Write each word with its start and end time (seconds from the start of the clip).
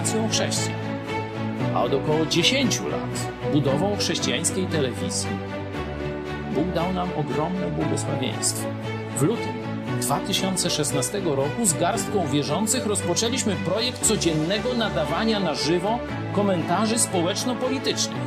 edukacją 0.00 0.28
chrześcijan, 0.28 0.80
a 1.74 1.82
od 1.82 1.94
około 1.94 2.26
10 2.26 2.80
lat 2.80 3.32
budową 3.52 3.96
chrześcijańskiej 3.96 4.66
telewizji. 4.66 5.28
Bóg 6.54 6.68
dał 6.74 6.92
nam 6.92 7.08
ogromne 7.16 7.70
błogosławieństwo. 7.70 8.68
W 9.18 9.22
lutym 9.22 9.52
2016 10.00 11.20
roku 11.24 11.66
z 11.66 11.72
garstką 11.72 12.26
wierzących 12.26 12.86
rozpoczęliśmy 12.86 13.56
projekt 13.56 14.06
codziennego 14.06 14.74
nadawania 14.74 15.40
na 15.40 15.54
żywo 15.54 15.98
komentarzy 16.32 16.98
społeczno-politycznych, 16.98 18.22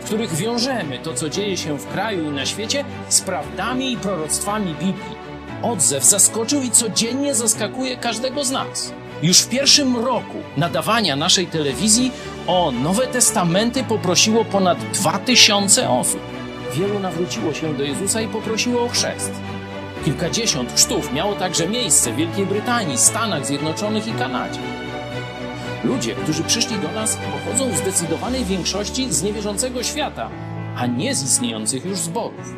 w 0.00 0.04
których 0.04 0.34
wiążemy 0.34 0.98
to, 0.98 1.14
co 1.14 1.28
dzieje 1.28 1.56
się 1.56 1.78
w 1.78 1.86
kraju 1.86 2.24
i 2.24 2.32
na 2.32 2.46
świecie, 2.46 2.84
z 3.08 3.20
prawdami 3.20 3.92
i 3.92 3.96
proroctwami 3.96 4.74
Biblii. 4.74 5.22
Odzew 5.62 6.04
zaskoczył 6.04 6.62
i 6.62 6.70
codziennie 6.70 7.34
zaskakuje 7.34 7.96
każdego 7.96 8.44
z 8.44 8.50
nas. 8.50 9.01
Już 9.22 9.38
w 9.38 9.48
pierwszym 9.48 9.96
roku 9.96 10.38
nadawania 10.56 11.16
naszej 11.16 11.46
telewizji 11.46 12.10
o 12.46 12.70
Nowe 12.70 13.06
Testamenty 13.06 13.84
poprosiło 13.84 14.44
ponad 14.44 14.78
2000 14.78 15.90
osób. 15.90 16.20
Wielu 16.74 17.00
nawróciło 17.00 17.54
się 17.54 17.74
do 17.74 17.82
Jezusa 17.84 18.20
i 18.20 18.28
poprosiło 18.28 18.82
o 18.82 18.88
chrzest. 18.88 19.32
Kilkadziesiąt 20.04 20.72
chrztów 20.72 21.12
miało 21.12 21.34
także 21.34 21.68
miejsce 21.68 22.12
w 22.12 22.16
Wielkiej 22.16 22.46
Brytanii, 22.46 22.98
Stanach 22.98 23.46
Zjednoczonych 23.46 24.08
i 24.08 24.12
Kanadzie. 24.12 24.60
Ludzie, 25.84 26.14
którzy 26.14 26.42
przyszli 26.42 26.78
do 26.78 26.92
nas, 26.92 27.16
pochodzą 27.16 27.70
w 27.70 27.76
zdecydowanej 27.76 28.44
większości 28.44 29.12
z 29.12 29.22
niewierzącego 29.22 29.82
świata, 29.82 30.30
a 30.76 30.86
nie 30.86 31.14
z 31.14 31.24
istniejących 31.24 31.84
już 31.84 31.98
zborów. 31.98 32.54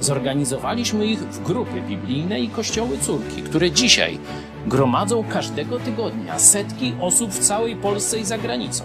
Zorganizowaliśmy 0.00 1.06
ich 1.06 1.18
w 1.18 1.42
grupy 1.42 1.82
biblijne 1.82 2.40
i 2.40 2.48
kościoły 2.48 2.98
córki, 2.98 3.42
które 3.42 3.70
dzisiaj 3.70 4.18
gromadzą 4.66 5.24
każdego 5.24 5.78
tygodnia 5.78 6.38
setki 6.38 6.94
osób 7.00 7.30
w 7.30 7.38
całej 7.38 7.76
Polsce 7.76 8.18
i 8.18 8.24
za 8.24 8.38
granicą. 8.38 8.84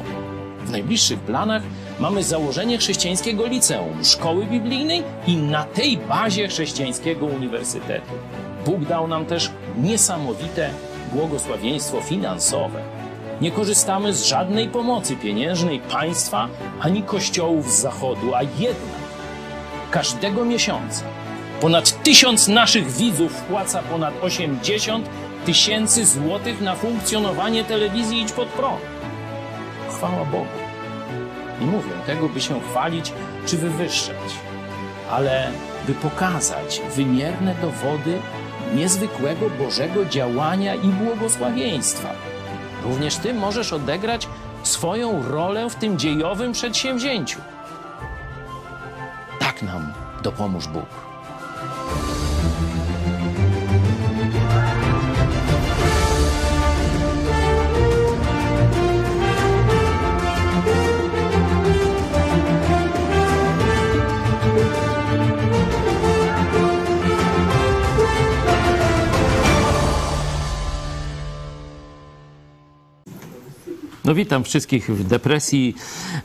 W 0.65 0.71
najbliższych 0.71 1.19
planach 1.19 1.61
mamy 1.99 2.23
założenie 2.23 2.77
chrześcijańskiego 2.77 3.47
liceum, 3.47 4.05
szkoły 4.05 4.45
biblijnej 4.45 5.03
i 5.27 5.37
na 5.37 5.63
tej 5.63 5.97
bazie 5.97 6.47
chrześcijańskiego 6.47 7.25
uniwersytetu. 7.25 8.11
Bóg 8.65 8.85
dał 8.85 9.07
nam 9.07 9.25
też 9.25 9.51
niesamowite 9.77 10.69
błogosławieństwo 11.13 12.01
finansowe. 12.01 12.81
Nie 13.41 13.51
korzystamy 13.51 14.13
z 14.13 14.25
żadnej 14.25 14.67
pomocy 14.67 15.15
pieniężnej 15.15 15.79
państwa 15.79 16.47
ani 16.81 17.03
kościołów 17.03 17.71
z 17.71 17.81
zachodu, 17.81 18.35
a 18.35 18.41
jednak 18.41 19.05
każdego 19.91 20.45
miesiąca 20.45 21.03
ponad 21.61 22.03
tysiąc 22.03 22.47
naszych 22.47 22.91
widzów 22.91 23.31
wpłaca 23.31 23.81
ponad 23.81 24.13
80 24.23 25.09
tysięcy 25.45 26.05
złotych 26.05 26.61
na 26.61 26.75
funkcjonowanie 26.75 27.63
telewizji 27.63 28.21
Idź 28.21 28.31
Pod 28.31 28.47
Prąd. 28.47 28.81
Chwała 29.89 30.25
Bogu. 30.25 30.45
Nie 31.61 31.67
mówię 31.67 31.91
tego, 32.05 32.29
by 32.29 32.41
się 32.41 32.61
chwalić 32.61 33.13
czy 33.45 33.57
wywyższać, 33.57 34.15
ale 35.11 35.51
by 35.87 35.93
pokazać 35.93 36.81
wymierne 36.95 37.55
dowody 37.61 38.19
niezwykłego 38.75 39.49
Bożego 39.49 40.05
działania 40.05 40.75
i 40.75 40.87
błogosławieństwa. 40.87 42.09
Również 42.83 43.15
Ty 43.15 43.33
możesz 43.33 43.73
odegrać 43.73 44.27
swoją 44.63 45.23
rolę 45.31 45.69
w 45.69 45.75
tym 45.75 45.99
dziejowym 45.99 46.51
przedsięwzięciu. 46.51 47.39
Tak 49.39 49.61
nam 49.61 49.93
dopomóż 50.23 50.67
Bóg. 50.67 51.04
No 74.05 74.15
witam 74.15 74.43
wszystkich 74.43 74.89
w 74.89 75.07
depresji, 75.07 75.75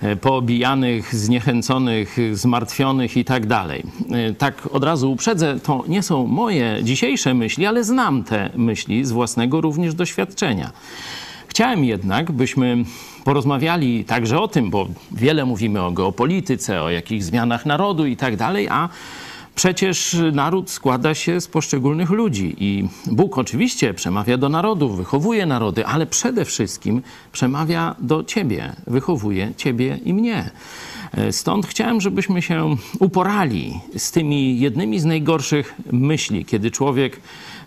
e, 0.03 0.17
poobijanych, 0.17 1.15
zniechęconych, 1.15 2.17
zmartwionych 2.33 3.17
i 3.17 3.25
tak 3.25 3.47
dalej. 3.47 3.83
E, 4.11 4.35
tak 4.35 4.69
od 4.73 4.85
razu 4.85 5.13
uprzedzę, 5.13 5.61
to 5.63 5.85
nie 5.89 6.03
są 6.03 6.27
moje 6.27 6.81
dzisiejsze 6.83 7.35
myśli, 7.35 7.67
ale 7.67 7.85
znam 7.85 8.25
te 8.25 8.51
myśli 8.57 9.05
z 9.05 9.13
własnego 9.13 9.61
również 9.61 9.95
doświadczenia. 9.95 10.71
Chciałem 11.49 11.85
jednak, 11.85 12.33
byśmy 12.33 12.85
porozmawiali 13.25 14.05
także 14.05 14.41
o 14.41 14.49
tym, 14.49 14.71
bo 14.71 14.89
wiele 15.13 15.45
mówimy 15.45 15.83
o 15.83 15.91
geopolityce, 15.91 16.83
o 16.83 16.91
jakichś 16.91 17.25
zmianach 17.25 17.67
narodu 17.67 18.07
i 18.07 18.17
tak 18.17 18.37
dalej, 18.37 18.69
a 18.69 18.89
Przecież 19.60 20.16
naród 20.32 20.71
składa 20.71 21.15
się 21.15 21.41
z 21.41 21.47
poszczególnych 21.47 22.10
ludzi 22.10 22.56
i 22.59 22.88
Bóg 23.06 23.38
oczywiście 23.38 23.94
przemawia 23.94 24.37
do 24.37 24.48
narodów, 24.48 24.97
wychowuje 24.97 25.47
narody, 25.47 25.87
ale 25.87 26.06
przede 26.06 26.44
wszystkim 26.44 27.03
przemawia 27.32 27.97
do 27.98 28.25
ciebie, 28.25 28.72
wychowuje 28.87 29.53
ciebie 29.56 29.98
i 30.04 30.15
mnie. 30.15 30.50
Stąd 31.31 31.66
chciałem, 31.66 32.00
żebyśmy 32.00 32.43
się 32.43 32.76
uporali 32.98 33.81
z 33.97 34.10
tymi 34.10 34.60
jednymi 34.60 35.00
z 35.00 35.04
najgorszych 35.04 35.75
myśli, 35.92 36.44
kiedy 36.44 36.71
człowiek 36.71 37.21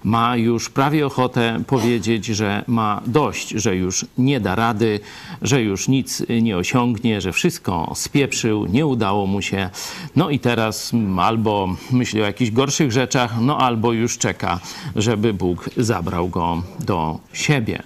ma 0.04 0.38
już 0.38 0.70
prawie 0.70 1.06
ochotę 1.06 1.64
powiedzieć, 1.68 2.26
że 2.26 2.64
ma 2.68 3.02
dość, 3.06 3.50
że 3.50 3.76
już 3.76 4.06
nie 4.18 4.40
da 4.40 4.56
rady, 4.56 5.00
że 5.42 5.62
już 5.62 5.88
nic 5.88 6.24
nie 6.42 6.58
osiągnie, 6.58 7.22
że 7.22 7.32
wszystko 7.32 7.92
spieprzył, 7.96 8.66
nie 8.66 8.86
udało 8.86 9.28
mu 9.28 9.42
się. 9.42 9.70
No 10.16 10.30
i 10.30 10.40
teraz 10.40 10.92
albo 11.20 11.76
myśli 11.92 12.22
o 12.22 12.26
jakichś 12.26 12.52
gorszych 12.52 12.92
rzeczach, 12.92 13.42
no 13.42 13.58
albo 13.58 13.94
już 13.94 14.18
czeka, 14.18 14.60
żeby 14.96 15.34
Bóg 15.34 15.70
zabrał 15.78 16.30
go 16.30 16.64
do 16.80 17.20
siebie. 17.34 17.84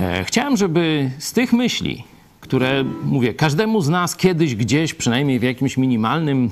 E, 0.00 0.24
chciałem, 0.24 0.56
żeby 0.56 1.10
z 1.18 1.32
tych 1.32 1.52
myśli, 1.52 2.04
które, 2.40 2.84
mówię, 3.04 3.34
każdemu 3.34 3.80
z 3.80 3.88
nas 3.88 4.16
kiedyś 4.16 4.54
gdzieś, 4.54 4.94
przynajmniej 4.94 5.38
w 5.38 5.42
jakimś 5.42 5.76
minimalnym 5.76 6.50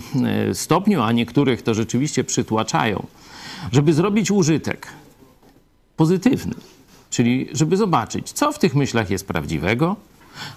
e, 0.49 0.55
stopniu, 0.55 1.03
a 1.03 1.13
niektórych 1.13 1.63
to 1.63 1.75
rzeczywiście 1.75 2.25
przytłaczają, 2.25 3.07
żeby 3.73 3.93
zrobić 3.93 4.31
użytek 4.31 4.87
pozytywny. 5.97 6.55
Czyli 7.11 7.49
żeby 7.53 7.77
zobaczyć, 7.77 8.33
co 8.33 8.53
w 8.53 8.59
tych 8.59 8.75
myślach 8.75 9.11
jest 9.11 9.27
prawdziwego, 9.27 9.97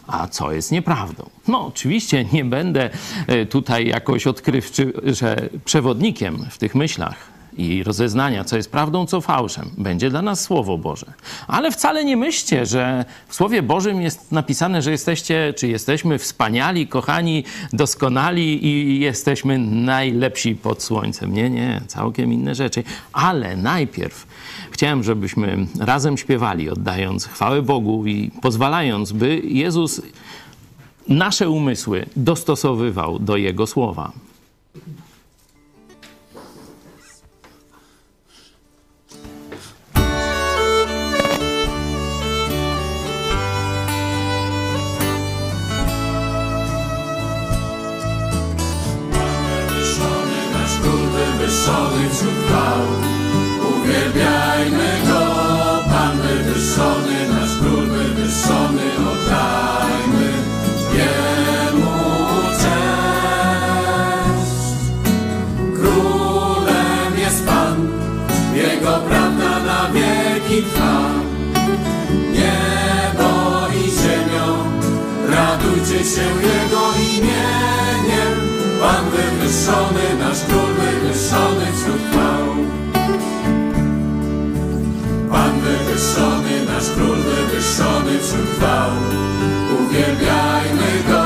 a 0.08 0.28
co 0.28 0.52
jest 0.52 0.72
nieprawdą. 0.72 1.30
No, 1.48 1.68
oczywiście 1.68 2.26
nie 2.26 2.46
będę 2.46 2.90
e, 3.28 3.46
tutaj 3.46 3.88
jakoś 3.88 4.28
odkrywczy, 4.28 4.94
przewodnikiem 5.66 6.46
w 6.50 6.58
tych 6.58 6.76
myślach 6.76 7.35
i 7.58 7.84
rozeznania, 7.84 8.44
co 8.44 8.58
jest 8.58 8.72
prawdą, 8.72 9.06
co 9.06 9.22
fałszem. 9.22 9.70
Będzie 9.78 10.10
dla 10.10 10.22
nas 10.22 10.42
Słowo 10.42 10.78
Boże. 10.78 11.06
Ale 11.48 11.72
wcale 11.72 12.06
nie 12.06 12.18
myślcie, 12.18 12.66
że 12.66 13.06
w 13.28 13.36
Słowie 13.36 13.62
Bożym 13.62 14.02
jest 14.02 14.32
napisane, 14.32 14.82
że 14.82 14.92
jesteście, 14.92 15.54
czy 15.58 15.68
jesteśmy 15.68 16.18
wspaniali, 16.18 16.88
kochani, 16.88 17.44
doskonali 17.74 18.66
i 18.66 19.00
jesteśmy 19.00 19.58
najlepsi 19.60 20.56
pod 20.56 20.84
słońcem. 20.84 21.34
Nie, 21.34 21.50
nie, 21.50 21.82
całkiem 21.88 22.34
inne 22.34 22.56
rzeczy. 22.56 22.84
Ale 23.14 23.58
najpierw 23.58 24.28
chciałem, 24.72 25.04
żebyśmy 25.04 25.68
razem 25.80 26.18
śpiewali, 26.18 26.70
oddając 26.70 27.26
chwałę 27.26 27.62
Bogu 27.62 28.06
i 28.06 28.32
pozwalając, 28.42 29.12
by 29.12 29.42
Jezus 29.44 30.02
nasze 31.08 31.50
umysły 31.50 32.06
dostosowywał 32.16 33.20
do 33.20 33.38
Jego 33.38 33.68
słowa. 33.68 34.12
Wśród 52.14 52.34
chwał. 52.48 52.82
Uwielbiajmy 53.72 54.90
Go, 55.08 55.24
Pan 55.90 56.18
wywyższony, 56.18 57.18
nasz 57.30 57.54
Król 57.60 57.86
wywyższony, 57.88 58.82
oddajmy 59.12 60.28
Jemu 60.98 61.96
cześć. 62.62 63.82
Królem 65.76 67.12
jest 67.20 67.46
Pan, 67.46 67.88
Jego 68.56 69.00
prawda 69.10 69.60
na 69.60 69.90
wieki 69.94 70.64
trwa. 70.64 71.00
Niebo 72.32 73.30
i 73.70 73.84
ziemią, 73.92 74.46
radujcie 75.30 76.00
się 76.16 76.28
Jego 76.48 76.84
imieniem. 77.16 78.34
Pan 78.82 79.04
wywyższony, 79.46 80.18
nasz 80.20 80.40
król 80.48 80.74
wywyższony 80.74 81.66
wśród 81.66 82.02
chwał. 82.12 82.46
Pan 85.32 85.62
wywyższony, 85.62 86.66
nasz 86.66 86.90
król 86.96 87.18
wywyższony 87.18 88.20
wśród 88.20 88.50
chwał. 88.58 88.92
Uwielbiajmy 89.80 91.04
go. 91.08 91.25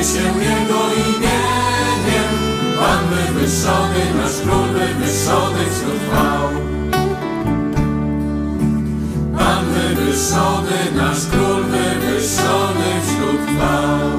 Się 0.00 0.40
Jego 0.40 0.94
imieniem, 0.94 2.30
Pan 2.78 3.08
wywyższony, 3.08 4.14
nasz 4.14 4.40
Król 4.42 4.68
wywyższony 4.68 5.70
wśród 5.70 6.00
chwał. 6.08 6.48
Pan 9.38 9.64
wywyższony, 9.66 10.92
nasz 10.96 11.26
Król 11.30 11.64
wywyższony 11.64 13.00
wśród 13.06 13.40
chwał. 13.40 14.10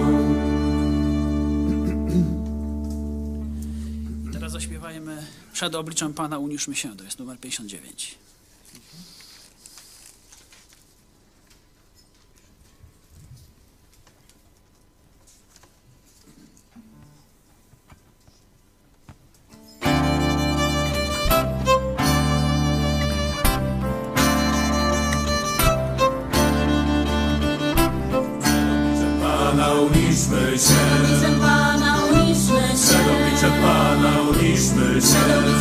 Teraz 4.33 4.51
zaśpiewajmy 4.51 5.25
przed 5.53 5.75
obliczem 5.75 6.13
Pana, 6.13 6.37
uniszmy 6.37 6.75
się, 6.75 6.97
to 6.97 7.03
jest 7.03 7.19
numer 7.19 7.39
59. 7.39 8.17
uniszmy 30.31 30.57
się. 30.57 30.73
Przed 30.73 31.01
obliczem 31.01 31.39
Pana 31.39 31.97
uniszmy 32.11 32.61
się. 32.61 32.75
Przed 32.75 33.07
obliczem 33.17 33.51
Pana 33.61 34.21
uniszmy 34.21 35.01
się. 35.01 35.60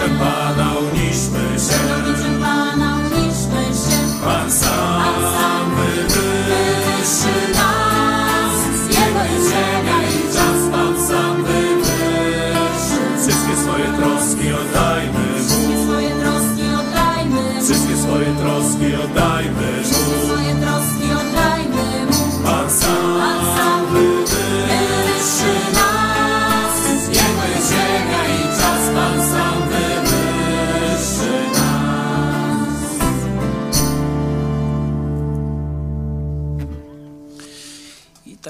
September. 0.00 0.39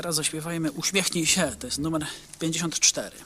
teraz 0.02 0.16
zaśpiewajmy 0.16 0.72
Uśmiechnij 0.72 1.26
się, 1.26 1.52
to 1.58 1.66
jest 1.66 1.78
numer 1.78 2.06
54. 2.38 3.16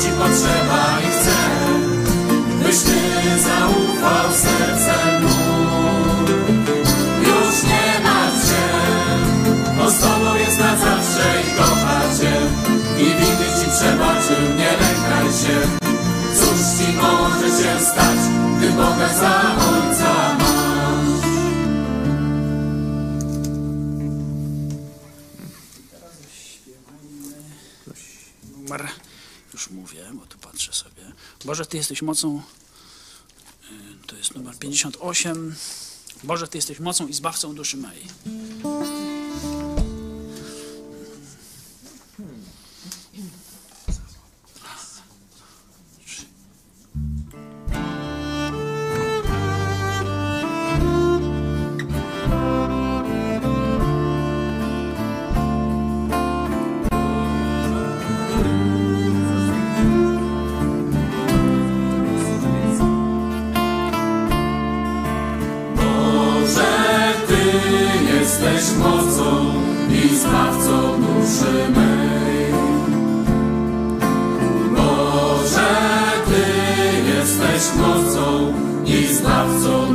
Ci 0.00 0.08
potrzeba 0.08 1.00
i 1.00 1.10
chce, 1.10 1.36
byś 2.62 2.78
Ty 2.78 3.00
zaufał 3.40 4.32
sercem. 4.32 5.22
Już 7.20 7.62
nie 7.62 8.00
martw 8.04 8.48
się, 8.48 8.64
on 9.82 9.90
z 9.90 9.98
Tobą 10.00 10.34
jest 10.34 10.58
na 10.58 10.76
zawsze 10.76 11.24
i 11.42 11.58
kocha 11.58 12.00
Cię 12.18 12.32
i 12.98 13.04
winy 13.04 13.48
Ci 13.58 13.70
przebaczył, 13.70 14.42
nie 14.58 14.70
lękaj 14.70 15.26
się. 15.40 15.56
Cóż 16.34 16.60
Ci 16.78 16.92
może 16.92 17.48
się 17.48 17.84
stać, 17.84 18.18
gdy 18.58 18.70
Boga 18.70 19.08
za 19.20 19.75
Boże, 31.46 31.66
Ty 31.66 31.76
jesteś 31.76 32.02
mocą, 32.02 32.42
y, 33.70 34.06
to 34.06 34.16
jest 34.16 34.34
numer 34.34 34.58
58. 34.58 35.54
Boże, 36.24 36.48
Ty 36.48 36.58
jesteś 36.58 36.80
mocą 36.80 37.06
i 37.06 37.12
zbawcą 37.12 37.54
duszy 37.54 37.76
mej. 37.76 38.06
Jesteś 68.66 68.78
mocą 68.78 69.52
i 69.90 70.16
zbawcą 70.16 71.00
duszy 71.00 71.70
mej. 71.76 72.52
Boże, 74.76 75.76
Ty 76.26 76.42
jesteś 77.16 77.78
mocą 77.78 78.52
i 78.86 79.06
zbawcą 79.14 79.85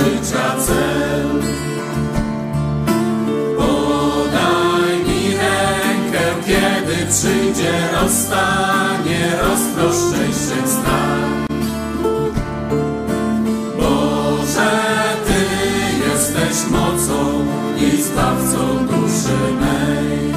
życia 0.00 0.56
cel. 0.66 1.28
Podaj 3.58 4.92
mi 5.06 5.22
rękę, 5.36 6.24
kiedy 6.46 6.96
przyjdzie 7.06 7.72
rozstanie, 8.00 9.32
rozprosz 9.42 9.96
szczęście 9.96 10.68
strach. 10.68 11.30
Boże, 13.78 14.70
Ty 15.26 15.40
jesteś 16.08 16.70
mocą 16.70 17.46
i 17.76 18.02
zbawcą 18.02 18.86
duszy 18.86 19.38
mej. 19.60 20.32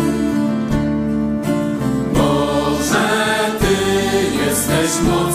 Boże, 2.14 3.10
Ty 3.60 3.76
jesteś 4.46 5.02
mocą 5.04 5.33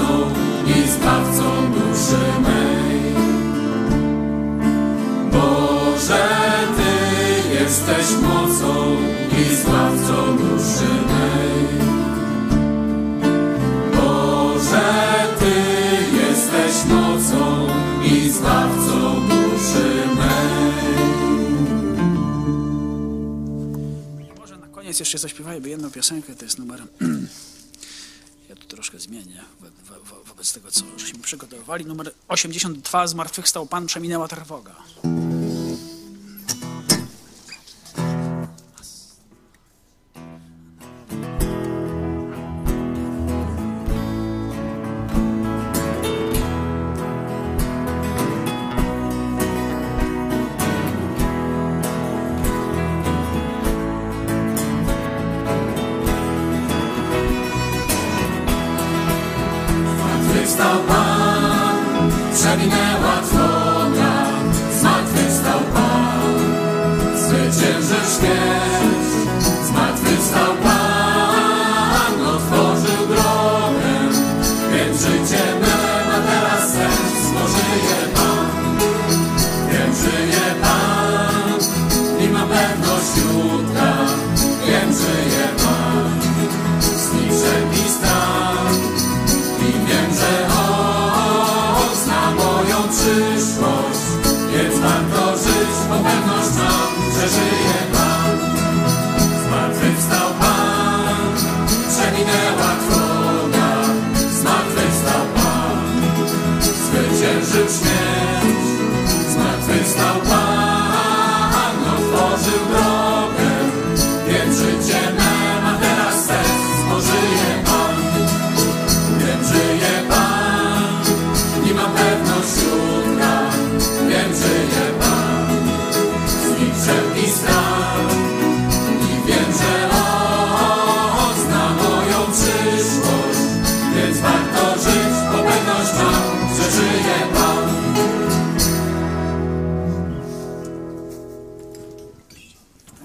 mocą 0.00 0.30
i 0.66 0.88
zbawcą 0.88 1.72
duszy 1.72 2.22
mej. 2.42 3.00
Boże, 5.32 6.28
Ty 6.76 7.54
jesteś 7.54 8.06
mocą 8.22 8.96
i 9.40 9.56
zbawcą 9.56 10.36
duszy 10.36 10.90
mej. 11.10 11.80
Boże, 13.96 14.90
Ty 15.38 15.54
jesteś 16.16 16.84
mocą 16.88 17.66
i 18.04 18.30
zbawcą 18.30 19.28
duszy 19.28 20.06
mej. 20.16 20.70
Może 24.38 24.56
na 24.58 24.66
koniec 24.66 25.00
jeszcze 25.00 25.18
zaśpiewajmy 25.18 25.68
jedną 25.68 25.90
piosenkę, 25.90 26.34
to 26.34 26.44
jest 26.44 26.58
numer... 26.58 26.82
Zmienię 29.10 29.42
wo- 29.60 29.94
wo- 29.94 30.04
wo- 30.04 30.24
wobec 30.24 30.52
tego, 30.52 30.70
co 30.70 30.84
żeśmy 30.96 31.18
przygotowali. 31.18 31.86
Numer 31.86 32.12
82, 32.28 33.06
Zmartwychwstał 33.06 33.66
Pan, 33.66 33.86
przeminęła 33.86 34.28
trwoga. 34.28 34.74
Przyszłość, 97.10 97.38
więc 97.64 97.90
warto 97.90 97.99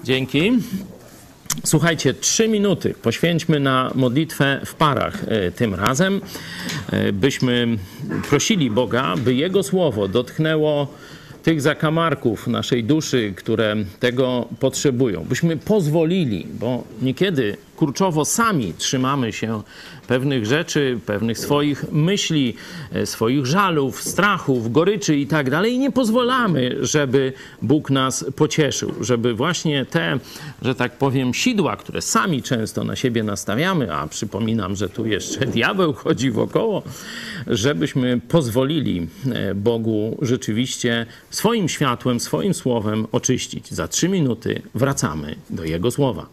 Dzięki. 0.06 0.52
Słuchajcie, 1.64 2.14
trzy 2.14 2.48
minuty 2.48 2.94
poświęćmy 3.02 3.60
na 3.60 3.90
modlitwę 3.94 4.60
w 4.64 4.74
parach 4.74 5.24
e, 5.28 5.50
tym 5.50 5.74
razem, 5.74 6.20
e, 6.90 7.12
byśmy 7.12 7.78
prosili 8.28 8.70
Boga, 8.70 9.14
by 9.16 9.34
Jego 9.34 9.62
słowo 9.62 10.08
dotknęło 10.08 10.94
tych 11.42 11.60
zakamarków 11.60 12.46
naszej 12.46 12.84
duszy, 12.84 13.32
które 13.36 13.76
tego 14.00 14.48
potrzebują. 14.60 15.24
Byśmy 15.24 15.56
pozwolili, 15.56 16.46
bo 16.60 16.84
niekiedy 17.02 17.56
kurczowo 17.76 18.24
sami 18.24 18.74
trzymamy 18.78 19.32
się 19.32 19.62
pewnych 20.06 20.46
rzeczy, 20.46 21.00
pewnych 21.06 21.38
swoich 21.38 21.92
myśli, 21.92 22.54
e, 22.92 23.06
swoich 23.06 23.46
żalów, 23.46 24.02
strachów, 24.02 24.72
goryczy 24.72 25.16
i 25.16 25.26
tak 25.26 25.50
dalej 25.50 25.72
i 25.72 25.78
nie 25.78 25.92
pozwalamy, 25.92 26.76
żeby 26.80 27.32
Bóg 27.62 27.90
nas 27.90 28.24
pocieszył, 28.36 28.92
żeby 29.00 29.34
właśnie 29.34 29.84
te, 29.84 30.18
że 30.62 30.74
tak 30.74 30.98
powiem, 30.98 31.34
sidła, 31.34 31.76
które 31.76 32.02
sami 32.02 32.42
często 32.42 32.84
na 32.84 32.96
siebie 32.96 33.22
nastawiamy, 33.22 33.94
a 33.94 34.06
przypominam, 34.06 34.76
że 34.76 34.88
tu 34.88 35.06
jeszcze 35.06 35.46
diabeł 35.56 35.92
chodzi 35.92 36.30
wokoło, 36.30 36.82
żebyśmy 37.46 38.20
pozwolili 38.28 39.08
e, 39.32 39.54
Bogu 39.54 40.18
rzeczywiście 40.22 41.06
swoim 41.30 41.68
światłem, 41.68 42.20
swoim 42.20 42.54
słowem 42.54 43.06
oczyścić. 43.12 43.70
Za 43.70 43.88
trzy 43.88 44.08
minuty 44.08 44.62
wracamy 44.74 45.36
do 45.50 45.64
Jego 45.64 45.90
słowa. 45.90 46.26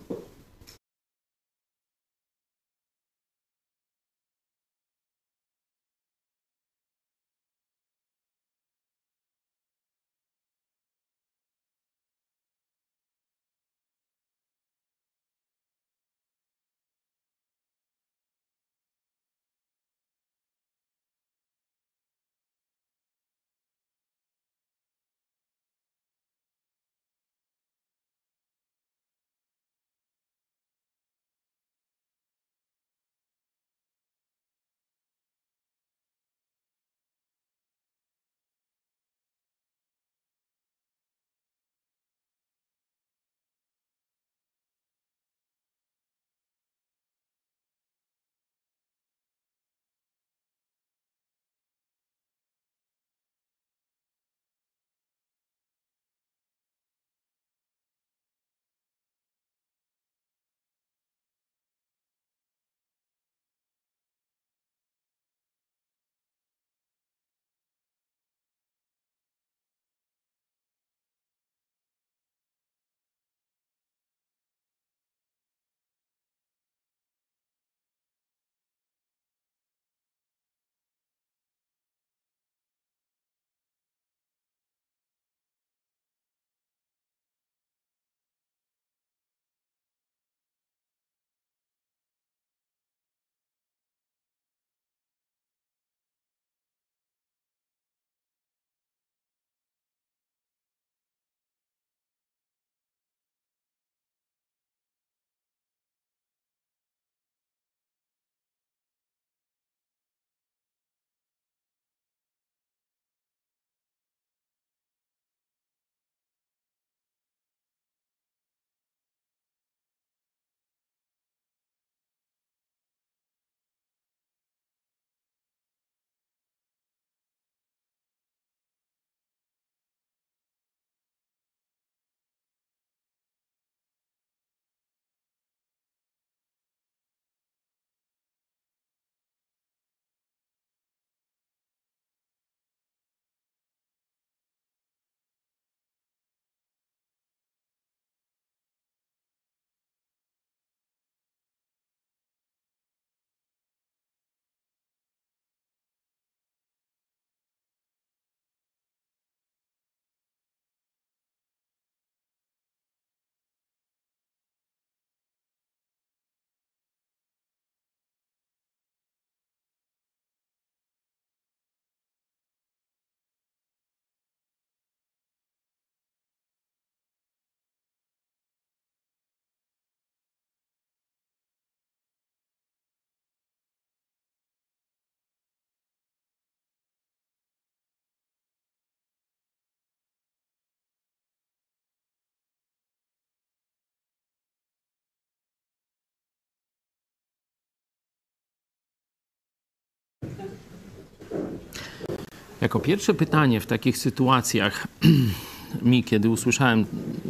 Jako 202.64 202.80
pierwsze 202.80 203.14
pytanie 203.14 203.60
w 203.60 203.66
takich 203.66 203.98
sytuacjach 203.98 204.88
mi, 205.82 206.04
kiedy 206.04 206.30
usłyszałem 206.30 206.86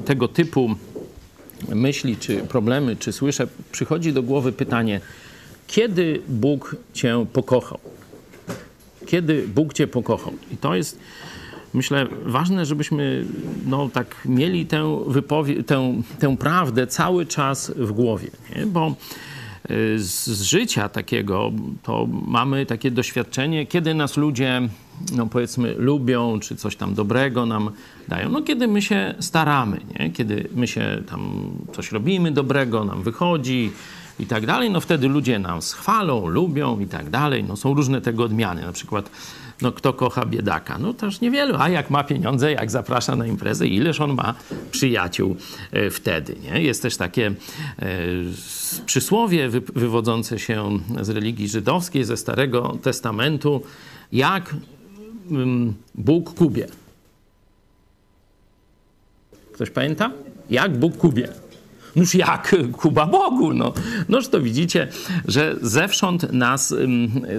tego 0.06 0.28
typu 0.28 0.76
myśli, 1.70 2.18
czy 2.18 2.38
problemy, 2.38 2.96
czy 2.96 3.12
słyszę, 3.12 3.48
przychodzi 3.72 4.14
do 4.14 4.24
głowy 4.24 4.52
pytanie, 4.52 5.02
kiedy 5.68 6.22
Bóg 6.28 6.76
cię 6.94 7.26
pokochał? 7.34 7.80
Kiedy 9.06 9.48
Bóg 9.48 9.74
cię 9.74 9.88
pokochał? 9.88 10.34
I 10.52 10.58
to 10.58 10.76
jest 10.76 11.00
myślę, 11.74 12.08
ważne, 12.26 12.66
żebyśmy 12.66 13.26
no, 13.66 13.90
tak 13.94 14.16
mieli 14.26 14.66
tę, 14.66 15.04
tę, 15.68 16.02
tę 16.20 16.38
prawdę 16.38 16.88
cały 16.88 17.26
czas 17.26 17.72
w 17.76 17.92
głowie, 17.92 18.28
nie? 18.56 18.66
bo 18.66 18.96
z, 19.98 20.42
życia 20.42 20.90
takiego 20.90 21.52
to 21.84 22.08
mamy 22.28 22.66
takie 22.66 22.92
doświadczenie, 22.92 23.66
kiedy 23.66 23.94
nas 23.94 24.18
ludzie, 24.18 24.62
no 25.16 25.28
powiedzmy, 25.28 25.76
lubią, 25.78 26.40
czy 26.40 26.56
coś 26.56 26.76
tam 26.76 26.94
dobrego 26.94 27.46
nam 27.46 27.70
dają. 28.08 28.30
No 28.30 28.42
kiedy 28.42 28.68
my 28.68 28.82
się 28.82 29.16
staramy, 29.20 29.80
nie? 30.00 30.12
kiedy 30.12 30.50
my 30.56 30.68
się 30.68 31.04
tam 31.10 31.52
coś 31.74 31.92
robimy 31.92 32.32
dobrego, 32.32 32.86
nam 32.86 33.04
wychodzi 33.04 33.72
i 34.20 34.26
tak 34.26 34.46
dalej, 34.46 34.70
no 34.72 34.80
wtedy 34.80 35.08
ludzie 35.08 35.40
nas 35.40 35.74
chwalą, 35.74 36.28
lubią 36.28 36.80
i 36.80 36.88
tak 36.88 37.10
dalej. 37.10 37.44
No 37.44 37.56
są 37.56 37.74
różne 37.74 38.02
tego 38.02 38.24
odmiany, 38.24 38.62
na 38.62 38.72
przykład 38.72 39.10
no 39.64 39.72
kto 39.72 39.94
kocha 39.94 40.26
biedaka? 40.26 40.78
No 40.78 40.94
też 40.94 41.22
niewielu. 41.22 41.56
A 41.60 41.70
jak 41.70 41.90
ma 41.90 42.04
pieniądze, 42.04 42.52
jak 42.52 42.72
zaprasza 42.72 43.16
na 43.16 43.28
imprezę, 43.28 43.68
ileż 43.68 44.02
on 44.02 44.14
ma 44.14 44.34
przyjaciół 44.72 45.36
e, 45.72 45.90
wtedy, 45.90 46.36
nie? 46.44 46.62
Jest 46.62 46.82
też 46.82 46.98
takie 46.98 47.28
e, 47.28 47.98
przysłowie 48.86 49.50
wy, 49.50 49.62
wywodzące 49.62 50.40
się 50.40 50.80
z 51.02 51.10
religii 51.10 51.48
żydowskiej, 51.48 52.04
ze 52.04 52.18
Starego 52.18 52.78
Testamentu, 52.82 53.64
jak 54.12 54.56
mm, 55.32 55.74
Bóg 55.96 56.34
kubie. 56.34 56.68
Ktoś 59.54 59.70
pamięta? 59.70 60.12
Jak 60.50 60.78
Bóg 60.78 60.98
kubie. 60.98 61.43
Noż 61.96 62.16
jak 62.16 62.56
Kuba 62.72 63.06
Bogu, 63.06 63.54
no. 63.54 63.74
Noż 64.10 64.28
to 64.28 64.42
widzicie, 64.42 64.88
że 65.28 65.56
zewsząd 65.62 66.34
nas, 66.34 66.76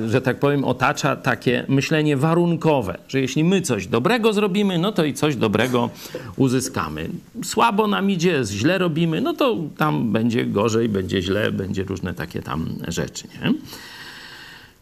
że 0.09 0.21
tak 0.21 0.39
powiem, 0.39 0.65
otacza 0.65 1.17
takie 1.17 1.65
myślenie 1.69 2.17
warunkowe, 2.17 2.99
że 3.09 3.21
jeśli 3.21 3.45
my 3.45 3.63
coś 3.63 3.87
dobrego 3.87 4.33
zrobimy, 4.33 4.79
no 4.79 4.93
to 4.93 5.05
i 5.05 5.15
coś 5.15 5.37
dobrego 5.37 5.91
uzyskamy. 6.37 7.09
Słabo 7.45 7.87
nam 7.87 8.11
idzie, 8.11 8.43
źle 8.45 8.79
robimy, 8.79 9.21
no 9.21 9.35
to 9.35 9.57
tam 9.77 10.13
będzie 10.13 10.47
gorzej, 10.47 10.89
będzie 10.89 11.23
źle, 11.23 11.53
będzie 11.53 11.85
różne 11.85 12.15
takie 12.15 12.43
tam 12.43 12.69
rzeczy, 12.89 13.29
nie? 13.43 13.55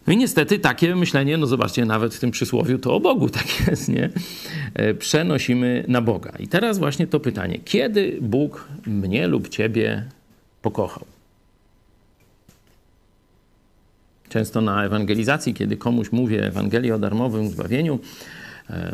No 0.07 0.13
i 0.13 0.17
niestety 0.17 0.59
takie 0.59 0.97
myślenie, 0.97 1.37
no 1.37 1.47
zobaczcie, 1.47 1.85
nawet 1.85 2.15
w 2.15 2.21
tym 2.21 2.31
przysłowiu 2.31 2.79
to 2.79 2.95
o 2.95 3.01
Bogu 3.01 3.29
tak 3.29 3.47
jest, 3.69 3.89
nie? 3.89 4.11
E, 4.75 4.95
Przenosimy 4.95 5.85
na 5.89 6.01
Boga. 6.01 6.33
I 6.39 6.49
teraz 6.49 6.79
właśnie 6.79 7.07
to 7.07 7.21
pytanie, 7.21 7.59
kiedy 7.65 8.19
Bóg 8.21 8.69
mnie 8.87 9.27
lub 9.27 9.49
ciebie 9.49 10.05
pokochał? 10.63 11.05
Często 14.29 14.61
na 14.61 14.85
ewangelizacji, 14.85 15.55
kiedy 15.55 15.77
komuś 15.77 16.13
mówię 16.13 16.47
Ewangelię 16.47 16.95
o 16.95 16.99
darmowym 16.99 17.49
zbawieniu, 17.49 17.99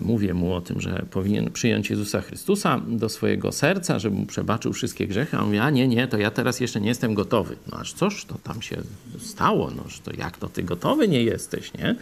mówię 0.03 0.35
mu 0.35 0.55
o 0.55 0.61
tym, 0.61 0.81
że 0.81 1.07
powinien 1.11 1.51
przyjąć 1.51 1.91
Jezusa 1.91 2.21
Chrystusa 2.21 2.81
do 2.87 3.09
swojego 3.09 3.53
serca, 3.53 3.99
żeby 3.99 4.17
mu 4.17 4.27
przebaczył 4.27 4.73
wszystkie 4.73 5.07
grzechy, 5.07 5.37
a 5.37 5.41
on 5.41 5.47
mówi, 5.47 5.59
a 5.59 5.71
nie, 5.71 5.89
nie, 5.89 6.09
to 6.09 6.19
ja 6.19 6.31
teraz 6.31 6.61
jeszcze 6.61 6.81
nie 6.81 6.89
jestem 6.89 7.15
gotowy. 7.15 7.57
No 7.73 7.79
aż 7.79 7.93
coż 7.93 8.25
to 8.25 8.35
tam 8.43 8.63
się 8.63 8.77
stało? 9.19 9.71
No, 9.71 9.85
to 10.05 10.11
jak 10.19 10.37
to 10.37 10.49
ty 10.49 10.63
gotowy 10.63 11.09
nie 11.09 11.23
jesteś, 11.23 11.75
nie? 11.75 11.97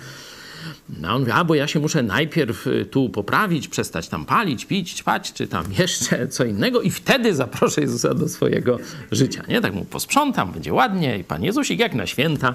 No 1.00 1.14
on 1.14 1.20
mówi, 1.20 1.32
a 1.32 1.44
bo 1.44 1.54
ja 1.54 1.66
się 1.66 1.80
muszę 1.80 2.02
najpierw 2.02 2.66
y, 2.66 2.84
tu 2.84 3.08
poprawić, 3.08 3.68
przestać 3.68 4.08
tam 4.08 4.24
palić, 4.24 4.64
pić, 4.64 4.92
ćpać, 4.92 5.32
czy 5.32 5.46
tam 5.46 5.64
jeszcze 5.78 6.28
co 6.28 6.44
innego 6.44 6.82
i 6.82 6.90
wtedy 6.90 7.34
zaproszę 7.34 7.80
Jezusa 7.80 8.14
do 8.14 8.28
swojego 8.28 8.78
życia, 9.12 9.42
nie? 9.48 9.60
Tak 9.60 9.74
mu 9.74 9.84
posprzątam, 9.84 10.52
będzie 10.52 10.72
ładnie 10.72 11.18
i 11.18 11.24
Pan 11.24 11.44
Jezusik 11.44 11.80
jak 11.80 11.94
na 11.94 12.06
święta 12.06 12.54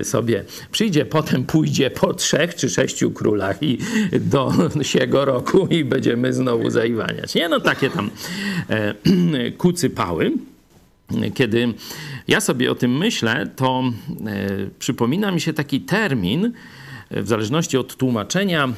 y, 0.00 0.04
sobie 0.04 0.44
przyjdzie, 0.70 1.04
potem 1.06 1.44
pójdzie 1.44 1.90
po 1.90 2.14
trzech 2.14 2.54
czy 2.54 2.70
sześciu 2.70 3.10
królach 3.10 3.62
i 3.62 3.78
do 4.12 4.52
siego 4.82 5.24
roku 5.24 5.66
i 5.66 5.84
będziemy 5.84 6.32
znowu 6.32 6.70
zaiwaniać, 6.70 7.34
nie? 7.34 7.48
No 7.48 7.60
takie 7.60 7.90
tam 7.90 8.10
e, 8.70 8.94
kucypały. 9.58 10.32
Kiedy 11.34 11.74
ja 12.28 12.40
sobie 12.40 12.70
o 12.70 12.74
tym 12.74 12.98
myślę, 12.98 13.50
to 13.56 13.82
e, 14.26 14.46
przypomina 14.78 15.30
mi 15.30 15.40
się 15.40 15.52
taki 15.52 15.80
termin, 15.80 16.52
w 17.10 17.28
zależności 17.28 17.76
od 17.76 17.96
tłumaczenia, 17.96 18.68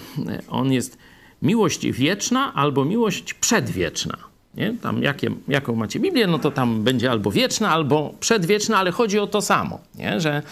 on 0.48 0.72
jest 0.72 0.98
miłość 1.42 1.86
wieczna 1.86 2.54
albo 2.54 2.84
miłość 2.84 3.34
przedwieczna. 3.34 4.31
Nie? 4.54 4.74
Tam 4.82 5.02
jakie, 5.02 5.30
jaką 5.48 5.74
macie 5.74 6.00
Biblię, 6.00 6.26
no 6.26 6.38
to 6.38 6.50
tam 6.50 6.82
będzie 6.82 7.10
albo 7.10 7.30
wieczna, 7.30 7.70
albo 7.70 8.14
przedwieczna, 8.20 8.78
ale 8.78 8.90
chodzi 8.90 9.18
o 9.18 9.26
to 9.26 9.40
samo, 9.40 9.78
nie? 9.94 10.20
że 10.20 10.42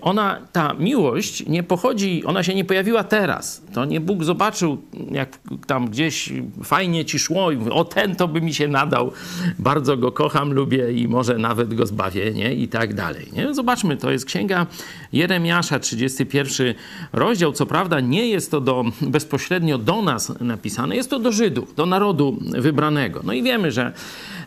ona, 0.00 0.40
ta 0.52 0.74
miłość 0.74 1.46
nie 1.46 1.62
pochodzi, 1.62 2.24
ona 2.24 2.42
się 2.42 2.54
nie 2.54 2.64
pojawiła 2.64 3.04
teraz. 3.04 3.62
To 3.74 3.84
nie 3.84 4.00
Bóg 4.00 4.24
zobaczył, 4.24 4.82
jak 5.10 5.38
tam 5.66 5.90
gdzieś 5.90 6.32
fajnie 6.64 7.04
ci 7.04 7.18
szło 7.18 7.50
i 7.50 7.56
mówi, 7.56 7.70
o 7.70 7.84
ten 7.84 8.16
to 8.16 8.28
by 8.28 8.40
mi 8.40 8.54
się 8.54 8.68
nadał, 8.68 9.12
bardzo 9.58 9.96
go 9.96 10.12
kocham, 10.12 10.52
lubię 10.52 10.92
i 10.92 11.08
może 11.08 11.38
nawet 11.38 11.74
go 11.74 11.86
zbawię, 11.86 12.32
nie? 12.32 12.54
I 12.54 12.68
tak 12.68 12.94
dalej, 12.94 13.26
nie? 13.32 13.54
Zobaczmy, 13.54 13.96
to 13.96 14.10
jest 14.10 14.24
księga 14.24 14.66
Jeremiasza, 15.12 15.78
31 15.78 16.74
rozdział. 17.12 17.52
Co 17.52 17.66
prawda 17.66 18.00
nie 18.00 18.28
jest 18.28 18.50
to 18.50 18.60
do, 18.60 18.84
bezpośrednio 19.00 19.78
do 19.78 20.02
nas 20.02 20.32
napisane, 20.40 20.96
jest 20.96 21.10
to 21.10 21.18
do 21.18 21.32
Żydów, 21.32 21.74
do 21.74 21.86
narodu 21.86 22.38
wybranego. 22.40 23.20
No 23.24 23.32
i 23.36 23.42
wiemy, 23.42 23.70
że 23.72 23.92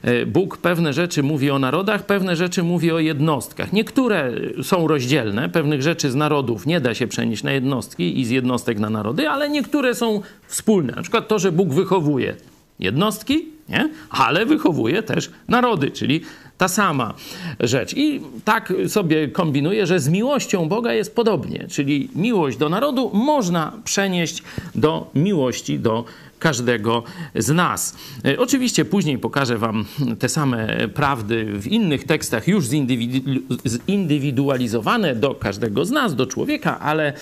e, 0.01 0.25
Bóg 0.25 0.57
pewne 0.57 0.93
rzeczy 0.93 1.23
mówi 1.23 1.51
o 1.51 1.59
narodach, 1.59 2.05
pewne 2.05 2.35
rzeczy 2.35 2.63
mówi 2.63 2.91
o 2.91 2.99
jednostkach. 2.99 3.73
Niektóre 3.73 4.31
są 4.63 4.87
rozdzielne, 4.87 5.49
pewnych 5.49 5.81
rzeczy 5.81 6.11
z 6.11 6.15
narodów 6.15 6.65
nie 6.65 6.81
da 6.81 6.93
się 6.93 7.07
przenieść 7.07 7.43
na 7.43 7.51
jednostki 7.51 8.19
i 8.19 8.25
z 8.25 8.29
jednostek 8.29 8.79
na 8.79 8.89
narody, 8.89 9.29
ale 9.29 9.49
niektóre 9.49 9.95
są 9.95 10.21
wspólne. 10.47 10.93
Na 10.95 11.01
przykład 11.01 11.27
to, 11.27 11.39
że 11.39 11.51
Bóg 11.51 11.73
wychowuje 11.73 12.35
jednostki, 12.79 13.45
nie? 13.69 13.89
ale 14.09 14.45
wychowuje 14.45 15.03
też 15.03 15.31
narody, 15.47 15.91
czyli 15.91 16.21
ta 16.57 16.67
sama 16.67 17.13
rzecz. 17.59 17.93
I 17.97 18.21
tak 18.45 18.73
sobie 18.87 19.27
kombinuję, 19.27 19.87
że 19.87 19.99
z 19.99 20.09
miłością 20.09 20.69
Boga 20.69 20.93
jest 20.93 21.15
podobnie, 21.15 21.67
czyli 21.69 22.09
miłość 22.15 22.57
do 22.57 22.69
narodu 22.69 23.11
można 23.13 23.73
przenieść 23.83 24.43
do 24.75 25.11
miłości 25.15 25.79
do 25.79 26.05
każdego 26.39 27.03
z 27.35 27.49
nas. 27.49 27.95
E, 28.25 28.39
Oczywiście 28.39 28.85
później 28.85 29.17
pokażę 29.17 29.57
Wam 29.57 29.85
te 30.19 30.29
same 30.29 30.87
prawdy 30.93 31.45
w 31.45 31.67
innych 31.67 32.03
tekstach, 32.03 32.47
już 32.47 32.65
zindywidu- 32.65 33.41
zindywidualizowane 33.89 35.15
do 35.15 35.35
każdego 35.35 35.85
z 35.85 35.91
nas, 35.91 36.15
do 36.15 36.25
człowieka, 36.25 36.79
ale, 36.79 37.13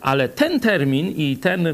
ale 0.00 0.28
ten 0.28 0.60
termin 0.60 1.08
i 1.08 1.36
ten, 1.36 1.66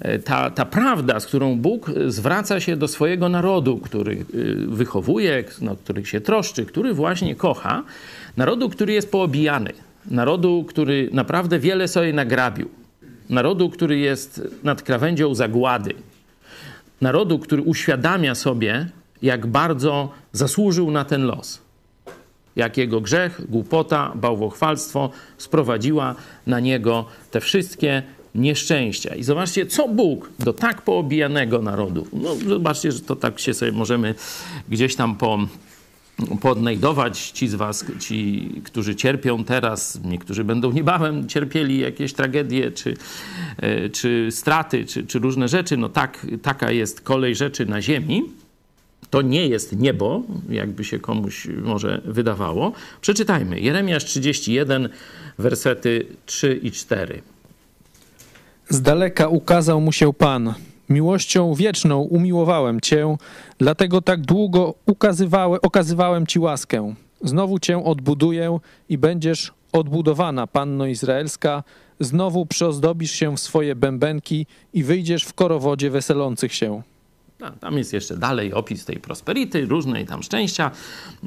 e, 0.00 0.18
ta, 0.18 0.50
ta 0.50 0.64
prawda, 0.64 1.20
z 1.20 1.26
którą 1.26 1.56
Bóg 1.56 1.90
zwraca 2.06 2.60
się 2.60 2.76
do 2.76 2.88
swojego 2.88 3.28
narodu, 3.28 3.78
który 3.78 4.12
y, 4.34 4.54
wychowuje, 4.68 5.44
no, 5.60 5.76
który 5.76 6.04
się 6.06 6.20
troszczy, 6.20 6.66
który 6.66 6.94
właśnie 6.94 7.34
kocha, 7.34 7.82
narodu, 8.36 8.68
który 8.68 8.92
jest 8.92 9.10
poobijany, 9.12 9.72
narodu, 10.10 10.64
który 10.68 11.08
naprawdę 11.12 11.58
wiele 11.58 11.88
sobie 11.88 12.12
nagrabił, 12.12 12.68
narodu, 13.30 13.70
który 13.70 13.98
jest 13.98 14.42
nad 14.62 14.82
krawędzią 14.82 15.34
zagłady, 15.34 15.94
narodu, 17.02 17.38
który 17.38 17.62
uświadamia 17.62 18.34
sobie, 18.34 18.86
jak 19.22 19.46
bardzo 19.46 20.10
zasłużył 20.32 20.90
na 20.90 21.04
ten 21.04 21.22
los. 21.22 21.60
Jak 22.56 22.76
jego 22.76 23.00
grzech, 23.00 23.40
głupota, 23.48 24.12
bałwochwalstwo 24.14 25.10
sprowadziła 25.38 26.14
na 26.46 26.60
niego 26.60 27.04
te 27.30 27.40
wszystkie 27.40 28.02
nieszczęścia. 28.34 29.14
I 29.14 29.22
zobaczcie, 29.22 29.66
co 29.66 29.88
Bóg 29.88 30.30
do 30.38 30.52
tak 30.52 30.82
poobijanego 30.82 31.62
narodu. 31.62 32.06
No, 32.12 32.34
zobaczcie, 32.48 32.92
że 32.92 33.00
to 33.00 33.16
tak 33.16 33.40
się 33.40 33.54
sobie 33.54 33.72
możemy 33.72 34.14
gdzieś 34.68 34.96
tam 34.96 35.16
po, 35.16 35.38
poodnajdować 36.40 37.30
ci 37.30 37.48
z 37.48 37.54
was, 37.54 37.84
ci, 37.98 38.48
którzy 38.64 38.96
cierpią 38.96 39.44
teraz, 39.44 40.00
niektórzy 40.04 40.44
będą 40.44 40.72
niebawem 40.72 41.28
cierpieli 41.28 41.78
jakieś 41.78 42.12
tragedie, 42.12 42.70
czy, 42.70 42.96
e, 43.56 43.88
czy 43.88 44.28
straty, 44.30 44.84
czy, 44.84 45.06
czy 45.06 45.18
różne 45.18 45.48
rzeczy. 45.48 45.76
No 45.76 45.88
tak, 45.88 46.26
taka 46.42 46.70
jest 46.70 47.00
kolej 47.00 47.34
rzeczy 47.34 47.66
na 47.66 47.82
ziemi. 47.82 48.22
To 49.10 49.22
nie 49.22 49.48
jest 49.48 49.76
niebo, 49.76 50.22
jakby 50.48 50.84
się 50.84 50.98
komuś 50.98 51.48
może 51.62 52.00
wydawało. 52.04 52.72
Przeczytajmy. 53.00 53.60
Jeremiasz 53.60 54.04
31, 54.04 54.88
wersety 55.38 56.06
3 56.26 56.60
i 56.62 56.70
4. 56.70 57.22
Z 58.68 58.82
daleka 58.82 59.28
ukazał 59.28 59.80
mu 59.80 59.92
się 59.92 60.12
Pan. 60.12 60.54
Miłością 60.88 61.54
wieczną 61.54 62.00
umiłowałem 62.00 62.80
Cię, 62.80 63.16
dlatego 63.62 64.00
tak 64.02 64.20
długo 64.20 64.74
ukazywałem, 64.86 65.58
okazywałem 65.62 66.26
Ci 66.26 66.38
łaskę. 66.38 66.94
Znowu 67.24 67.58
Cię 67.58 67.84
odbuduję 67.84 68.58
i 68.88 68.98
będziesz 68.98 69.52
odbudowana, 69.72 70.46
Panno 70.46 70.86
Izraelska. 70.86 71.62
Znowu 72.00 72.46
przyozdobisz 72.46 73.10
się 73.10 73.36
w 73.36 73.40
swoje 73.40 73.74
bębenki 73.76 74.46
i 74.74 74.84
wyjdziesz 74.84 75.24
w 75.24 75.32
korowodzie 75.34 75.90
weselących 75.90 76.54
się. 76.54 76.82
Ta- 77.38 77.50
Tam 77.50 77.78
jest 77.78 77.92
jeszcze 77.92 78.16
dalej 78.16 78.52
opis 78.52 78.84
tej 78.84 78.96
prosperity, 78.96 79.66
różnej 79.66 80.06
tam 80.06 80.22
szczęścia, 80.22 80.70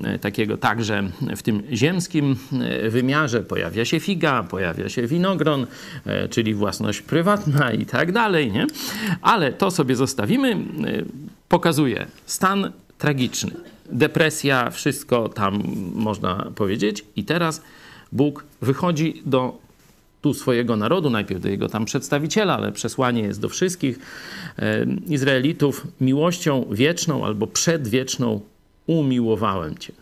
e, 0.04 0.20
takiego 0.20 0.58
także 0.58 1.04
w 1.36 1.44
tym 1.44 1.64
ziemskim 1.72 2.36
e, 2.62 2.90
wymiarze 2.90 3.42
pojawia 3.42 3.86
się 3.86 4.00
figa, 4.00 4.44
pojawia 4.44 4.90
się 4.90 5.08
winogron, 5.08 5.68
e, 6.06 6.28
czyli 6.30 6.54
własność 6.54 7.02
prywatna 7.02 7.72
i 7.72 7.86
tak 7.86 8.12
dalej, 8.12 8.52
nie? 8.52 8.68
Ale 9.22 9.54
to 9.54 9.72
sobie 9.72 9.96
zostawimy. 9.96 10.58
Pokazuje 11.50 12.08
stan 12.26 12.72
tragiczny, 12.98 13.52
depresja, 13.92 14.70
wszystko 14.70 15.30
tam 15.30 15.64
można 15.96 16.52
powiedzieć. 16.56 17.06
I 17.16 17.24
teraz 17.24 17.62
Bóg 18.12 18.44
wychodzi 18.62 19.22
do 19.26 19.66
tu 20.22 20.34
swojego 20.34 20.76
narodu, 20.76 21.10
najpierw 21.10 21.42
do 21.42 21.50
jego 21.50 21.70
tam 21.70 21.86
przedstawiciela, 21.86 22.56
ale 22.58 22.72
przesłanie 22.72 23.22
jest 23.22 23.40
do 23.40 23.50
wszystkich 23.50 24.00
Izraelitów. 25.08 25.88
Miłością 26.02 26.66
wieczną 26.72 27.26
albo 27.26 27.48
przedwieczną 27.48 28.42
umiłowałem 28.88 29.78
Cię. 29.78 29.94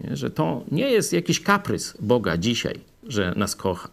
Nie? 0.00 0.16
Że 0.16 0.30
to 0.30 0.64
nie 0.70 0.90
jest 0.90 1.12
jakiś 1.12 1.40
kaprys 1.40 1.94
Boga 2.00 2.36
dzisiaj, 2.36 2.80
że 3.08 3.32
nas 3.36 3.56
kocha. 3.56 3.88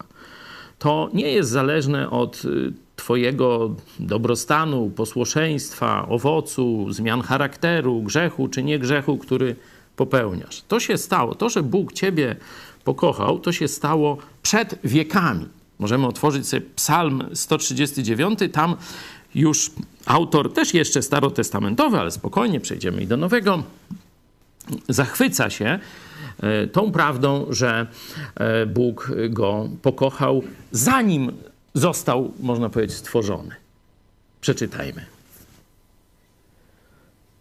To 0.78 1.10
nie 1.14 1.32
jest 1.32 1.50
zależne 1.50 2.10
od 2.10 2.44
y, 2.44 2.72
Twojego 3.00 3.74
dobrostanu, 3.98 4.90
posłuszeństwa, 4.90 6.06
owocu, 6.08 6.92
zmian 6.92 7.22
charakteru, 7.22 8.02
grzechu 8.02 8.48
czy 8.48 8.62
nie 8.62 8.78
grzechu, 8.78 9.18
który 9.18 9.56
popełniasz. 9.96 10.62
To 10.68 10.80
się 10.80 10.98
stało. 10.98 11.34
To, 11.34 11.48
że 11.48 11.62
Bóg 11.62 11.92
Ciebie 11.92 12.36
pokochał, 12.84 13.38
to 13.38 13.52
się 13.52 13.68
stało 13.68 14.18
przed 14.42 14.78
wiekami. 14.84 15.46
Możemy 15.78 16.06
otworzyć 16.06 16.48
sobie 16.48 16.62
Psalm 16.76 17.22
139. 17.32 18.38
Tam 18.52 18.76
już 19.34 19.70
autor, 20.06 20.52
też 20.52 20.74
jeszcze 20.74 21.02
starotestamentowy, 21.02 21.98
ale 21.98 22.10
spokojnie 22.10 22.60
przejdziemy 22.60 23.02
i 23.02 23.06
do 23.06 23.16
nowego, 23.16 23.62
zachwyca 24.88 25.50
się 25.50 25.78
e, 26.40 26.66
tą 26.66 26.92
prawdą, 26.92 27.46
że 27.50 27.86
e, 28.34 28.66
Bóg 28.66 29.12
go 29.28 29.68
pokochał, 29.82 30.42
zanim 30.72 31.32
został, 31.74 32.32
można 32.40 32.68
powiedzieć, 32.70 32.96
stworzony. 32.96 33.54
Przeczytajmy. 34.40 35.06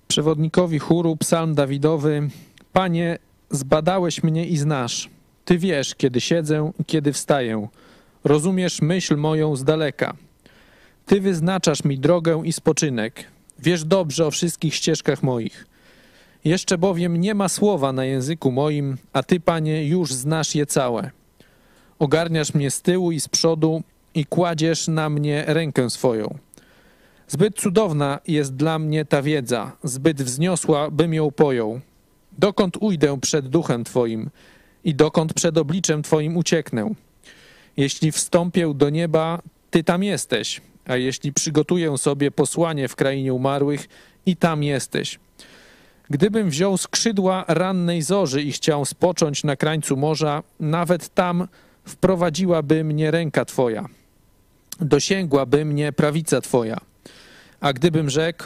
Przewodnikowi 0.07 0.79
chóru, 0.79 1.17
psalm 1.17 1.55
Dawidowy. 1.55 2.29
Panie, 2.73 3.19
zbadałeś 3.49 4.23
mnie 4.23 4.47
i 4.47 4.57
znasz. 4.57 5.09
Ty 5.45 5.57
wiesz, 5.57 5.95
kiedy 5.95 6.21
siedzę 6.21 6.71
i 6.79 6.85
kiedy 6.85 7.13
wstaję. 7.13 7.67
Rozumiesz 8.23 8.81
myśl 8.81 9.17
moją 9.17 9.55
z 9.55 9.63
daleka. 9.63 10.13
Ty 11.05 11.21
wyznaczasz 11.21 11.83
mi 11.83 11.99
drogę 11.99 12.41
i 12.45 12.53
spoczynek. 12.53 13.25
Wiesz 13.59 13.83
dobrze 13.83 14.27
o 14.27 14.31
wszystkich 14.31 14.75
ścieżkach 14.75 15.23
moich. 15.23 15.65
Jeszcze 16.45 16.77
bowiem 16.77 17.17
nie 17.17 17.35
ma 17.35 17.49
słowa 17.49 17.93
na 17.93 18.05
języku 18.05 18.51
moim, 18.51 18.97
a 19.13 19.23
Ty, 19.23 19.39
Panie, 19.39 19.87
już 19.87 20.13
znasz 20.13 20.55
je 20.55 20.65
całe. 20.65 21.11
Ogarniasz 21.99 22.53
mnie 22.53 22.71
z 22.71 22.81
tyłu 22.81 23.11
i 23.11 23.19
z 23.19 23.27
przodu 23.27 23.83
i 24.19 24.25
kładziesz 24.25 24.87
na 24.87 25.09
mnie 25.09 25.43
rękę 25.47 25.89
swoją. 25.89 26.37
Zbyt 27.27 27.55
cudowna 27.55 28.19
jest 28.27 28.55
dla 28.55 28.79
mnie 28.79 29.05
ta 29.05 29.21
wiedza, 29.21 29.71
zbyt 29.83 30.21
wzniosła, 30.21 30.91
bym 30.91 31.13
ją 31.13 31.31
pojął. 31.31 31.79
Dokąd 32.37 32.77
ujdę 32.79 33.19
przed 33.21 33.47
duchem 33.47 33.83
Twoim 33.83 34.29
i 34.83 34.95
dokąd 34.95 35.33
przed 35.33 35.57
obliczem 35.57 36.03
Twoim 36.03 36.37
ucieknę? 36.37 36.93
Jeśli 37.77 38.11
wstąpię 38.11 38.73
do 38.75 38.89
nieba, 38.89 39.41
Ty 39.71 39.83
tam 39.83 40.03
jesteś, 40.03 40.61
a 40.87 40.95
jeśli 40.97 41.33
przygotuję 41.33 41.97
sobie 41.97 42.31
posłanie 42.31 42.87
w 42.87 42.95
krainie 42.95 43.33
umarłych, 43.33 43.87
i 44.25 44.35
tam 44.35 44.63
jesteś. 44.63 45.19
Gdybym 46.09 46.49
wziął 46.49 46.77
skrzydła 46.77 47.45
rannej 47.47 48.01
zorzy 48.01 48.41
i 48.41 48.51
chciał 48.51 48.85
spocząć 48.85 49.43
na 49.43 49.55
krańcu 49.55 49.97
morza, 49.97 50.43
nawet 50.59 51.13
tam 51.13 51.47
wprowadziłaby 51.83 52.83
mnie 52.83 53.11
ręka 53.11 53.45
Twoja. 53.45 53.98
Dosięgłaby 54.81 55.65
mnie 55.65 55.91
prawica 55.91 56.41
Twoja. 56.41 56.77
A 57.61 57.73
gdybym 57.73 58.09
rzekł, 58.09 58.43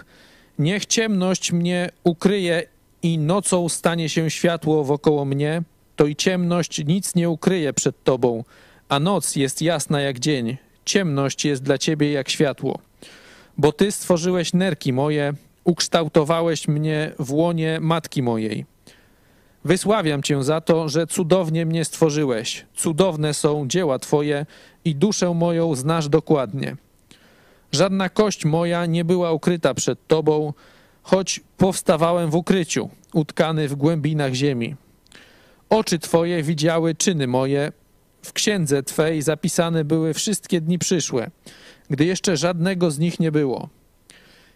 niech 0.59 0.85
ciemność 0.85 1.51
mnie 1.51 1.89
ukryje 2.03 2.63
i 3.03 3.17
nocą 3.17 3.69
stanie 3.69 4.09
się 4.09 4.29
światło 4.29 4.83
wokoło 4.83 5.25
mnie, 5.25 5.61
to 5.95 6.05
i 6.05 6.15
ciemność 6.15 6.85
nic 6.85 7.15
nie 7.15 7.29
ukryje 7.29 7.73
przed 7.73 8.03
Tobą, 8.03 8.43
a 8.89 8.99
noc 8.99 9.35
jest 9.35 9.61
jasna 9.61 10.01
jak 10.01 10.19
dzień, 10.19 10.57
ciemność 10.85 11.45
jest 11.45 11.63
dla 11.63 11.77
Ciebie 11.77 12.11
jak 12.11 12.29
światło. 12.29 12.79
Bo 13.57 13.71
Ty 13.71 13.91
stworzyłeś 13.91 14.53
nerki 14.53 14.93
moje, 14.93 15.33
ukształtowałeś 15.63 16.67
mnie 16.67 17.11
w 17.19 17.33
łonie 17.33 17.79
matki 17.81 18.23
mojej. 18.23 18.65
Wysławiam 19.65 20.23
Cię 20.23 20.43
za 20.43 20.61
to, 20.61 20.89
że 20.89 21.07
cudownie 21.07 21.65
mnie 21.65 21.85
stworzyłeś. 21.85 22.65
Cudowne 22.75 23.33
są 23.33 23.67
dzieła 23.67 23.99
Twoje 23.99 24.45
i 24.85 24.95
duszę 24.95 25.33
moją 25.33 25.75
znasz 25.75 26.09
dokładnie. 26.09 26.75
Żadna 27.71 28.09
kość 28.09 28.45
moja 28.45 28.85
nie 28.85 29.05
była 29.05 29.31
ukryta 29.31 29.73
przed 29.73 30.07
Tobą, 30.07 30.53
choć 31.03 31.41
powstawałem 31.57 32.29
w 32.29 32.35
ukryciu, 32.35 32.89
utkany 33.13 33.67
w 33.67 33.75
głębinach 33.75 34.33
ziemi. 34.33 34.75
Oczy 35.69 35.99
Twoje 35.99 36.43
widziały 36.43 36.95
czyny 36.95 37.27
moje, 37.27 37.71
w 38.21 38.33
księdze 38.33 38.83
Twej 38.83 39.21
zapisane 39.21 39.83
były 39.83 40.13
wszystkie 40.13 40.61
dni 40.61 40.79
przyszłe, 40.79 41.31
gdy 41.89 42.05
jeszcze 42.05 42.37
żadnego 42.37 42.91
z 42.91 42.99
nich 42.99 43.19
nie 43.19 43.31
było. 43.31 43.69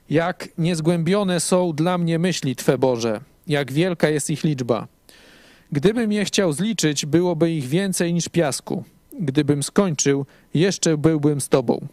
Jak 0.10 0.50
niezgłębione 0.58 1.40
są 1.40 1.74
dla 1.74 1.98
mnie 1.98 2.20
myśli 2.20 2.56
Twe, 2.56 2.78
Boże, 2.78 3.22
jak 3.48 3.72
wielka 3.72 4.10
jest 4.10 4.30
ich 4.30 4.44
liczba. 4.44 4.88
Gdybym 5.72 6.12
je 6.12 6.26
chciał 6.26 6.54
zliczyć, 6.54 7.06
byłoby 7.06 7.52
ich 7.52 7.68
więcej 7.68 8.14
niż 8.14 8.30
piasku. 8.30 8.84
Gdybym 9.20 9.64
skończył, 9.64 10.26
jeszcze 10.54 10.98
byłbym 10.98 11.42
z 11.42 11.50
Tobą. 11.50 11.88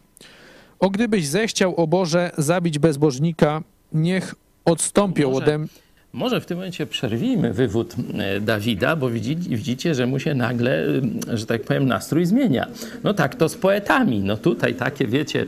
O 0.81 0.91
gdybyś 0.91 1.27
zechciał, 1.27 1.77
o 1.77 1.87
Boże, 1.87 2.31
zabić 2.39 2.79
bezbożnika, 2.79 3.63
niech 3.93 4.35
odstąpią 4.65 5.33
ode 5.33 5.59
mnie. 5.59 5.69
Może 6.15 6.41
w 6.41 6.47
tym 6.47 6.57
momencie 6.57 6.87
przerwijmy 6.87 7.53
wywód 7.53 7.95
e, 8.19 8.41
Dawida, 8.41 8.97
bo 8.97 9.11
widzi, 9.11 9.37
widzicie, 9.37 9.95
że 9.95 10.07
mu 10.07 10.19
się 10.19 10.35
nagle, 10.35 10.85
e, 11.29 11.37
że 11.37 11.47
tak 11.47 11.63
powiem, 11.63 11.87
nastrój 11.87 12.27
zmienia. 12.27 12.67
No 13.05 13.15
tak 13.15 13.35
to 13.35 13.49
z 13.49 13.55
poetami. 13.55 14.21
No 14.21 14.37
tutaj 14.37 14.75
takie, 14.75 15.07
wiecie, 15.07 15.47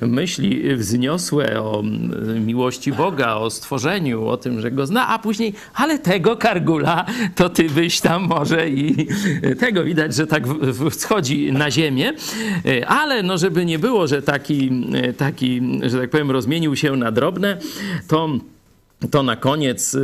myśli 0.00 0.76
wzniosłe 0.76 1.62
o 1.62 1.82
miłości 2.40 2.92
Boga, 2.92 3.34
o 3.34 3.50
stworzeniu, 3.50 4.26
o 4.26 4.36
tym, 4.36 4.60
że 4.60 4.70
go 4.70 4.86
zna, 4.86 5.08
a 5.08 5.18
później, 5.18 5.52
ale 5.74 5.98
tego 5.98 6.36
Kargula, 6.36 7.06
to 7.34 7.48
ty 7.48 7.70
byś 7.70 8.00
tam 8.00 8.22
może 8.22 8.70
i 8.70 9.06
tego 9.58 9.84
widać, 9.84 10.14
że 10.14 10.26
tak 10.26 10.48
w- 10.48 10.84
w- 10.90 10.94
schodzi 10.94 11.52
na 11.52 11.70
ziemię. 11.70 12.12
E, 12.66 12.86
Ale 12.88 13.22
no, 13.22 13.38
żeby 13.38 13.64
nie 13.64 13.78
było, 13.78 14.06
że 14.06 14.22
taki, 14.22 14.70
taki, 15.16 15.62
że 15.82 15.98
tak 16.00 16.10
powiem, 16.10 16.30
rozmienił 16.30 16.76
się 16.76 16.96
na 16.96 17.12
drobne, 17.12 17.56
to 18.08 18.28
to 19.10 19.22
na 19.22 19.36
koniec 19.36 19.94
y, 19.94 19.98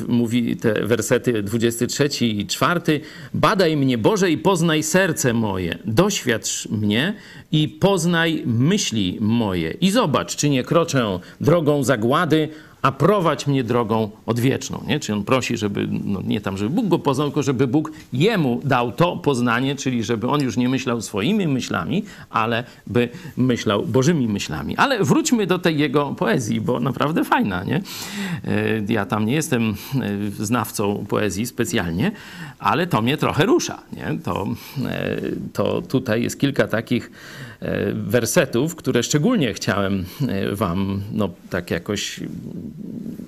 y, 0.00 0.08
mówi 0.08 0.56
te 0.56 0.86
wersety 0.86 1.42
23 1.42 2.08
i 2.20 2.46
4. 2.46 3.00
Badaj 3.34 3.76
mnie, 3.76 3.98
Boże, 3.98 4.30
i 4.30 4.38
poznaj 4.38 4.82
serce 4.82 5.32
moje. 5.32 5.78
Doświadcz 5.84 6.68
mnie 6.68 7.14
i 7.52 7.68
poznaj 7.68 8.42
myśli 8.46 9.18
moje. 9.20 9.70
I 9.70 9.90
zobacz, 9.90 10.36
czy 10.36 10.50
nie 10.50 10.64
kroczę 10.64 11.18
drogą 11.40 11.84
zagłady, 11.84 12.48
a 12.82 12.92
prowadź 12.92 13.46
mnie 13.46 13.64
drogą 13.64 14.10
odwieczną. 14.26 14.84
Nie? 14.86 15.00
Czy 15.00 15.12
on 15.12 15.24
prosi, 15.24 15.56
żeby, 15.56 15.88
no 16.04 16.22
nie 16.24 16.40
tam, 16.40 16.56
żeby 16.56 16.70
Bóg 16.70 16.88
go 16.88 16.98
poznał, 16.98 17.28
tylko 17.28 17.42
żeby 17.42 17.66
Bóg 17.66 17.92
jemu 18.12 18.60
dał 18.64 18.92
to 18.92 19.16
poznanie, 19.16 19.76
czyli 19.76 20.04
żeby 20.04 20.28
on 20.28 20.42
już 20.42 20.56
nie 20.56 20.68
myślał 20.68 21.00
swoimi 21.00 21.46
myślami, 21.48 22.04
ale 22.30 22.64
by 22.86 23.08
myślał 23.36 23.86
Bożymi 23.86 24.28
myślami. 24.28 24.76
Ale 24.76 25.04
wróćmy 25.04 25.46
do 25.46 25.58
tej 25.58 25.78
jego 25.78 26.14
poezji, 26.14 26.60
bo 26.60 26.80
naprawdę 26.80 27.24
fajna, 27.24 27.64
nie? 27.64 27.76
E, 28.44 28.92
Ja 28.92 29.06
tam 29.06 29.26
nie 29.26 29.34
jestem 29.34 29.70
e, 29.70 29.74
znawcą 30.44 31.04
poezji 31.08 31.46
specjalnie, 31.46 32.12
ale 32.58 32.86
to 32.86 33.02
mnie 33.02 33.16
trochę 33.16 33.46
rusza, 33.46 33.82
nie? 33.92 34.18
To, 34.24 34.46
e, 34.86 35.20
to 35.52 35.82
tutaj 35.82 36.22
jest 36.22 36.40
kilka 36.40 36.68
takich 36.68 37.10
wersetów, 37.94 38.74
które 38.74 39.02
szczególnie 39.02 39.54
chciałem 39.54 40.04
e, 40.28 40.54
wam, 40.56 41.02
no 41.12 41.30
tak 41.50 41.70
jakoś 41.70 42.20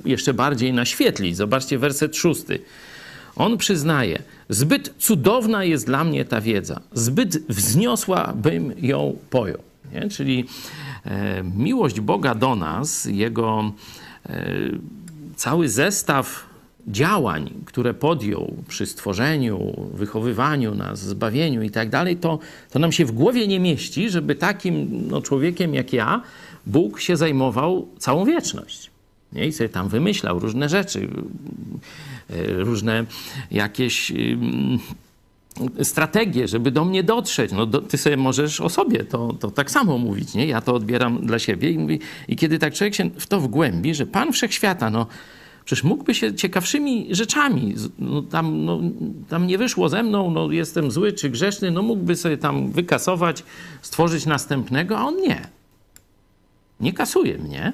jeszcze 0.05 0.35
bardziej 0.35 0.73
naświetlić. 0.73 1.37
Zobaczcie 1.37 1.79
werset 1.79 2.16
szósty. 2.16 2.59
On 3.37 3.59
przyznaje, 3.59 4.23
zbyt 4.49 4.94
cudowna 4.99 5.64
jest 5.64 5.87
dla 5.87 6.05
mnie 6.05 6.25
ta 6.25 6.40
wiedza, 6.40 6.81
zbyt 6.92 7.47
wzniosła 7.49 8.33
bym 8.37 8.73
ją 8.83 9.16
pojął. 9.31 9.62
Nie? 9.92 10.09
Czyli 10.09 10.44
e, 11.05 11.42
miłość 11.57 12.01
Boga 12.01 12.35
do 12.35 12.57
nas, 12.57 13.05
Jego 13.05 13.73
e, 14.27 14.44
cały 15.37 15.68
zestaw 15.68 16.54
działań, 16.88 17.51
które 17.64 17.94
podjął 17.94 18.55
przy 18.68 18.87
stworzeniu, 18.87 19.88
wychowywaniu 19.94 20.75
nas, 20.75 21.01
zbawieniu 21.01 21.62
i 21.62 21.70
tak 21.70 21.90
dalej, 21.90 22.16
to, 22.16 22.38
to 22.70 22.79
nam 22.79 22.92
się 22.92 23.05
w 23.05 23.12
głowie 23.12 23.47
nie 23.47 23.61
mieści, 23.61 24.11
żeby 24.11 24.35
takim 24.35 25.07
no, 25.09 25.23
człowiekiem 25.23 25.75
jak 25.75 25.92
ja 25.92 26.23
Bóg 26.66 27.01
się 27.01 27.16
zajmował 27.16 27.88
całą 27.99 28.25
wieczność. 28.25 28.90
Nie? 29.33 29.47
I 29.47 29.53
sobie 29.53 29.68
tam 29.68 29.88
wymyślał 29.88 30.38
różne 30.38 30.68
rzeczy, 30.68 31.09
y, 32.31 32.64
różne 32.64 33.05
jakieś 33.51 34.11
ym, 34.11 34.79
strategie, 35.83 36.49
żeby 36.49 36.70
do 36.70 36.85
mnie 36.85 37.03
dotrzeć. 37.03 37.53
No, 37.53 37.66
do, 37.66 37.81
ty 37.81 37.99
sobie 37.99 38.16
możesz 38.16 38.61
o 38.61 38.68
sobie 38.68 39.05
to, 39.05 39.33
to 39.33 39.51
tak 39.51 39.70
samo 39.70 39.99
mówić, 39.99 40.35
nie? 40.35 40.47
Ja 40.47 40.61
to 40.61 40.75
odbieram 40.75 41.27
dla 41.27 41.38
siebie 41.38 41.70
i, 41.70 41.79
mówi, 41.79 42.01
i 42.29 42.37
kiedy 42.37 42.59
tak 42.59 42.75
człowiek 42.75 42.94
się 42.94 43.11
w 43.11 43.27
to 43.27 43.40
wgłębi, 43.40 43.94
że 43.94 44.07
Pan 44.07 44.33
Wszechświata, 44.33 44.90
no 44.90 45.07
przecież 45.64 45.85
mógłby 45.85 46.14
się 46.14 46.35
ciekawszymi 46.35 47.09
rzeczami, 47.11 47.74
no, 47.98 48.22
tam, 48.22 48.64
no, 48.64 48.81
tam 49.29 49.46
nie 49.46 49.59
wyszło 49.59 49.88
ze 49.88 50.03
mną, 50.03 50.31
no 50.31 50.53
jestem 50.53 50.90
zły 50.90 51.12
czy 51.12 51.31
grzeszny, 51.31 51.70
no 51.70 51.83
mógłby 51.83 52.16
sobie 52.16 52.38
tam 52.38 52.70
wykasować, 52.70 53.44
stworzyć 53.83 54.27
następnego, 54.27 54.98
a 54.98 55.05
on 55.05 55.16
nie. 55.16 55.48
Nie 56.81 56.92
kasuje 56.92 57.38
mnie, 57.38 57.72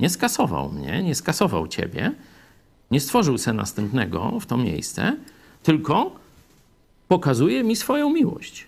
nie 0.00 0.10
skasował 0.10 0.72
mnie, 0.72 1.02
nie 1.02 1.14
skasował 1.14 1.68
ciebie, 1.68 2.12
nie 2.90 3.00
stworzył 3.00 3.38
se 3.38 3.52
następnego 3.52 4.40
w 4.40 4.46
to 4.46 4.56
miejsce, 4.56 5.16
tylko 5.62 6.16
pokazuje 7.08 7.64
mi 7.64 7.76
swoją 7.76 8.10
miłość. 8.10 8.66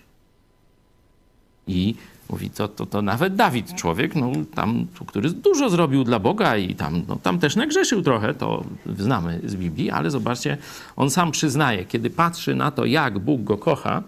I 1.67 1.95
mówi, 2.29 2.49
to, 2.49 2.67
to, 2.67 2.85
to 2.85 3.01
nawet 3.01 3.35
Dawid, 3.35 3.75
człowiek, 3.75 4.15
no, 4.15 4.31
tam, 4.55 4.87
który 5.07 5.29
dużo 5.29 5.69
zrobił 5.69 6.03
dla 6.03 6.19
Boga 6.19 6.57
i 6.57 6.75
tam, 6.75 7.01
no, 7.07 7.15
tam 7.15 7.39
też 7.39 7.55
nagrzeszył 7.55 8.01
trochę, 8.01 8.33
to 8.33 8.63
znamy 8.99 9.41
z 9.45 9.55
Biblii, 9.55 9.89
ale 9.89 10.11
zobaczcie, 10.11 10.57
on 10.95 11.09
sam 11.09 11.31
przyznaje, 11.31 11.85
kiedy 11.85 12.09
patrzy 12.09 12.55
na 12.55 12.71
to, 12.71 12.85
jak 12.85 13.19
Bóg 13.19 13.43
go 13.43 13.57
kocha, 13.57 14.03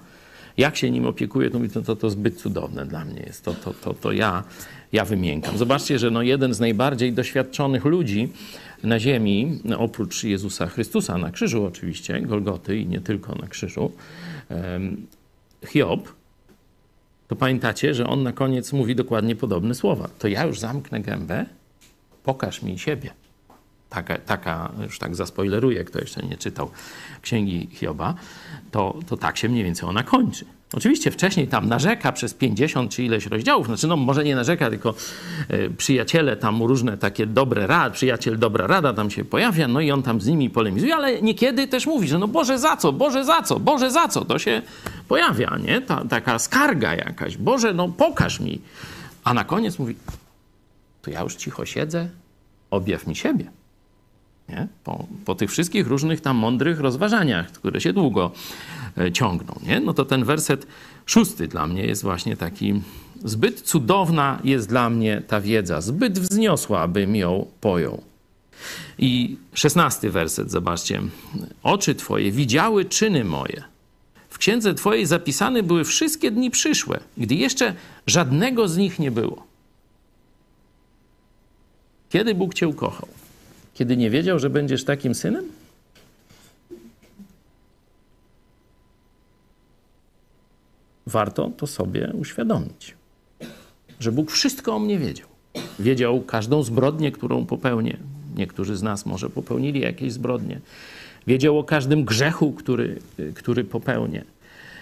jak 0.58 0.78
się 0.78 0.92
nim 0.92 1.06
opiekuje, 1.06 1.50
to 1.50 1.58
mówi, 1.58 1.70
to, 1.70 1.82
to, 1.82 1.96
to 1.96 2.10
zbyt 2.10 2.42
cudowne 2.42 2.86
dla 2.86 3.06
mnie 3.06 3.22
jest. 3.22 3.46
To, 3.46 3.54
to, 3.54 3.74
to, 3.74 3.94
to 3.94 4.12
ja, 4.12 4.44
ja 4.92 5.06
wymiękam. 5.06 5.58
Zobaczcie, 5.58 6.00
że 6.00 6.12
no 6.12 6.22
jeden 6.22 6.54
z 6.54 6.60
najbardziej 6.60 7.14
doświadczonych 7.14 7.86
ludzi 7.86 8.30
na 8.84 9.00
ziemi, 9.00 9.60
oprócz 9.78 10.24
Jezusa 10.24 10.68
Chrystusa, 10.68 11.18
na 11.18 11.32
krzyżu 11.32 11.66
oczywiście, 11.66 12.22
Golgoty 12.22 12.78
i 12.78 12.86
nie 12.86 13.02
tylko 13.02 13.36
na 13.36 13.48
krzyżu, 13.48 13.92
em, 14.50 15.08
Hiob, 15.68 16.19
to 17.30 17.36
pamiętacie, 17.36 17.94
że 17.94 18.08
on 18.08 18.24
na 18.24 18.32
koniec 18.32 18.74
mówi 18.74 18.96
dokładnie 18.96 19.36
podobne 19.36 19.76
słowa. 19.76 20.10
To 20.20 20.28
ja 20.28 20.46
już 20.46 20.60
zamknę 20.60 21.00
gębę, 21.00 21.46
pokaż 22.24 22.62
mi 22.62 22.80
siebie. 22.80 23.10
Taka, 23.90 24.18
taka 24.18 24.72
już 24.84 25.00
tak 25.00 25.16
zaspoileruję, 25.16 25.84
kto 25.84 26.00
jeszcze 26.00 26.22
nie 26.22 26.38
czytał 26.38 26.72
księgi 27.22 27.70
Hioba, 27.72 28.16
to, 28.72 29.00
to 29.08 29.18
tak 29.18 29.38
się 29.38 29.50
mniej 29.50 29.64
więcej 29.64 29.90
ona 29.90 30.04
kończy. 30.04 30.46
Oczywiście 30.74 31.12
wcześniej 31.12 31.48
tam 31.48 31.68
narzeka 31.68 32.12
przez 32.12 32.34
50 32.34 32.92
czy 32.92 33.04
ileś 33.04 33.26
rozdziałów, 33.26 33.68
znaczy 33.68 33.88
no 33.88 33.98
może 33.98 34.24
nie 34.24 34.36
narzeka, 34.36 34.70
tylko 34.70 34.94
e, 35.48 35.70
przyjaciele 35.70 36.38
tam 36.38 36.64
różne 36.64 36.98
takie 36.98 37.26
dobre 37.26 37.68
rady, 37.68 37.96
przyjaciel 37.96 38.40
dobra 38.40 38.68
rada 38.68 38.94
tam 38.94 39.12
się 39.12 39.26
pojawia, 39.26 39.68
no 39.68 39.82
i 39.82 39.92
on 39.92 40.04
tam 40.04 40.22
z 40.22 40.28
nimi 40.28 40.50
polemizuje, 40.50 40.96
ale 40.96 41.22
niekiedy 41.22 41.68
też 41.68 41.86
mówi, 41.86 42.08
że 42.08 42.20
no 42.20 42.28
Boże 42.28 42.60
za 42.60 42.78
co, 42.78 42.94
Boże 42.94 43.26
za 43.26 43.42
co, 43.42 43.60
Boże 43.60 43.92
za 43.92 44.08
co, 44.08 44.26
to 44.26 44.40
się 44.40 44.62
pojawia, 45.08 45.58
nie? 45.58 45.82
Ta, 45.82 46.06
taka 46.06 46.40
skarga 46.40 46.96
jakaś, 46.96 47.38
Boże 47.38 47.74
no 47.74 47.88
pokaż 47.88 48.40
mi. 48.40 48.62
A 49.24 49.34
na 49.34 49.44
koniec 49.44 49.80
mówi, 49.80 49.96
to 51.02 51.12
ja 51.12 51.22
już 51.22 51.36
cicho 51.36 51.66
siedzę, 51.66 52.10
objaw 52.72 53.08
mi 53.08 53.16
siebie 53.16 53.52
nie? 54.50 54.68
Po, 54.84 55.06
po 55.26 55.36
tych 55.36 55.52
wszystkich 55.52 55.88
różnych 55.88 56.22
tam 56.22 56.38
mądrych 56.38 56.80
rozważaniach, 56.80 57.52
które 57.52 57.82
się 57.82 57.94
długo 57.94 58.32
ciągną. 59.14 59.56
Nie? 59.64 59.80
No 59.80 59.94
to 59.94 60.06
ten 60.06 60.24
werset 60.24 60.68
szósty 61.06 61.48
dla 61.48 61.68
mnie 61.68 61.86
jest 61.86 62.04
właśnie 62.04 62.38
taki 62.38 62.82
zbyt 63.24 63.62
cudowna 63.62 64.40
jest 64.44 64.70
dla 64.70 64.90
mnie 64.90 65.22
ta 65.28 65.42
wiedza, 65.42 65.82
zbyt 65.82 66.20
wzniosła, 66.20 66.82
abym 66.82 67.16
ją 67.16 67.46
pojął. 67.62 68.04
I 68.98 69.38
szesnasty 69.54 70.10
werset, 70.10 70.52
zobaczcie. 70.52 71.02
Oczy 71.64 71.96
Twoje 71.96 72.32
widziały 72.32 72.86
czyny 72.86 73.24
moje. 73.24 73.64
W 74.30 74.38
księdze 74.38 74.74
Twojej 74.74 75.06
zapisane 75.06 75.64
były 75.64 75.84
wszystkie 75.84 76.32
dni 76.32 76.52
przyszłe, 76.52 77.00
gdy 77.18 77.36
jeszcze 77.36 77.74
żadnego 78.08 78.68
z 78.68 78.78
nich 78.78 79.00
nie 79.00 79.12
było. 79.12 79.48
Kiedy 82.10 82.36
Bóg 82.36 82.54
Cię 82.54 82.68
ukochał? 82.68 83.08
Kiedy 83.74 83.98
nie 83.98 84.10
wiedział, 84.10 84.40
że 84.40 84.50
będziesz 84.50 84.84
takim 84.84 85.16
synem? 85.16 85.46
Warto 91.10 91.52
to 91.58 91.68
sobie 91.68 92.14
uświadomić, 92.14 92.96
że 94.00 94.12
Bóg 94.12 94.32
wszystko 94.32 94.76
o 94.76 94.80
mnie 94.80 95.00
wiedział. 95.00 95.28
Wiedział 95.80 96.22
każdą 96.22 96.64
zbrodnię, 96.64 97.12
którą 97.12 97.46
popełnię. 97.46 97.98
Niektórzy 98.36 98.76
z 98.76 98.84
nas 98.84 99.06
może 99.06 99.30
popełnili 99.30 99.80
jakieś 99.80 100.14
zbrodnie. 100.14 100.60
Wiedział 101.28 101.60
o 101.60 101.64
każdym 101.64 102.04
grzechu, 102.06 102.52
który, 102.52 103.00
który 103.36 103.64
popełnię. 103.64 104.24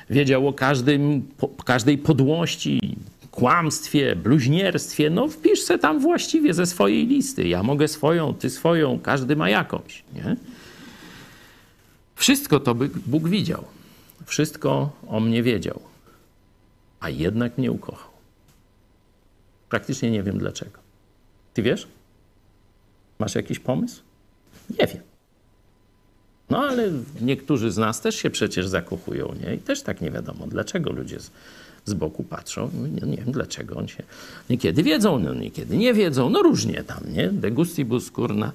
Wiedział 0.09 0.47
o 0.47 0.53
każdym, 0.53 1.21
po, 1.37 1.47
każdej 1.47 1.97
podłości, 1.97 2.97
kłamstwie, 3.31 4.15
bluźnierstwie. 4.15 5.09
No 5.09 5.27
wpisz 5.27 5.61
se 5.61 5.79
tam 5.79 5.99
właściwie 5.99 6.53
ze 6.53 6.65
swojej 6.65 7.07
listy. 7.07 7.47
Ja 7.47 7.63
mogę 7.63 7.87
swoją, 7.87 8.33
ty 8.33 8.49
swoją, 8.49 8.99
każdy 8.99 9.35
ma 9.35 9.49
jakąś. 9.49 10.03
Nie? 10.15 10.35
Wszystko 12.15 12.59
to 12.59 12.75
by 12.75 12.89
Bóg 13.05 13.29
widział. 13.29 13.63
Wszystko 14.25 14.89
o 15.07 15.19
mnie 15.19 15.43
wiedział. 15.43 15.79
A 16.99 17.09
jednak 17.09 17.57
mnie 17.57 17.71
ukochał. 17.71 18.11
Praktycznie 19.69 20.11
nie 20.11 20.23
wiem 20.23 20.37
dlaczego. 20.37 20.79
Ty 21.53 21.61
wiesz? 21.61 21.87
Masz 23.19 23.35
jakiś 23.35 23.59
pomysł? 23.59 24.01
Nie 24.69 24.87
wiem. 24.87 25.01
No 26.49 26.57
ale 26.57 26.91
niektórzy 27.21 27.71
z 27.71 27.77
nas 27.77 28.01
też 28.01 28.15
się 28.15 28.29
przecież 28.29 28.67
zakochują, 28.67 29.33
nie? 29.43 29.55
I 29.55 29.57
też 29.57 29.81
tak 29.81 30.01
nie 30.01 30.11
wiadomo, 30.11 30.47
dlaczego 30.47 30.91
ludzie 30.91 31.19
z, 31.19 31.31
z 31.85 31.93
boku 31.93 32.23
patrzą. 32.23 32.69
No, 33.01 33.07
nie 33.07 33.17
wiem 33.17 33.31
dlaczego 33.31 33.75
on 33.75 33.87
się. 33.87 34.03
Niekiedy 34.49 34.83
wiedzą, 34.83 35.19
no 35.19 35.33
niekiedy 35.33 35.77
nie 35.77 35.93
wiedzą, 35.93 36.29
no 36.29 36.41
różnie 36.41 36.83
tam, 36.83 37.13
nie? 37.13 37.27
De 37.27 37.51
gustibus 37.51 38.11
kurna, 38.11 38.51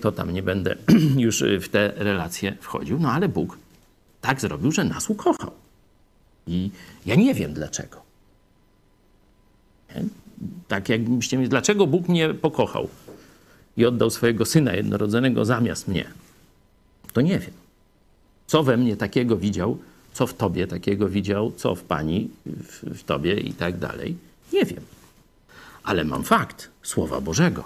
to 0.00 0.12
tam 0.12 0.30
nie 0.30 0.42
będę 0.42 0.76
już 1.16 1.44
w 1.60 1.68
te 1.68 1.92
relacje 1.96 2.56
wchodził. 2.60 2.98
No 3.00 3.12
ale 3.12 3.28
Bóg 3.28 3.58
tak 4.20 4.40
zrobił, 4.40 4.72
że 4.72 4.84
nas 4.84 5.10
ukochał. 5.10 5.50
I 6.46 6.70
ja 7.06 7.14
nie 7.14 7.34
wiem 7.34 7.52
dlaczego. 7.52 8.02
Tak 10.68 10.88
jakbyście 10.88 11.38
mi, 11.38 11.48
dlaczego 11.48 11.86
Bóg 11.86 12.08
mnie 12.08 12.34
pokochał 12.34 12.88
i 13.76 13.86
oddał 13.86 14.10
swojego 14.10 14.44
syna 14.44 14.74
jednorodzonego 14.74 15.44
zamiast 15.44 15.88
mnie? 15.88 16.04
To 17.12 17.20
nie 17.20 17.38
wiem. 17.38 17.52
Co 18.46 18.62
we 18.62 18.76
mnie 18.76 18.96
takiego 18.96 19.36
widział, 19.36 19.78
co 20.12 20.26
w 20.26 20.34
tobie 20.34 20.66
takiego 20.66 21.08
widział, 21.08 21.52
co 21.56 21.74
w 21.74 21.82
pani, 21.82 22.30
w, 22.46 22.98
w 22.98 23.04
tobie 23.04 23.34
i 23.40 23.52
tak 23.52 23.78
dalej. 23.78 24.16
Nie 24.52 24.64
wiem. 24.64 24.84
Ale 25.84 26.04
mam 26.04 26.24
fakt 26.24 26.70
Słowa 26.82 27.20
Bożego. 27.20 27.64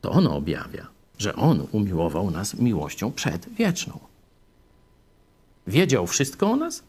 To 0.00 0.10
ono 0.10 0.36
objawia, 0.36 0.86
że 1.18 1.34
On 1.34 1.66
umiłował 1.72 2.30
nas 2.30 2.54
miłością 2.54 3.12
przedwieczną. 3.12 4.07
Wiedział 5.68 6.06
wszystko 6.06 6.50
o 6.50 6.56
nas, 6.56 6.82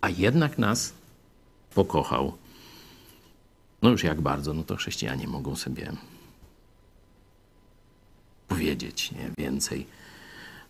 a 0.00 0.10
jednak 0.10 0.58
nas 0.58 0.92
pokochał. 1.74 2.32
No 3.82 3.90
już 3.90 4.04
jak 4.04 4.20
bardzo, 4.20 4.54
no 4.54 4.62
to 4.62 4.76
chrześcijanie 4.76 5.28
mogą 5.28 5.56
sobie 5.56 5.92
powiedzieć 8.48 9.12
nie? 9.12 9.30
więcej, 9.38 9.86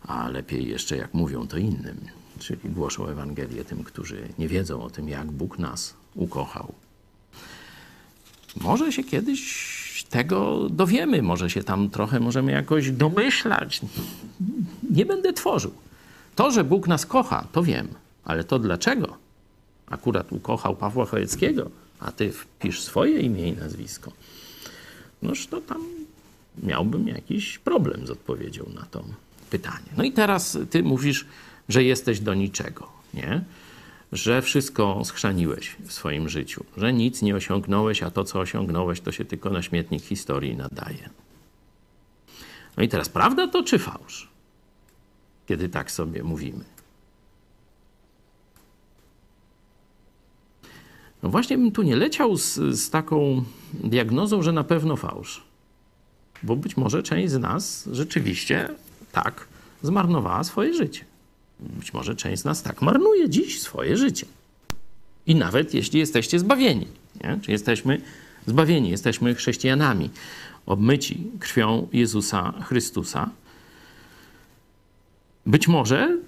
a 0.02 0.28
lepiej 0.28 0.68
jeszcze 0.68 0.96
jak 0.96 1.14
mówią 1.14 1.48
to 1.48 1.56
innym, 1.58 2.00
czyli 2.38 2.70
głoszą 2.70 3.06
Ewangelię 3.06 3.64
tym, 3.64 3.84
którzy 3.84 4.28
nie 4.38 4.48
wiedzą 4.48 4.82
o 4.82 4.90
tym, 4.90 5.08
jak 5.08 5.26
Bóg 5.26 5.58
nas 5.58 5.94
ukochał. 6.14 6.72
Może 8.60 8.92
się 8.92 9.04
kiedyś 9.04 10.04
tego 10.10 10.68
dowiemy, 10.70 11.22
może 11.22 11.50
się 11.50 11.62
tam 11.62 11.90
trochę 11.90 12.20
możemy 12.20 12.52
jakoś 12.52 12.90
domyślać. 12.90 13.80
Nie 14.90 15.06
będę 15.06 15.32
tworzył. 15.32 15.72
To, 16.36 16.50
że 16.50 16.64
Bóg 16.64 16.88
nas 16.88 17.06
kocha, 17.06 17.46
to 17.52 17.62
wiem, 17.62 17.88
ale 18.24 18.44
to 18.44 18.58
dlaczego 18.58 19.16
akurat 19.86 20.32
ukochał 20.32 20.76
Pawła 20.76 21.06
Chojeckiego, 21.06 21.70
a 22.00 22.12
ty 22.12 22.32
wpisz 22.32 22.82
swoje 22.82 23.20
imię 23.20 23.48
i 23.48 23.52
nazwisko, 23.52 24.12
noż 25.22 25.46
to 25.46 25.60
tam 25.60 25.84
miałbym 26.62 27.08
jakiś 27.08 27.58
problem 27.58 28.06
z 28.06 28.10
odpowiedzią 28.10 28.70
na 28.74 28.82
to 28.82 29.04
pytanie. 29.50 29.86
No 29.96 30.04
i 30.04 30.12
teraz 30.12 30.58
ty 30.70 30.82
mówisz, 30.82 31.26
że 31.68 31.84
jesteś 31.84 32.20
do 32.20 32.34
niczego, 32.34 32.88
nie? 33.14 33.44
Że 34.12 34.42
wszystko 34.42 35.04
schrzaniłeś 35.04 35.76
w 35.86 35.92
swoim 35.92 36.28
życiu, 36.28 36.64
że 36.76 36.92
nic 36.92 37.22
nie 37.22 37.36
osiągnąłeś, 37.36 38.02
a 38.02 38.10
to, 38.10 38.24
co 38.24 38.40
osiągnąłeś, 38.40 39.00
to 39.00 39.12
się 39.12 39.24
tylko 39.24 39.50
na 39.50 39.62
śmietnik 39.62 40.02
historii 40.02 40.56
nadaje. 40.56 41.10
No 42.76 42.82
i 42.82 42.88
teraz, 42.88 43.08
prawda 43.08 43.48
to 43.48 43.62
czy 43.62 43.78
fałsz? 43.78 44.35
Kiedy 45.46 45.68
tak 45.68 45.90
sobie 45.90 46.22
mówimy. 46.22 46.64
No 51.22 51.28
właśnie 51.30 51.58
bym 51.58 51.72
tu 51.72 51.82
nie 51.82 51.96
leciał 51.96 52.36
z, 52.36 52.54
z 52.54 52.90
taką 52.90 53.44
diagnozą, 53.74 54.42
że 54.42 54.52
na 54.52 54.64
pewno 54.64 54.96
fałsz. 54.96 55.42
Bo 56.42 56.56
być 56.56 56.76
może 56.76 57.02
część 57.02 57.32
z 57.32 57.38
nas 57.38 57.88
rzeczywiście 57.92 58.68
tak 59.12 59.46
zmarnowała 59.82 60.44
swoje 60.44 60.74
życie. 60.74 61.04
Być 61.60 61.94
może 61.94 62.16
część 62.16 62.42
z 62.42 62.44
nas 62.44 62.62
tak 62.62 62.82
marnuje 62.82 63.30
dziś 63.30 63.60
swoje 63.60 63.96
życie. 63.96 64.26
I 65.26 65.34
nawet 65.34 65.74
jeśli 65.74 65.98
jesteście 66.00 66.38
zbawieni, 66.38 66.86
nie? 67.24 67.38
czy 67.42 67.52
jesteśmy 67.52 68.00
zbawieni, 68.46 68.90
jesteśmy 68.90 69.34
chrześcijanami, 69.34 70.10
obmyci 70.66 71.30
krwią 71.40 71.88
Jezusa 71.92 72.52
Chrystusa, 72.62 73.30
być 75.46 75.68
może 75.68 76.18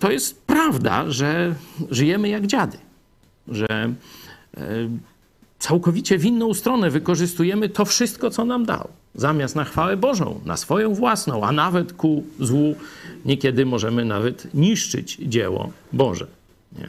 to 0.00 0.10
jest 0.10 0.42
prawda, 0.46 1.10
że 1.10 1.54
żyjemy 1.90 2.28
jak 2.28 2.46
dziady, 2.46 2.78
że 3.48 3.66
e, 3.68 3.90
całkowicie 5.58 6.18
w 6.18 6.24
inną 6.24 6.54
stronę 6.54 6.90
wykorzystujemy 6.90 7.68
to 7.68 7.84
wszystko, 7.84 8.30
co 8.30 8.44
nam 8.44 8.66
dał. 8.66 8.88
Zamiast 9.14 9.56
na 9.56 9.64
chwałę 9.64 9.96
Bożą, 9.96 10.40
na 10.44 10.56
swoją 10.56 10.94
własną, 10.94 11.44
a 11.44 11.52
nawet 11.52 11.92
ku 11.92 12.24
złu, 12.40 12.76
niekiedy 13.24 13.66
możemy 13.66 14.04
nawet 14.04 14.54
niszczyć 14.54 15.18
dzieło 15.22 15.72
Boże. 15.92 16.26
Nie? 16.78 16.88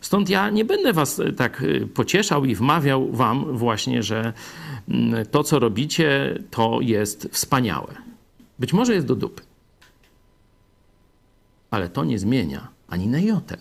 Stąd 0.00 0.30
ja 0.30 0.50
nie 0.50 0.64
będę 0.64 0.92
was 0.92 1.20
tak 1.36 1.62
y, 1.62 1.88
pocieszał 1.94 2.44
i 2.44 2.54
wmawiał 2.54 3.12
wam 3.12 3.56
właśnie, 3.56 4.02
że 4.02 4.32
mm, 4.88 5.26
to, 5.26 5.44
co 5.44 5.58
robicie, 5.58 6.38
to 6.50 6.78
jest 6.82 7.28
wspaniałe. 7.32 7.94
Być 8.58 8.72
może 8.72 8.94
jest 8.94 9.06
do 9.06 9.14
dupy. 9.14 9.49
Ale 11.70 11.88
to 11.88 12.04
nie 12.04 12.18
zmienia 12.18 12.68
ani 12.88 13.06
na 13.06 13.18
jotę 13.18 13.56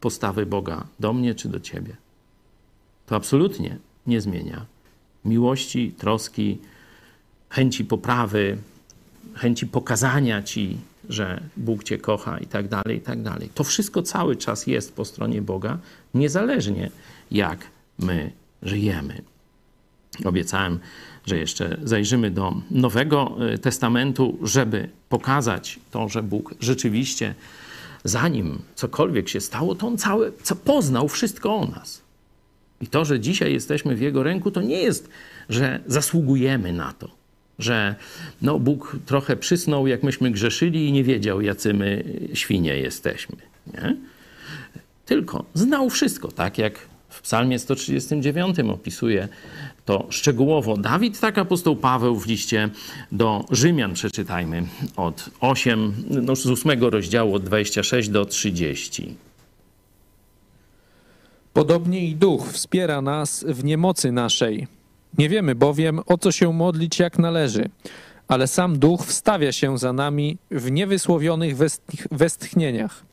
postawy 0.00 0.46
Boga 0.46 0.86
do 1.00 1.12
mnie 1.12 1.34
czy 1.34 1.48
do 1.48 1.60
ciebie. 1.60 1.96
To 3.06 3.16
absolutnie 3.16 3.78
nie 4.06 4.20
zmienia 4.20 4.66
miłości, 5.24 5.94
troski, 5.98 6.58
chęci 7.50 7.84
poprawy, 7.84 8.58
chęci 9.34 9.66
pokazania 9.66 10.42
ci, 10.42 10.78
że 11.08 11.42
Bóg 11.56 11.84
cię 11.84 11.98
kocha 11.98 12.38
i 12.38 12.46
tak 12.46 12.68
dalej, 12.68 12.98
i 12.98 13.00
tak 13.00 13.22
dalej. 13.22 13.50
To 13.54 13.64
wszystko 13.64 14.02
cały 14.02 14.36
czas 14.36 14.66
jest 14.66 14.94
po 14.94 15.04
stronie 15.04 15.42
Boga, 15.42 15.78
niezależnie 16.14 16.90
jak 17.30 17.66
my 17.98 18.32
żyjemy. 18.62 19.22
Obiecałem, 20.24 20.78
że 21.26 21.38
jeszcze 21.38 21.76
zajrzymy 21.84 22.30
do 22.30 22.54
Nowego 22.70 23.36
y, 23.54 23.58
Testamentu, 23.58 24.38
żeby 24.42 24.88
pokazać 25.08 25.78
to, 25.90 26.08
że 26.08 26.22
Bóg 26.22 26.54
rzeczywiście, 26.60 27.34
zanim 28.04 28.58
cokolwiek 28.74 29.28
się 29.28 29.40
stało, 29.40 29.74
to 29.74 29.86
On 29.86 29.98
całe, 29.98 30.32
co 30.42 30.56
poznał 30.56 31.08
wszystko 31.08 31.56
o 31.56 31.66
nas. 31.66 32.02
I 32.80 32.86
to, 32.86 33.04
że 33.04 33.20
dzisiaj 33.20 33.52
jesteśmy 33.52 33.96
w 33.96 34.00
Jego 34.00 34.22
ręku, 34.22 34.50
to 34.50 34.62
nie 34.62 34.82
jest, 34.82 35.08
że 35.48 35.80
zasługujemy 35.86 36.72
na 36.72 36.92
to, 36.92 37.08
że 37.58 37.94
no, 38.42 38.58
Bóg 38.58 38.96
trochę 39.06 39.36
przysnął, 39.36 39.86
jak 39.86 40.02
myśmy 40.02 40.30
grzeszyli 40.30 40.88
i 40.88 40.92
nie 40.92 41.04
wiedział, 41.04 41.40
jacy 41.40 41.74
my 41.74 42.04
świnie 42.34 42.76
jesteśmy. 42.76 43.36
Nie? 43.66 43.96
Tylko 45.06 45.44
znał 45.54 45.90
wszystko, 45.90 46.28
tak 46.28 46.58
jak 46.58 46.78
w 47.08 47.22
Psalmie 47.22 47.58
139 47.58 48.58
opisuje 48.58 49.28
to 49.84 50.06
szczegółowo 50.10 50.76
Dawid, 50.76 51.20
tak 51.20 51.38
apostoł 51.38 51.76
Paweł 51.76 52.16
w 52.16 52.26
liście 52.26 52.70
do 53.12 53.44
Rzymian 53.50 53.94
przeczytajmy 53.94 54.62
od 54.96 55.30
8, 55.40 55.94
no 56.08 56.36
z 56.36 56.46
8 56.46 56.84
rozdziału 56.84 57.34
od 57.34 57.44
26 57.44 58.08
do 58.08 58.24
30. 58.24 59.16
Podobnie 61.52 62.06
i 62.06 62.16
Duch 62.16 62.48
wspiera 62.48 63.00
nas 63.00 63.44
w 63.48 63.64
niemocy 63.64 64.12
naszej. 64.12 64.66
Nie 65.18 65.28
wiemy 65.28 65.54
bowiem, 65.54 66.00
o 66.06 66.18
co 66.18 66.32
się 66.32 66.52
modlić 66.52 66.98
jak 66.98 67.18
należy, 67.18 67.68
ale 68.28 68.46
sam 68.46 68.78
Duch 68.78 69.06
wstawia 69.06 69.52
się 69.52 69.78
za 69.78 69.92
nami 69.92 70.38
w 70.50 70.70
niewysłowionych 70.70 71.56
westch- 71.56 72.06
westchnieniach. 72.10 73.04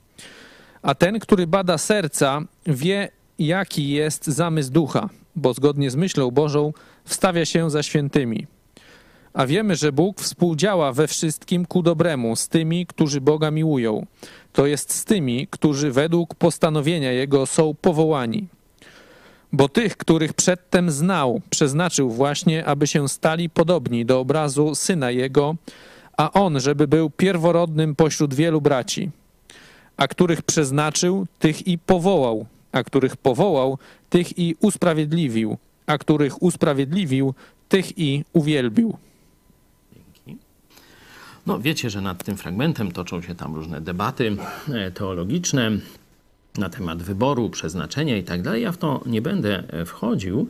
A 0.82 0.96
ten, 0.96 1.20
który 1.20 1.48
bada 1.48 1.78
serca, 1.78 2.42
wie, 2.66 3.10
jaki 3.40 3.90
jest 3.90 4.28
zamysł 4.28 4.72
Ducha, 4.72 5.10
bo 5.36 5.54
zgodnie 5.54 5.92
z 5.92 5.96
myślą 5.96 6.32
Bożą 6.32 6.74
wstawia 7.06 7.46
się 7.46 7.70
za 7.70 7.84
świętymi. 7.84 8.48
A 9.34 9.46
wiemy, 9.46 9.76
że 9.76 9.92
Bóg 9.92 10.22
współdziała 10.22 10.94
we 10.94 11.08
wszystkim 11.08 11.66
ku 11.66 11.84
dobremu 11.84 12.36
z 12.36 12.48
tymi, 12.48 12.86
którzy 12.86 13.22
Boga 13.22 13.52
miłują, 13.52 14.06
to 14.54 14.66
jest 14.66 14.94
z 14.94 15.06
tymi, 15.06 15.48
którzy 15.50 15.92
według 15.92 16.36
postanowienia 16.36 17.12
Jego 17.12 17.46
są 17.46 17.76
powołani. 17.82 18.48
Bo 19.54 19.70
tych, 19.70 19.98
których 19.98 20.34
przedtem 20.34 20.92
znał, 20.92 21.42
przeznaczył 21.50 22.10
właśnie, 22.10 22.66
aby 22.66 22.88
się 22.88 23.10
stali 23.10 23.50
podobni 23.50 24.06
do 24.06 24.20
obrazu 24.20 24.76
Syna 24.76 25.12
Jego, 25.12 25.56
a 26.18 26.32
On, 26.32 26.60
żeby 26.60 26.88
był 26.88 27.10
pierworodnym 27.10 27.96
pośród 27.96 28.34
wielu 28.34 28.62
braci. 28.62 29.10
A 29.98 30.08
których 30.08 30.42
przeznaczył, 30.42 31.28
tych 31.40 31.68
i 31.68 31.78
powołał, 31.78 32.46
a 32.72 32.84
których 32.84 33.18
powołał, 33.18 33.78
tych 34.10 34.40
i 34.40 34.56
usprawiedliwił, 34.62 35.58
a 35.86 35.98
których 35.98 36.44
usprawiedliwił, 36.44 37.34
tych 37.70 38.00
i 38.00 38.24
uwielbił. 38.34 38.98
No, 41.46 41.60
wiecie, 41.60 41.90
że 41.90 42.02
nad 42.02 42.24
tym 42.24 42.38
fragmentem 42.38 42.92
toczą 42.92 43.22
się 43.22 43.36
tam 43.36 43.56
różne 43.56 43.82
debaty 43.82 44.38
e, 44.74 44.92
teologiczne 44.92 45.72
na 46.58 46.70
temat 46.70 47.04
wyboru, 47.04 47.50
przeznaczenia 47.50 48.18
i 48.18 48.24
tak. 48.24 48.42
Ja 48.46 48.72
w 48.72 48.78
to 48.78 49.02
nie 49.06 49.22
będę 49.22 49.64
e, 49.68 49.86
wchodził. 49.86 50.50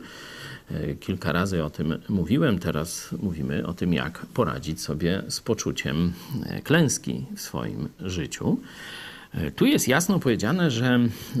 E, 0.70 0.94
Kilka 0.94 1.32
razy 1.32 1.64
o 1.64 1.70
tym 1.70 1.98
mówiłem. 2.08 2.58
Teraz 2.58 3.14
mówimy 3.22 3.66
o 3.66 3.74
tym, 3.74 3.92
jak 3.92 4.26
poradzić 4.26 4.80
sobie 4.80 5.22
z 5.28 5.40
poczuciem 5.40 6.12
klęski 6.64 7.24
w 7.36 7.40
swoim 7.40 7.88
życiu. 8.00 8.58
Tu 9.56 9.66
jest 9.66 9.88
jasno 9.88 10.18
powiedziane, 10.18 10.70
że 10.70 10.98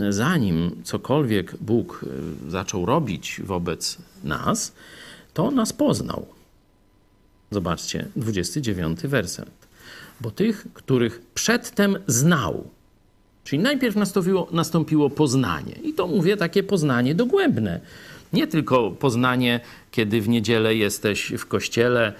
zanim 0.08 0.82
cokolwiek 0.84 1.56
Bóg 1.60 2.04
e, 2.46 2.50
zaczął 2.50 2.86
robić 2.86 3.40
wobec 3.44 3.98
nas, 4.24 4.72
to 5.34 5.50
nas 5.50 5.72
poznał. 5.72 6.26
Zobaczcie, 7.50 8.08
29 8.16 9.00
werset. 9.00 9.50
Bo 10.20 10.30
tych, 10.30 10.66
których 10.74 11.20
przedtem 11.34 11.98
znał, 12.06 12.70
czyli 13.44 13.62
najpierw 13.62 13.96
nastąpiło, 13.96 14.48
nastąpiło 14.52 15.10
poznanie. 15.10 15.72
I 15.72 15.94
to 15.94 16.06
mówię 16.06 16.36
takie 16.36 16.62
poznanie 16.62 17.14
dogłębne. 17.14 17.80
Nie 18.32 18.46
tylko 18.46 18.90
poznanie, 18.90 19.60
kiedy 19.90 20.20
w 20.20 20.28
niedzielę 20.28 20.74
jesteś 20.74 21.32
w 21.38 21.46
kościele 21.46 22.12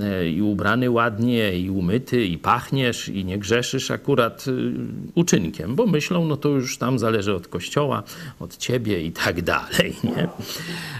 e, 0.00 0.28
i 0.28 0.42
ubrany 0.42 0.90
ładnie, 0.90 1.58
i 1.58 1.70
umyty, 1.70 2.24
i 2.26 2.38
pachniesz, 2.38 3.08
i 3.08 3.24
nie 3.24 3.38
grzeszysz 3.38 3.90
akurat 3.90 4.44
y, 4.48 4.72
uczynkiem, 5.14 5.74
bo 5.76 5.86
myślą, 5.86 6.26
no 6.26 6.36
to 6.36 6.48
już 6.48 6.78
tam 6.78 6.98
zależy 6.98 7.34
od 7.34 7.48
kościoła, 7.48 8.02
od 8.40 8.56
ciebie 8.56 9.02
i 9.02 9.12
tak 9.12 9.42
dalej. 9.52 9.96
Nie? 10.04 10.28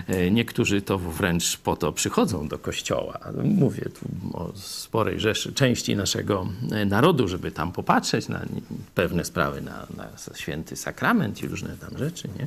E, 0.08 0.30
Niektórzy 0.30 0.82
to 0.82 0.98
wręcz 0.98 1.56
po 1.56 1.76
to 1.76 1.92
przychodzą 1.92 2.48
do 2.48 2.58
kościoła. 2.58 3.18
Mówię 3.44 3.82
tu 3.82 4.36
o 4.38 4.52
sporej 4.54 5.20
rzeszy, 5.20 5.52
części 5.52 5.96
naszego 5.96 6.46
e, 6.72 6.84
narodu, 6.86 7.28
żeby 7.28 7.50
tam 7.50 7.72
popatrzeć 7.72 8.28
na 8.28 8.46
pewne 8.94 9.24
sprawy, 9.24 9.60
na, 9.60 9.86
na 9.96 10.08
święty 10.36 10.76
sakrament 10.76 11.42
i 11.42 11.48
różne 11.48 11.76
tam 11.76 11.98
rzeczy. 11.98 12.28
Nie? 12.38 12.46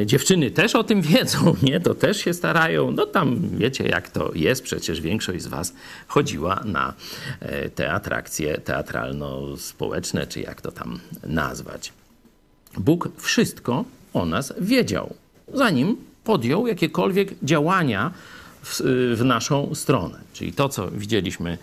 E, 0.00 0.06
Dziewczyny 0.06 0.50
też 0.50 0.74
o 0.74 0.84
tym 0.84 1.02
wiedzą, 1.12 1.56
nie? 1.62 1.80
to 1.80 1.94
też 1.94 2.16
się 2.16 2.34
starają. 2.34 2.77
No 2.92 3.06
tam 3.06 3.40
wiecie, 3.58 3.88
jak 3.88 4.10
to 4.10 4.30
jest. 4.34 4.62
Przecież 4.62 5.00
większość 5.00 5.42
z 5.42 5.46
was 5.46 5.72
chodziła 6.06 6.62
na 6.64 6.94
e, 7.40 7.70
te 7.70 7.92
atrakcje 7.92 8.60
teatralno-społeczne, 8.60 10.26
czy 10.26 10.40
jak 10.40 10.60
to 10.60 10.72
tam 10.72 11.00
nazwać. 11.26 11.92
Bóg 12.76 13.08
wszystko 13.16 13.84
o 14.14 14.26
nas 14.26 14.54
wiedział, 14.60 15.14
zanim 15.54 15.96
podjął 16.24 16.66
jakiekolwiek 16.66 17.34
działania 17.42 18.10
w, 18.62 18.80
w 19.16 19.24
naszą 19.24 19.74
stronę. 19.74 20.18
Czyli 20.32 20.52
to, 20.52 20.68
co 20.68 20.90
widzieliśmy 20.90 21.58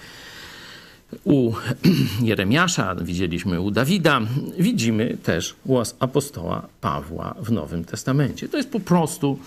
u 1.24 1.54
Jeremiasza, 2.22 2.96
widzieliśmy 2.96 3.62
u 3.62 3.72
Dawida, 3.72 4.22
widzimy 4.58 5.18
też 5.24 5.56
u 5.66 5.78
apostoła 6.00 6.68
Pawła 6.82 7.36
w 7.40 7.52
Nowym 7.52 7.86
Testamencie. 7.86 8.50
To 8.50 8.58
jest 8.58 8.72
po 8.72 8.80
prostu 8.80 9.40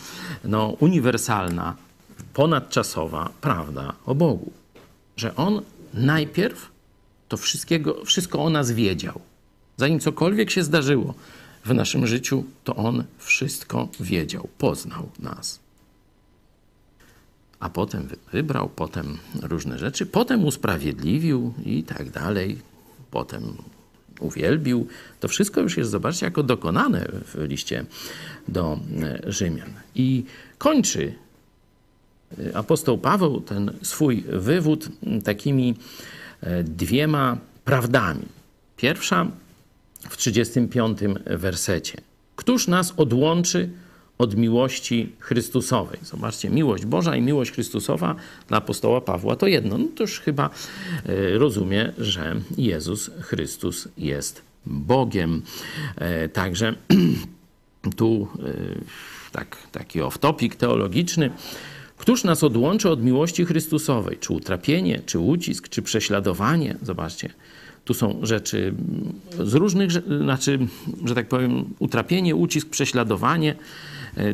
no, 0.45 0.77
uniwersalna, 0.81 1.77
ponadczasowa 2.35 3.31
prawda 3.41 3.93
o 4.07 4.15
Bogu, 4.15 4.53
że 5.17 5.37
On 5.37 5.63
najpierw 5.95 6.71
to 7.29 7.37
wszystkiego, 7.37 8.05
wszystko 8.05 8.45
o 8.45 8.51
nas 8.51 8.73
wiedział. 8.73 9.21
Zanim 9.77 10.01
cokolwiek 10.01 10.51
się 10.51 10.63
zdarzyło 10.63 11.15
w 11.65 11.75
naszym 11.75 12.07
życiu, 12.07 12.45
to 12.65 12.77
On 12.77 13.05
wszystko 13.19 13.89
wiedział, 14.01 14.49
poznał 14.59 15.09
nas. 15.19 15.61
A 17.61 17.71
potem 17.71 18.07
wy- 18.07 18.17
wybrał, 18.33 18.69
potem 18.69 19.19
różne 19.43 19.79
rzeczy, 19.79 20.07
potem 20.07 20.45
usprawiedliwił 20.45 21.55
i 21.65 21.83
tak 21.83 22.11
dalej, 22.11 22.59
potem 23.11 23.43
uwielbił. 24.21 24.87
To 25.21 25.29
wszystko 25.29 25.61
już 25.61 25.77
jest, 25.77 25.91
zobaczcie, 25.91 26.27
jako 26.27 26.43
dokonane 26.43 27.09
w 27.25 27.43
liście 27.49 27.85
do 28.49 28.81
e, 29.03 29.33
Rzymian. 29.33 29.71
I 29.95 30.25
kończy 30.59 31.15
apostoł 32.55 32.99
Paweł 32.99 33.41
ten 33.41 33.71
swój 33.83 34.25
wywód 34.29 34.89
takimi 35.25 35.75
e, 36.41 36.65
dwiema 36.65 37.39
prawdami. 37.65 38.25
Pierwsza 38.77 39.27
w 40.09 40.17
35 40.17 40.99
wersecie. 41.27 42.01
Któż 42.37 42.69
nas 42.69 42.95
odłączy 42.97 43.63
od 43.63 43.88
miłości 44.37 45.13
Chrystusowej? 45.19 45.99
Zobaczcie, 46.03 46.51
miłość 46.51 46.87
Boża 46.87 47.17
i 47.17 47.23
miłość 47.23 47.53
Chrystusowa 47.53 48.15
dla 48.49 48.59
apostoła 48.59 49.01
Pawła 49.01 49.37
to 49.37 49.47
jedno. 49.47 49.79
No 49.79 49.85
to 49.97 50.03
już 50.03 50.21
chyba 50.21 50.51
e, 51.07 51.39
rozumie, 51.39 51.93
że 51.99 52.37
Jezus 52.57 53.11
Chrystus 53.21 53.89
jest 53.99 54.43
Bogiem. 54.67 55.43
E, 55.97 56.29
Także 56.29 56.75
tu 57.97 58.29
e, 58.39 59.33
tak, 59.33 59.57
taki 59.73 60.01
off-topic 60.01 60.57
teologiczny. 60.57 61.31
Któż 61.97 62.25
nas 62.25 62.45
odłączy 62.45 62.91
od 62.91 63.03
miłości 63.03 63.45
Chrystusowej? 63.45 64.17
Czy 64.21 64.33
utrapienie, 64.33 65.01
czy 65.07 65.19
ucisk, 65.19 65.69
czy 65.69 65.83
prześladowanie? 65.83 66.77
Zobaczcie, 66.83 67.31
tu 67.85 67.95
są 67.95 68.21
rzeczy 68.23 68.75
z 69.45 69.55
różnych, 69.55 69.91
znaczy, 69.93 70.59
że 71.05 71.15
tak 71.15 71.29
powiem, 71.29 71.65
utrapienie, 71.79 72.37
ucisk, 72.37 72.69
prześladowanie 72.69 73.57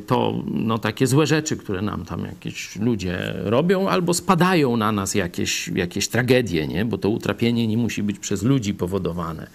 to 0.07 0.43
no, 0.47 0.79
takie 0.79 1.07
złe 1.07 1.27
rzeczy, 1.27 1.57
które 1.57 1.83
nam 1.83 2.05
tam 2.05 2.25
jakieś 2.25 2.77
ludzie 2.77 3.35
robią, 3.37 3.89
albo 3.89 4.15
spadają 4.15 4.77
na 4.77 4.93
nas 4.93 5.15
jakieś, 5.15 5.69
jakieś 5.69 6.09
tragedie, 6.09 6.67
nie? 6.67 6.85
bo 6.85 6.99
to 6.99 7.09
utrapienie 7.09 7.67
nie 7.67 7.77
musi 7.77 8.03
być 8.03 8.19
przez 8.19 8.43
ludzi 8.43 8.75
powodowane. 8.75 9.47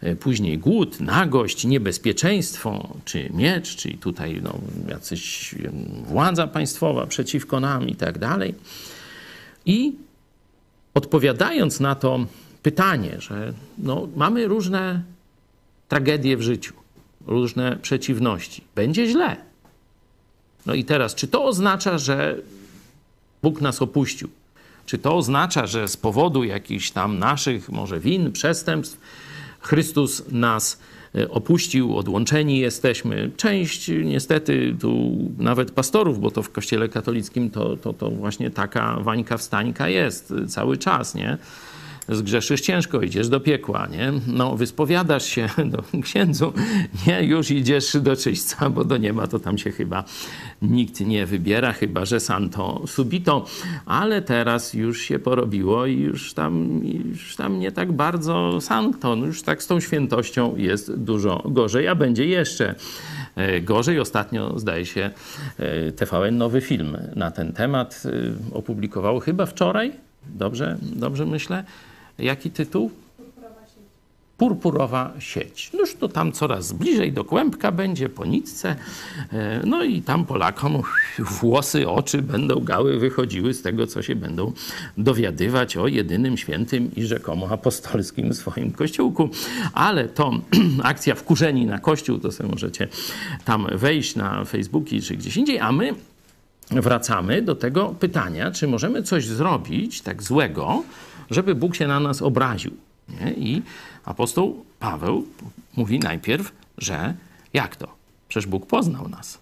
E, 0.00 0.16
Później 0.16 0.58
głód, 0.58 1.00
nagość, 1.00 1.64
niebezpieczeństwo, 1.64 2.96
czy 3.04 3.30
miecz, 3.34 3.76
czyli 3.76 3.98
tutaj 3.98 4.40
no, 4.42 4.58
jacyś 4.88 5.54
władza 6.04 6.46
państwowa 6.46 7.06
przeciwko 7.06 7.60
nam 7.60 7.88
i 7.88 7.94
tak 7.94 8.18
dalej. 8.18 8.54
I 9.66 9.92
odpowiadając 10.94 11.80
na 11.80 11.94
to 11.94 12.26
pytanie, 12.62 13.16
że 13.18 13.52
no, 13.78 14.08
mamy 14.16 14.48
różne 14.48 15.02
tragedie 15.88 16.36
w 16.36 16.42
życiu, 16.42 16.74
różne 17.26 17.76
przeciwności, 17.82 18.64
będzie 18.74 19.06
źle. 19.06 19.51
No 20.66 20.74
i 20.74 20.84
teraz, 20.84 21.14
czy 21.14 21.28
to 21.28 21.44
oznacza, 21.44 21.98
że 21.98 22.36
Bóg 23.42 23.60
nas 23.60 23.82
opuścił? 23.82 24.28
Czy 24.86 24.98
to 24.98 25.16
oznacza, 25.16 25.66
że 25.66 25.88
z 25.88 25.96
powodu 25.96 26.44
jakichś 26.44 26.90
tam 26.90 27.18
naszych 27.18 27.68
może 27.68 28.00
win, 28.00 28.32
przestępstw, 28.32 29.00
Chrystus 29.60 30.22
nas 30.32 30.80
e, 31.14 31.30
opuścił, 31.30 31.96
odłączeni 31.96 32.58
jesteśmy. 32.58 33.30
Część 33.36 33.90
niestety 34.04 34.76
tu 34.80 35.18
nawet 35.38 35.70
pastorów, 35.70 36.20
bo 36.20 36.30
to 36.30 36.42
w 36.42 36.50
kościele 36.50 36.88
katolickim 36.88 37.50
to, 37.50 37.76
to, 37.76 37.92
to 37.92 38.10
właśnie 38.10 38.50
taka 38.50 39.00
wańka 39.00 39.36
wstańka 39.36 39.88
jest 39.88 40.34
cały 40.48 40.78
czas, 40.78 41.14
nie? 41.14 41.38
Zgrzeszysz 42.08 42.60
ciężko, 42.60 43.02
idziesz 43.02 43.28
do 43.28 43.40
piekła, 43.40 43.86
nie? 43.86 44.12
No, 44.26 44.56
wyspowiadasz 44.56 45.26
się 45.26 45.48
do 45.72 46.00
księdzu, 46.02 46.52
nie, 47.06 47.24
już 47.24 47.50
idziesz 47.50 47.96
do 48.00 48.16
czyśćca, 48.16 48.70
bo 48.70 48.84
do 48.84 48.96
nieba 48.96 49.26
to 49.26 49.38
tam 49.38 49.58
się 49.58 49.70
chyba 49.70 50.04
nikt 50.62 51.00
nie 51.00 51.26
wybiera, 51.26 51.72
chyba 51.72 52.04
że 52.04 52.20
santo 52.20 52.82
subito, 52.86 53.46
ale 53.86 54.22
teraz 54.22 54.74
już 54.74 55.00
się 55.00 55.18
porobiło 55.18 55.86
i 55.86 55.98
już 55.98 56.34
tam, 56.34 56.80
już 56.84 57.36
tam 57.36 57.60
nie 57.60 57.72
tak 57.72 57.92
bardzo 57.92 58.60
sankto, 58.60 59.16
no 59.16 59.26
już 59.26 59.42
tak 59.42 59.62
z 59.62 59.66
tą 59.66 59.80
świętością 59.80 60.56
jest 60.56 60.94
dużo 60.94 61.42
gorzej, 61.44 61.88
a 61.88 61.94
będzie 61.94 62.26
jeszcze 62.26 62.74
e, 63.36 63.60
gorzej. 63.60 64.00
Ostatnio, 64.00 64.58
zdaje 64.58 64.86
się, 64.86 65.10
e, 65.58 65.92
TVN 65.92 66.38
nowy 66.38 66.60
film 66.60 66.96
na 67.16 67.30
ten 67.30 67.52
temat 67.52 68.02
e, 68.04 68.54
opublikowało 68.54 69.20
chyba 69.20 69.46
wczoraj, 69.46 69.92
dobrze, 70.26 70.78
dobrze 70.82 71.26
myślę. 71.26 71.64
Jaki 72.18 72.50
tytuł? 72.50 72.90
Purpurowa 74.36 75.12
sieć. 75.18 75.72
Noż 75.72 75.94
to 75.94 76.08
tam 76.08 76.32
coraz 76.32 76.72
bliżej 76.72 77.12
do 77.12 77.24
kłębka 77.24 77.72
będzie, 77.72 78.08
po 78.08 78.24
nitce. 78.24 78.76
E, 79.32 79.62
No 79.66 79.84
i 79.84 80.02
tam 80.02 80.24
Polakom 80.24 80.82
włosy, 81.18 81.88
oczy 81.88 82.22
będą 82.22 82.60
gały 82.60 82.98
wychodziły 82.98 83.54
z 83.54 83.62
tego, 83.62 83.86
co 83.86 84.02
się 84.02 84.16
będą 84.16 84.52
dowiadywać 84.98 85.76
o 85.76 85.88
jedynym 85.88 86.36
świętym 86.36 86.90
i 86.96 87.02
rzekomo 87.04 87.48
apostolskim 87.48 88.34
swoim 88.34 88.72
kościółku. 88.72 89.28
Ale 89.72 90.08
to 90.08 90.32
akcja 90.82 91.14
wkurzeni 91.14 91.66
na 91.66 91.78
kościół, 91.78 92.18
to 92.18 92.32
sobie 92.32 92.48
możecie 92.48 92.88
tam 93.44 93.66
wejść 93.72 94.16
na 94.16 94.44
Facebooki 94.44 95.02
czy 95.02 95.16
gdzieś 95.16 95.36
indziej, 95.36 95.58
a 95.58 95.72
my 95.72 95.94
wracamy 96.70 97.42
do 97.42 97.54
tego 97.54 97.94
pytania, 98.00 98.50
czy 98.50 98.68
możemy 98.68 99.02
coś 99.02 99.26
zrobić 99.26 100.00
tak 100.00 100.22
złego, 100.22 100.82
żeby 101.32 101.54
Bóg 101.54 101.76
się 101.76 101.86
na 101.86 102.00
nas 102.00 102.22
obraził. 102.22 102.72
Nie? 103.08 103.32
I 103.32 103.62
apostoł 104.04 104.64
Paweł 104.78 105.26
mówi 105.76 105.98
najpierw, 105.98 106.52
że 106.78 107.14
jak 107.52 107.76
to? 107.76 107.94
Przecież 108.28 108.46
Bóg 108.46 108.66
poznał 108.66 109.08
nas. 109.08 109.38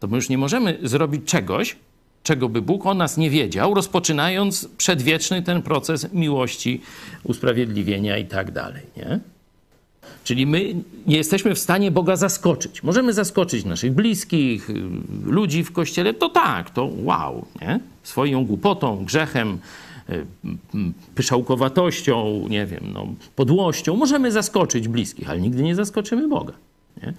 To 0.00 0.08
my 0.08 0.16
już 0.16 0.28
nie 0.28 0.38
możemy 0.38 0.78
zrobić 0.82 1.24
czegoś, 1.24 1.76
czego 2.22 2.48
by 2.48 2.62
Bóg 2.62 2.86
o 2.86 2.94
nas 2.94 3.16
nie 3.16 3.30
wiedział, 3.30 3.74
rozpoczynając 3.74 4.68
przedwieczny 4.76 5.42
ten 5.42 5.62
proces 5.62 6.12
miłości, 6.12 6.80
usprawiedliwienia 7.22 8.18
i 8.18 8.26
tak 8.26 8.50
dalej. 8.50 8.82
Nie? 8.96 9.20
Czyli 10.24 10.46
my 10.46 10.74
nie 11.06 11.16
jesteśmy 11.16 11.54
w 11.54 11.58
stanie 11.58 11.90
Boga 11.90 12.16
zaskoczyć. 12.16 12.82
Możemy 12.82 13.12
zaskoczyć 13.12 13.64
naszych 13.64 13.92
bliskich, 13.92 14.68
ludzi 15.24 15.64
w 15.64 15.72
kościele, 15.72 16.14
to 16.14 16.28
tak, 16.28 16.70
to 16.70 16.90
wow, 16.96 17.46
nie? 17.60 17.80
Swoją 18.02 18.44
głupotą, 18.44 19.04
grzechem, 19.04 19.58
pyszałkowatością, 21.14 22.46
nie 22.48 22.66
wiem, 22.66 22.84
no, 22.92 23.06
podłością. 23.36 23.96
Możemy 23.96 24.32
zaskoczyć 24.32 24.88
bliskich, 24.88 25.30
ale 25.30 25.40
nigdy 25.40 25.62
nie 25.62 25.74
zaskoczymy 25.74 26.28
Boga. 26.28 26.52
Nie? 27.02 27.12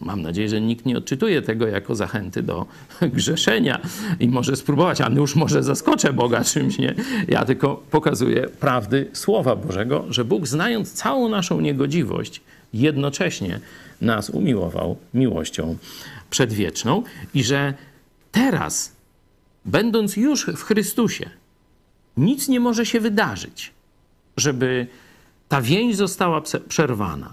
Mam 0.00 0.22
nadzieję, 0.22 0.48
że 0.48 0.60
nikt 0.60 0.86
nie 0.86 0.98
odczytuje 0.98 1.42
tego 1.42 1.66
jako 1.66 1.94
zachęty 1.94 2.42
do 2.42 2.66
grzeszenia 3.16 3.80
i 4.20 4.28
może 4.28 4.56
spróbować, 4.56 5.00
a 5.00 5.08
już 5.08 5.36
może 5.36 5.62
zaskoczę 5.62 6.12
Boga 6.12 6.44
czymś, 6.44 6.78
nie? 6.78 6.94
Ja 7.28 7.44
tylko 7.44 7.82
pokazuję 7.90 8.48
prawdy 8.60 9.08
Słowa 9.12 9.56
Bożego, 9.56 10.04
że 10.08 10.24
Bóg 10.24 10.46
znając 10.46 10.92
całą 10.92 11.28
naszą 11.28 11.60
niegodziwość, 11.60 12.40
jednocześnie 12.74 13.60
nas 14.00 14.30
umiłował 14.30 14.96
miłością 15.14 15.76
przedwieczną 16.30 17.02
i 17.34 17.44
że 17.44 17.74
teraz, 18.32 18.92
będąc 19.64 20.16
już 20.16 20.46
w 20.46 20.62
Chrystusie, 20.62 21.30
nic 22.20 22.48
nie 22.48 22.60
może 22.60 22.86
się 22.86 23.00
wydarzyć, 23.00 23.72
żeby 24.36 24.86
ta 25.48 25.62
więź 25.62 25.96
została 25.96 26.42
przerwana. 26.68 27.32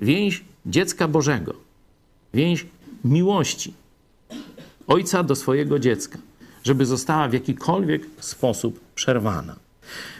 Więź 0.00 0.44
dziecka 0.66 1.08
Bożego, 1.08 1.54
więź 2.34 2.66
miłości 3.04 3.74
ojca 4.86 5.22
do 5.22 5.36
swojego 5.36 5.78
dziecka, 5.78 6.18
żeby 6.64 6.86
została 6.86 7.28
w 7.28 7.32
jakikolwiek 7.32 8.02
sposób 8.20 8.80
przerwana. 8.94 9.56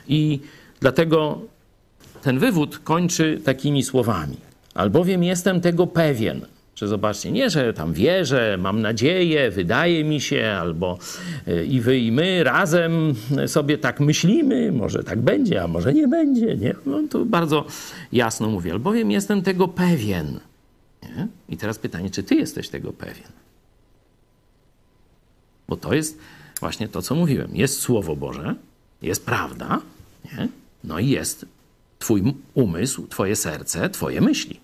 I 0.09 0.41
dlatego 0.81 1.41
ten 2.23 2.39
wywód 2.39 2.79
kończy 2.79 3.41
takimi 3.45 3.83
słowami. 3.83 4.37
Albowiem 4.75 5.25
jestem 5.25 5.61
tego 5.61 5.87
pewien, 5.87 6.47
że 6.79 6.89
zobaczcie, 6.89 7.33
nie, 7.33 7.51
że 7.51 7.73
tam 7.73 7.93
wierzę, 7.93 8.57
mam 8.61 8.81
nadzieję, 8.81 9.51
wydaje 9.51 10.05
mi 10.05 10.21
się, 10.21 10.57
albo 10.61 10.99
y, 11.49 11.67
i 11.67 11.81
wy, 11.81 11.99
i 11.99 12.13
my 12.13 12.45
razem 12.45 13.15
sobie 13.47 13.79
tak 13.79 14.01
myślimy, 14.01 14.73
może 14.73 15.05
tak 15.05 15.21
będzie, 15.21 15.63
a 15.63 15.69
może 15.69 15.95
nie 15.95 16.09
będzie, 16.09 16.57
nie? 16.57 16.75
No 16.87 17.03
to 17.11 17.25
bardzo 17.25 17.65
jasno 18.13 18.49
mówię, 18.49 18.73
albowiem 18.73 19.11
jestem 19.11 19.43
tego 19.43 19.69
pewien. 19.69 20.41
Nie? 21.03 21.29
I 21.49 21.57
teraz 21.57 21.79
pytanie, 21.79 22.11
czy 22.11 22.23
ty 22.23 22.35
jesteś 22.35 22.69
tego 22.69 22.93
pewien? 22.93 23.33
Bo 25.69 25.77
to 25.77 25.95
jest 25.95 26.19
właśnie 26.61 26.89
to, 26.89 27.03
co 27.03 27.15
mówiłem. 27.15 27.57
Jest 27.57 27.81
Słowo 27.81 28.17
Boże, 28.17 28.55
jest 29.03 29.27
prawda, 29.27 29.81
nie? 30.25 30.49
no 30.85 30.99
i 30.99 31.09
jest 31.09 31.47
Twój 31.99 32.35
umysł, 32.55 33.07
Twoje 33.07 33.37
serce, 33.37 33.91
Twoje 33.91 34.21
myśli. 34.21 34.61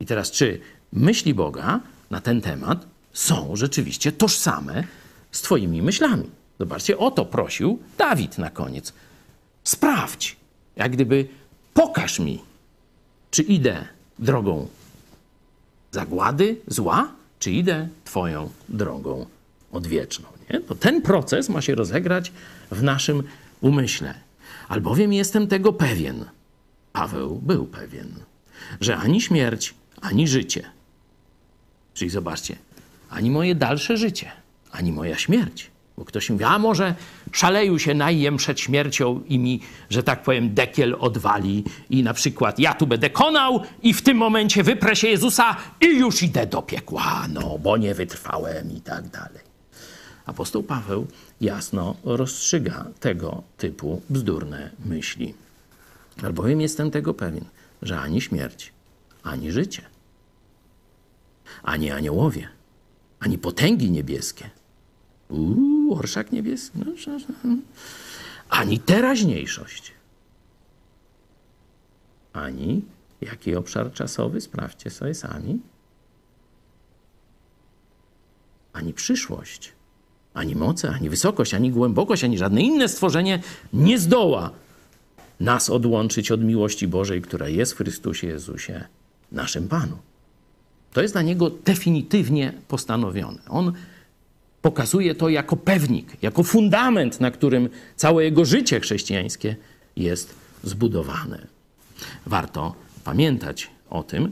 I 0.00 0.06
teraz, 0.06 0.30
czy 0.30 0.60
myśli 0.92 1.34
Boga 1.34 1.80
na 2.10 2.20
ten 2.20 2.40
temat 2.40 2.86
są 3.12 3.56
rzeczywiście 3.56 4.12
tożsame 4.12 4.84
z 5.32 5.42
Twoimi 5.42 5.82
myślami? 5.82 6.30
Zobaczcie, 6.60 6.98
o 6.98 7.10
to 7.10 7.24
prosił 7.24 7.78
Dawid 7.98 8.38
na 8.38 8.50
koniec. 8.50 8.92
Sprawdź, 9.64 10.36
jak 10.76 10.92
gdyby 10.92 11.28
pokaż 11.74 12.18
mi, 12.18 12.42
czy 13.30 13.42
idę 13.42 13.84
drogą 14.18 14.68
zagłady, 15.90 16.56
zła, 16.66 17.12
czy 17.38 17.50
idę 17.52 17.88
Twoją 18.04 18.50
drogą 18.68 19.26
odwieczną. 19.72 20.28
Nie? 20.50 20.60
To 20.60 20.74
ten 20.74 21.02
proces 21.02 21.48
ma 21.48 21.60
się 21.60 21.74
rozegrać 21.74 22.32
w 22.70 22.82
naszym 22.82 23.22
umyśle. 23.60 24.14
Albowiem 24.68 25.12
jestem 25.12 25.46
tego 25.46 25.72
pewien, 25.72 26.24
Paweł 26.92 27.40
był 27.42 27.66
pewien, 27.66 28.08
że 28.80 28.96
ani 28.96 29.20
śmierć, 29.20 29.74
ani 30.00 30.28
życie, 30.28 30.70
czyli 31.94 32.10
zobaczcie, 32.10 32.56
ani 33.10 33.30
moje 33.30 33.54
dalsze 33.54 33.96
życie, 33.96 34.30
ani 34.72 34.92
moja 34.92 35.18
śmierć. 35.18 35.70
Bo 35.98 36.04
ktoś 36.04 36.30
mówi, 36.30 36.44
a 36.44 36.58
może 36.58 36.94
szaleju 37.32 37.78
się 37.78 37.94
najem 37.94 38.36
przed 38.36 38.60
śmiercią 38.60 39.22
i 39.28 39.38
mi, 39.38 39.60
że 39.90 40.02
tak 40.02 40.22
powiem, 40.22 40.54
dekiel 40.54 40.96
odwali 41.00 41.64
i 41.90 42.02
na 42.02 42.14
przykład 42.14 42.58
ja 42.58 42.74
tu 42.74 42.86
będę 42.86 43.10
konał 43.10 43.62
i 43.82 43.94
w 43.94 44.02
tym 44.02 44.16
momencie 44.16 44.62
wyprę 44.62 44.96
się 44.96 45.08
Jezusa 45.08 45.56
i 45.80 45.86
już 45.86 46.22
idę 46.22 46.46
do 46.46 46.62
piekła, 46.62 47.26
no 47.28 47.58
bo 47.58 47.76
nie 47.76 47.94
wytrwałem 47.94 48.76
i 48.76 48.80
tak 48.80 49.08
dalej. 49.08 49.50
Apostoł 50.26 50.62
Paweł 50.62 51.06
jasno 51.40 51.96
rozstrzyga 52.04 52.84
tego 53.00 53.42
typu 53.58 54.02
bzdurne 54.10 54.70
myśli. 54.84 55.34
Albowiem 56.22 56.60
jestem 56.60 56.90
tego 56.90 57.14
pewien, 57.14 57.44
że 57.82 58.00
ani 58.00 58.20
śmierć, 58.20 58.72
ani 59.22 59.52
życie, 59.52 59.82
ani 61.62 61.90
aniołowie, 61.90 62.48
ani 63.20 63.38
potęgi 63.38 63.90
niebieskie, 63.90 64.50
uuu, 65.28 65.94
orszak 65.98 66.32
niebieski, 66.32 66.78
no, 66.78 66.96
że- 66.96 67.18
że- 67.18 67.26
ani 68.48 68.78
teraźniejszość, 68.78 69.92
ani 72.32 72.82
jaki 73.20 73.56
obszar 73.56 73.92
czasowy, 73.92 74.40
sprawdźcie 74.40 74.90
sobie 74.90 75.14
sami, 75.14 75.58
ani 78.72 78.92
przyszłość, 78.94 79.72
ani 80.34 80.56
moce, 80.56 80.90
ani 80.90 81.10
wysokość, 81.10 81.54
ani 81.54 81.70
głębokość, 81.70 82.24
ani 82.24 82.38
żadne 82.38 82.62
inne 82.62 82.88
stworzenie 82.88 83.42
nie 83.72 83.98
zdoła 83.98 84.50
nas 85.40 85.70
odłączyć 85.70 86.30
od 86.30 86.40
miłości 86.44 86.88
Bożej, 86.88 87.22
która 87.22 87.48
jest 87.48 87.72
w 87.72 87.76
Chrystusie 87.76 88.26
Jezusie, 88.26 88.84
naszym 89.32 89.68
Panu. 89.68 89.98
To 90.92 91.02
jest 91.02 91.14
dla 91.14 91.22
niego 91.22 91.50
definitywnie 91.50 92.52
postanowione. 92.68 93.38
On 93.48 93.72
pokazuje 94.62 95.14
to 95.14 95.28
jako 95.28 95.56
pewnik, 95.56 96.16
jako 96.22 96.42
fundament, 96.42 97.20
na 97.20 97.30
którym 97.30 97.68
całe 97.96 98.24
jego 98.24 98.44
życie 98.44 98.80
chrześcijańskie 98.80 99.56
jest 99.96 100.34
zbudowane. 100.64 101.46
Warto 102.26 102.74
pamiętać 103.04 103.70
o 103.90 104.02
tym, 104.02 104.30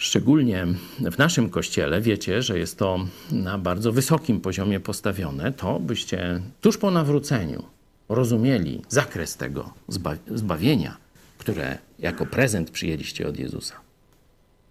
Szczególnie 0.00 0.66
w 1.12 1.18
naszym 1.18 1.50
kościele 1.50 2.00
wiecie, 2.00 2.42
że 2.42 2.58
jest 2.58 2.78
to 2.78 3.06
na 3.32 3.58
bardzo 3.58 3.92
wysokim 3.92 4.40
poziomie 4.40 4.80
postawione, 4.80 5.52
to 5.52 5.80
byście 5.80 6.40
tuż 6.60 6.78
po 6.78 6.90
nawróceniu 6.90 7.62
rozumieli 8.08 8.82
zakres 8.88 9.36
tego 9.36 9.74
zba- 9.88 10.16
zbawienia, 10.34 10.96
które 11.38 11.78
jako 11.98 12.26
prezent 12.26 12.70
przyjęliście 12.70 13.28
od 13.28 13.38
Jezusa. 13.38 13.74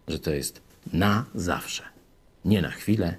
Że 0.07 0.19
to 0.19 0.31
jest 0.31 0.61
na 0.93 1.25
zawsze, 1.35 1.83
nie 2.45 2.61
na 2.61 2.71
chwilę, 2.71 3.15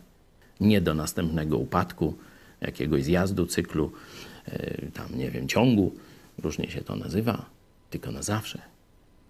nie 0.61 0.81
do 0.81 0.95
następnego 0.95 1.59
upadku, 1.59 2.14
jakiegoś 2.61 3.05
zjazdu, 3.05 3.47
cyklu, 3.47 3.93
yy, 4.47 4.91
tam 4.95 5.19
nie 5.19 5.31
wiem, 5.31 5.49
ciągu, 5.49 5.95
różnie 6.39 6.71
się 6.71 6.83
to 6.83 6.97
nazywa, 6.97 7.47
tylko 7.91 8.12
na 8.12 8.23
zawsze. 8.23 8.62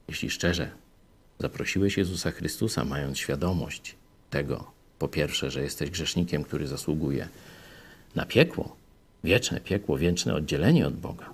Jeśli 0.08 0.30
szczerze 0.30 0.70
zaprosiłeś 1.38 1.96
Jezusa 1.96 2.30
Chrystusa, 2.30 2.84
mając 2.84 3.18
świadomość 3.18 3.96
tego, 4.30 4.70
po 4.98 5.08
pierwsze, 5.08 5.50
że 5.50 5.62
jesteś 5.62 5.90
grzesznikiem, 5.90 6.44
który 6.44 6.66
zasługuje 6.66 7.28
na 8.14 8.26
piekło, 8.26 8.76
wieczne 9.24 9.60
piekło, 9.60 9.98
wieczne 9.98 10.34
oddzielenie 10.34 10.86
od 10.86 10.96
Boga. 10.96 11.30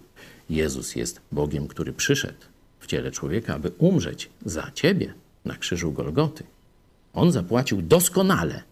Jezus 0.51 0.97
jest 0.97 1.21
Bogiem, 1.33 1.69
który 1.69 1.93
przyszedł 1.93 2.41
w 2.81 2.87
ciele 2.87 3.11
człowieka, 3.11 3.55
aby 3.55 3.73
umrzeć 3.79 4.31
za 4.45 4.71
ciebie 4.75 5.15
na 5.45 5.57
krzyżu 5.57 5.93
Golgoty. 5.93 6.45
On 7.15 7.33
zapłacił 7.33 7.83
doskonale 7.83 8.63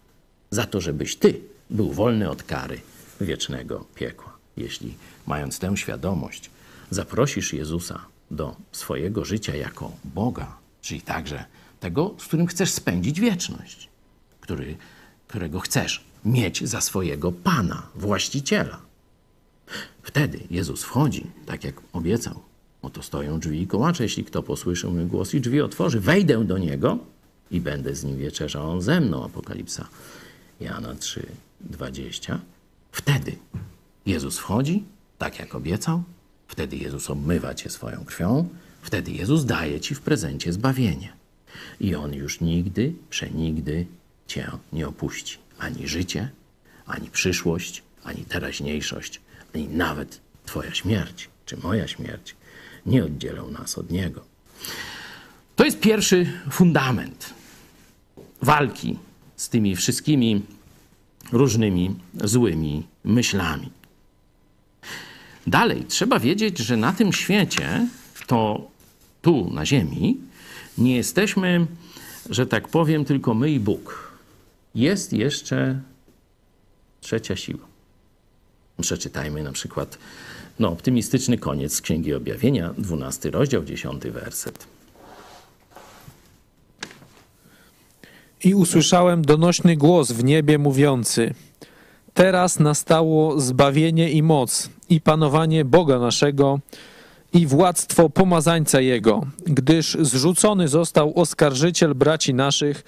za 0.51 0.67
to, 0.67 0.81
żebyś 0.81 1.17
ty 1.17 1.41
był 1.71 1.93
wolny 1.93 2.31
od 2.31 2.43
kary 2.43 2.81
wiecznego 3.21 3.85
piekła. 3.95 4.33
Jeśli 4.57 4.95
mając 5.27 5.59
tę 5.59 5.77
świadomość, 5.77 6.51
zaprosisz 6.91 7.53
Jezusa 7.53 8.05
do 8.31 8.57
swojego 8.73 9.25
życia 9.25 9.57
jako 9.57 9.93
Boga, 10.05 10.57
czyli 10.83 11.01
także 11.01 11.45
tego, 11.81 12.15
z 12.19 12.25
którym 12.25 12.47
chcesz 12.47 12.71
spędzić 12.71 13.21
wieczność, 13.21 13.89
który, 14.41 14.77
którego 15.29 15.61
chcesz 15.61 16.05
mieć 16.25 16.69
za 16.69 16.81
swojego 16.81 17.33
Pana, 17.33 17.83
właściciela. 17.95 18.79
Wtedy 20.03 20.41
Jezus 20.51 20.83
wchodzi, 20.83 21.27
tak 21.47 21.65
jak 21.65 21.75
obiecał. 21.93 22.43
Oto 22.83 23.03
stoją 23.03 23.41
drzwi 23.41 23.63
i 23.63 23.67
kołacze. 23.67 24.03
Jeśli 24.03 24.25
kto 24.25 24.43
posłyszy 24.43 24.89
mój 24.89 25.05
głos 25.05 25.35
i 25.35 25.41
drzwi 25.41 25.61
otworzy, 25.61 26.01
wejdę 26.01 26.45
do 26.45 26.59
niego 26.59 26.99
i 27.53 27.61
będę 27.61 27.95
z 27.95 28.05
nim 28.05 28.19
wieczerzał, 28.19 28.71
on 28.71 28.83
ze 28.83 29.01
mną. 29.01 29.25
Apokalipsa 29.25 29.89
Jana 30.61 30.95
3, 30.95 31.27
20. 31.61 32.41
Wtedy 32.93 33.37
Jezus 34.07 34.39
wchodzi, 34.39 34.85
tak 35.19 35.39
jak 35.39 35.55
obiecał. 35.55 36.03
Wtedy 36.49 36.77
Jezus 36.77 37.11
obmywa 37.11 37.55
cię 37.55 37.71
swoją 37.71 38.05
krwią. 38.05 38.49
Wtedy 38.83 39.11
Jezus 39.11 39.45
daje 39.45 39.81
ci 39.81 39.95
w 39.95 40.01
prezencie 40.01 40.53
zbawienie. 40.53 41.13
I 41.81 41.95
On 41.95 42.15
już 42.15 42.41
nigdy, 42.41 42.95
przenigdy 43.11 43.87
cię 44.27 44.51
nie 44.73 44.89
opuści. 44.89 45.39
Ani 45.59 45.89
życie, 45.89 46.31
ani 46.87 47.11
przyszłość, 47.11 47.83
ani 48.05 48.25
teraźniejszość, 48.25 49.21
ani 49.55 49.69
nawet 49.69 50.21
Twoja 50.47 50.75
śmierć, 50.75 51.29
czy 51.47 51.57
moja 51.57 51.89
śmierć 51.89 52.37
nie 52.87 53.05
oddzielą 53.05 53.51
nas 53.51 53.79
od 53.79 53.91
Niego. 53.91 54.25
To 55.57 55.65
jest 55.65 55.81
pierwszy 55.81 56.27
fundament 56.51 57.42
walki 58.43 58.99
z 59.37 59.49
tymi 59.49 59.77
wszystkimi 59.77 60.43
różnymi 61.33 61.95
złymi 62.25 62.87
myślami. 63.05 63.71
Dalej, 65.47 65.85
trzeba 65.89 66.19
wiedzieć, 66.19 66.59
że 66.59 66.77
na 66.77 66.93
tym 66.93 67.13
świecie, 67.13 67.89
to 68.27 68.69
tu 69.23 69.51
na 69.51 69.67
Ziemi, 69.67 70.21
nie 70.79 70.97
jesteśmy, 70.97 71.67
że 72.31 72.47
tak 72.47 72.69
powiem, 72.69 73.05
tylko 73.05 73.35
my 73.35 73.51
i 73.51 73.61
Bóg. 73.61 74.13
Jest 74.75 75.13
jeszcze 75.13 75.81
trzecia 77.01 77.37
siła. 77.37 77.67
Przeczytajmy 78.81 79.43
na 79.43 79.53
przykład 79.53 79.99
no, 80.59 80.69
optymistyczny 80.69 81.39
koniec 81.39 81.81
Księgi 81.81 82.15
Objawienia, 82.15 82.75
12 82.79 83.31
rozdział, 83.31 83.65
10 83.65 84.03
werset. 84.05 84.67
I 88.45 88.55
usłyszałem 88.55 89.23
donośny 89.23 89.77
głos 89.77 90.13
w 90.13 90.25
niebie 90.25 90.59
mówiący: 90.59 91.35
Teraz 92.15 92.59
nastało 92.59 93.41
zbawienie 93.41 94.11
i 94.11 94.23
moc, 94.23 94.71
i 94.89 95.01
panowanie 95.01 95.65
Boga 95.65 95.99
naszego, 95.99 96.61
i 97.33 97.47
władztwo 97.47 98.11
pomazańca 98.11 98.81
Jego, 98.81 99.27
gdyż 99.45 99.97
zrzucony 100.01 100.69
został 100.69 101.21
oskarżyciel 101.21 101.95
braci 101.95 102.35
naszych, 102.35 102.85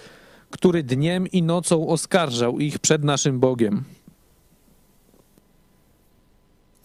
który 0.50 0.82
dniem 0.82 1.26
i 1.26 1.42
nocą 1.42 1.88
oskarżał 1.88 2.59
ich 2.59 2.78
przed 2.78 3.05
naszym 3.05 3.40
Bogiem. 3.40 3.84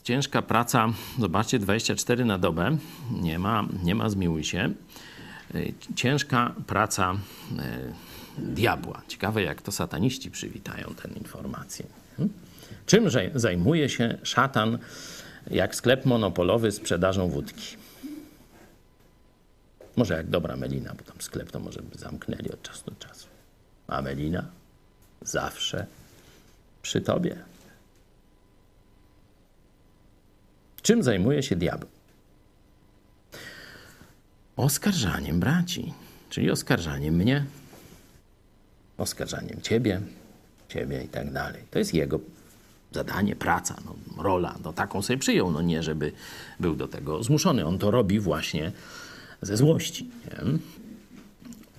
Ciężka 0.03 0.41
praca, 0.41 0.87
zobaczcie, 1.19 1.59
24 1.59 2.25
na 2.25 2.37
dobę, 2.37 2.77
nie 3.21 3.39
ma, 3.39 3.67
nie 3.83 3.95
ma 3.95 4.09
zmiłuj 4.09 4.43
się. 4.43 4.73
Y, 5.55 5.73
Ciężka 5.95 6.53
praca 6.67 7.13
y, 7.13 8.08
diabła. 8.39 9.01
Ciekawe, 9.07 9.43
jak 9.43 9.61
to 9.61 9.71
sataniści 9.71 10.31
przywitają 10.31 10.95
tę 10.95 11.09
informację. 11.09 11.85
Hmm? 12.17 12.33
Czym 12.85 13.05
zaj- 13.05 13.31
zajmuje 13.35 13.89
się 13.89 14.17
szatan, 14.23 14.77
jak 15.51 15.75
sklep 15.75 16.05
monopolowy 16.05 16.71
sprzedażą 16.71 17.29
wódki? 17.29 17.77
Może 19.95 20.13
jak 20.13 20.27
dobra 20.27 20.57
Melina, 20.57 20.93
bo 20.93 21.03
tam 21.03 21.21
sklep 21.21 21.51
to 21.51 21.59
może 21.59 21.81
by 21.81 21.97
zamknęli 21.97 22.51
od 22.51 22.61
czasu 22.61 22.83
do 22.85 23.07
czasu. 23.07 23.27
A 23.87 24.01
Melina 24.01 24.45
zawsze 25.21 25.85
przy 26.81 27.01
tobie. 27.01 27.35
Czym 30.81 31.03
zajmuje 31.03 31.43
się 31.43 31.55
diabeł? 31.55 31.89
Oskarżaniem 34.57 35.39
braci, 35.39 35.93
czyli 36.29 36.51
oskarżaniem 36.51 37.15
mnie, 37.15 37.45
oskarżaniem 38.99 39.61
ciebie, 39.61 40.01
ciebie 40.69 41.03
i 41.03 41.07
tak 41.07 41.31
dalej. 41.31 41.63
To 41.71 41.79
jest 41.79 41.93
jego 41.93 42.19
zadanie, 42.91 43.35
praca, 43.35 43.75
no, 43.85 44.23
rola. 44.23 44.55
No, 44.63 44.73
taką 44.73 45.01
sobie 45.01 45.19
przyjął, 45.19 45.51
no 45.51 45.61
nie, 45.61 45.83
żeby 45.83 46.11
był 46.59 46.75
do 46.75 46.87
tego 46.87 47.23
zmuszony. 47.23 47.65
On 47.65 47.79
to 47.79 47.91
robi 47.91 48.19
właśnie 48.19 48.71
ze 49.41 49.57
złości. 49.57 50.09
Nie? 50.25 50.59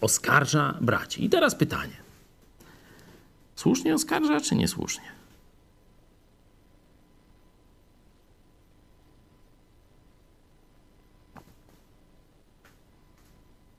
Oskarża 0.00 0.78
braci. 0.80 1.24
I 1.24 1.28
teraz 1.28 1.54
pytanie. 1.54 1.96
Słusznie 3.56 3.94
oskarża, 3.94 4.40
czy 4.40 4.54
niesłusznie? 4.54 5.19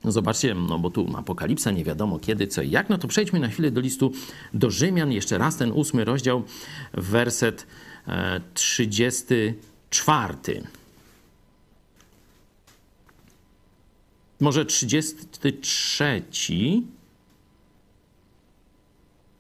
No 0.03 0.11
zobaczcie, 0.11 0.55
no 0.55 0.79
bo 0.79 0.89
tu 0.89 1.17
apokalipsa, 1.17 1.71
nie 1.71 1.83
wiadomo 1.83 2.19
kiedy, 2.19 2.47
co 2.47 2.61
i 2.61 2.69
jak. 2.69 2.89
No 2.89 2.97
to 2.97 3.07
przejdźmy 3.07 3.39
na 3.39 3.47
chwilę 3.47 3.71
do 3.71 3.81
listu 3.81 4.11
do 4.53 4.69
Rzymian. 4.69 5.11
Jeszcze 5.11 5.37
raz 5.37 5.57
ten 5.57 5.71
ósmy 5.71 6.05
rozdział, 6.05 6.43
werset 6.93 7.67
e, 8.07 8.41
34. 8.53 10.35
Może 14.39 14.65
33. 14.65 16.21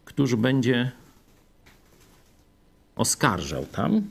Któż 0.05 0.35
będzie 0.35 0.91
oskarżał 2.95 3.65
tam? 3.65 4.01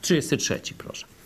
33, 0.00 0.60
proszę. 0.78 1.17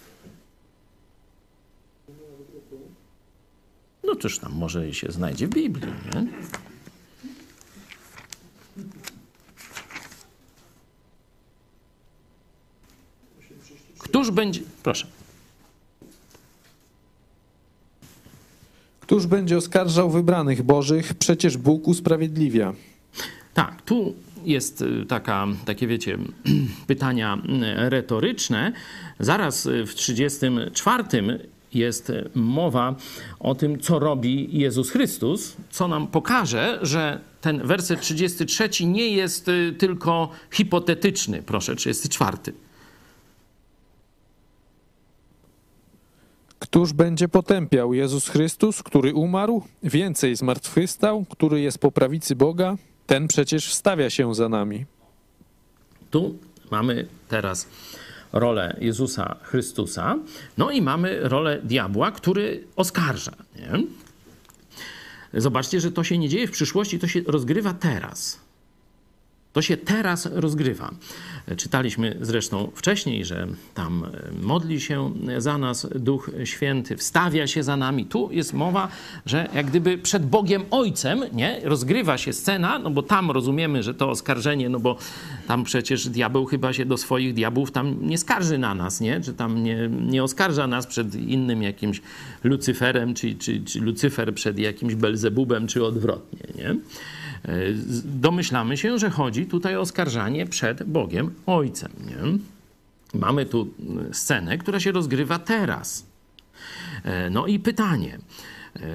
No 4.05 4.17
cóż 4.17 4.39
tam 4.39 4.53
może 4.53 4.95
się 4.95 5.13
znajdzie 5.13 5.47
w 5.47 5.51
Biblii, 5.51 5.93
nie? 6.15 6.27
Któż 13.99 14.31
będzie... 14.31 14.61
Proszę. 14.83 15.07
Któż 19.01 19.27
będzie 19.27 19.57
oskarżał 19.57 20.11
wybranych 20.11 20.63
Bożych? 20.63 21.15
Przecież 21.15 21.57
Bóg 21.57 21.89
usprawiedliwia. 21.89 22.73
Tak, 23.55 23.83
tu 23.83 24.15
jest 24.45 24.83
y, 24.83 25.07
taka, 25.07 25.47
takie 25.65 25.87
wiecie, 25.87 26.19
pytania 26.87 27.39
y, 27.87 27.91
retoryczne. 27.91 28.73
Zaraz 29.21 29.67
y, 29.67 29.87
w 29.87 29.95
34 29.95 31.05
jest 31.75 32.13
mowa 32.35 32.95
o 33.41 33.55
tym, 33.55 33.81
co 33.81 33.99
robi 33.99 34.59
Jezus 34.59 34.91
Chrystus, 34.91 35.57
co 35.71 35.89
nam 35.89 36.07
pokaże, 36.07 36.79
że 36.83 37.21
ten 37.41 37.67
werset 37.67 38.01
33 38.01 38.87
nie 38.87 39.09
jest 39.09 39.49
y, 39.49 39.75
tylko 39.79 40.31
hipotetyczny. 40.51 41.43
Proszę, 41.43 41.77
34. 41.77 42.37
Któż 46.59 46.93
będzie 46.93 47.29
potępiał? 47.29 47.95
Jezus 47.95 48.29
Chrystus, 48.29 48.83
który 48.83 49.15
umarł, 49.15 49.63
więcej 49.83 50.37
zmartwychwstał, 50.37 51.25
który 51.31 51.61
jest 51.61 51.79
po 51.79 51.93
prawicy 51.93 52.37
Boga, 52.37 52.77
ten 53.07 53.29
przecież 53.29 53.69
wstawia 53.69 54.11
się 54.11 54.35
za 54.35 54.49
nami. 54.49 54.85
Tu 56.11 56.39
mamy 56.71 57.07
teraz 57.29 57.69
rolę 58.33 58.77
Jezusa 58.81 59.37
Chrystusa, 59.43 60.19
no 60.59 60.71
i 60.71 60.83
mamy 60.83 61.21
rolę 61.23 61.61
diabła, 61.63 62.11
który 62.11 62.65
oskarża. 62.77 63.33
Nie? 63.57 63.85
Zobaczcie, 65.41 65.81
że 65.81 65.93
to 65.93 66.05
się 66.05 66.19
nie 66.19 66.29
dzieje 66.29 66.47
w 66.49 66.51
przyszłości, 66.51 66.99
to 66.99 67.09
się 67.09 67.21
rozgrywa 67.27 67.75
teraz. 67.75 68.41
To 69.53 69.63
się 69.63 69.77
teraz 69.77 70.29
rozgrywa. 70.33 70.91
Czytaliśmy 71.57 72.17
zresztą 72.21 72.71
wcześniej, 72.75 73.25
że 73.25 73.47
tam 73.75 74.07
modli 74.43 74.81
się 74.81 75.13
za 75.39 75.59
nas 75.59 75.87
Duch 75.95 76.31
Święty, 76.45 76.97
wstawia 76.97 77.47
się 77.47 77.63
za 77.63 77.77
nami. 77.77 78.07
Tu 78.07 78.29
jest 78.33 78.53
mowa, 78.53 78.89
że 79.27 79.49
jak 79.55 79.67
gdyby 79.67 79.99
przed 79.99 80.27
Bogiem 80.27 80.63
Ojcem 80.71 81.25
nie, 81.33 81.61
rozgrywa 81.65 82.19
się 82.19 82.33
scena, 82.33 82.79
no 82.79 82.91
bo 82.91 83.03
tam 83.03 83.31
rozumiemy, 83.31 83.83
że 83.83 83.95
to 83.95 84.11
oskarżenie, 84.11 84.69
no 84.69 84.81
bo 84.81 84.97
tam 85.49 85.65
przecież 85.65 86.09
diabeł 86.09 86.45
chyba 86.45 86.73
się 86.73 86.85
do 86.85 86.97
swoich 86.97 87.35
diabłów 87.35 87.71
tam 87.71 87.97
nie 88.01 88.19
skarży 88.19 88.59
na 88.59 88.75
nas, 88.75 89.01
nie? 89.01 89.21
czy 89.21 89.35
tam 89.35 89.63
nie, 89.63 89.89
nie 89.89 90.23
oskarża 90.23 90.67
nas 90.67 90.87
przed 90.87 91.15
innym 91.15 91.63
jakimś 91.63 92.03
Lucyferem, 92.45 93.15
czy, 93.15 93.35
czy, 93.35 93.61
czy 93.61 93.81
Lucyfer 93.81 94.35
przed 94.35 94.59
jakimś 94.59 94.95
Belzebubem, 94.95 95.67
czy 95.67 95.85
odwrotnie. 95.85 96.41
Nie? 96.55 96.77
Domyślamy 98.05 98.77
się, 98.77 98.99
że 98.99 99.11
chodzi 99.11 99.47
tutaj 99.47 99.77
o 99.77 99.81
oskarżanie 99.81 100.47
przed 100.47 100.83
Bogiem 100.83 101.35
Ojcem. 101.47 101.93
Nie? 102.07 102.39
Mamy 103.21 103.47
tu 103.47 103.69
scenę, 104.13 104.59
która 104.59 104.81
się 104.81 104.93
rozgrywa 104.93 105.39
teraz. 105.39 106.07
No 107.31 107.47
i 107.47 107.59
pytanie, 107.59 108.19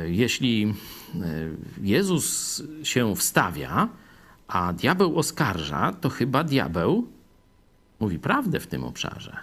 jeśli 0.05 0.73
Jezus 1.81 2.63
się 2.83 3.15
wstawia, 3.15 3.89
a 4.47 4.73
diabeł 4.73 5.19
oskarża, 5.19 5.93
to 6.01 6.09
chyba 6.09 6.43
diabeł 6.43 7.07
mówi 7.99 8.19
prawdę 8.19 8.59
w 8.59 8.67
tym 8.67 8.83
obszarze. 8.83 9.37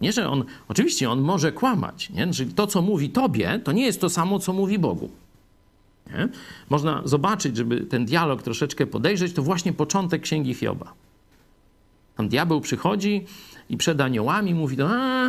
Nie, 0.00 0.12
że 0.12 0.28
on, 0.28 0.44
oczywiście 0.68 1.10
on 1.10 1.20
może 1.20 1.52
kłamać, 1.52 2.10
nie? 2.10 2.32
Że 2.32 2.46
to, 2.46 2.66
co 2.66 2.82
mówi 2.82 3.10
tobie, 3.10 3.60
to 3.64 3.72
nie 3.72 3.86
jest 3.86 4.00
to 4.00 4.10
samo, 4.10 4.38
co 4.38 4.52
mówi 4.52 4.78
Bogu. 4.78 5.10
Nie? 6.06 6.28
Można 6.70 7.02
zobaczyć, 7.04 7.56
żeby 7.56 7.80
ten 7.80 8.04
dialog 8.04 8.42
troszeczkę 8.42 8.86
podejrzeć, 8.86 9.32
to 9.32 9.42
właśnie 9.42 9.72
początek 9.72 10.22
księgi 10.22 10.54
Hioba. 10.54 10.92
Tam 12.16 12.28
diabeł 12.28 12.60
przychodzi 12.60 13.26
i 13.68 13.76
przed 13.76 14.00
aniołami 14.00 14.54
mówi: 14.54 14.76
A, 14.82 15.28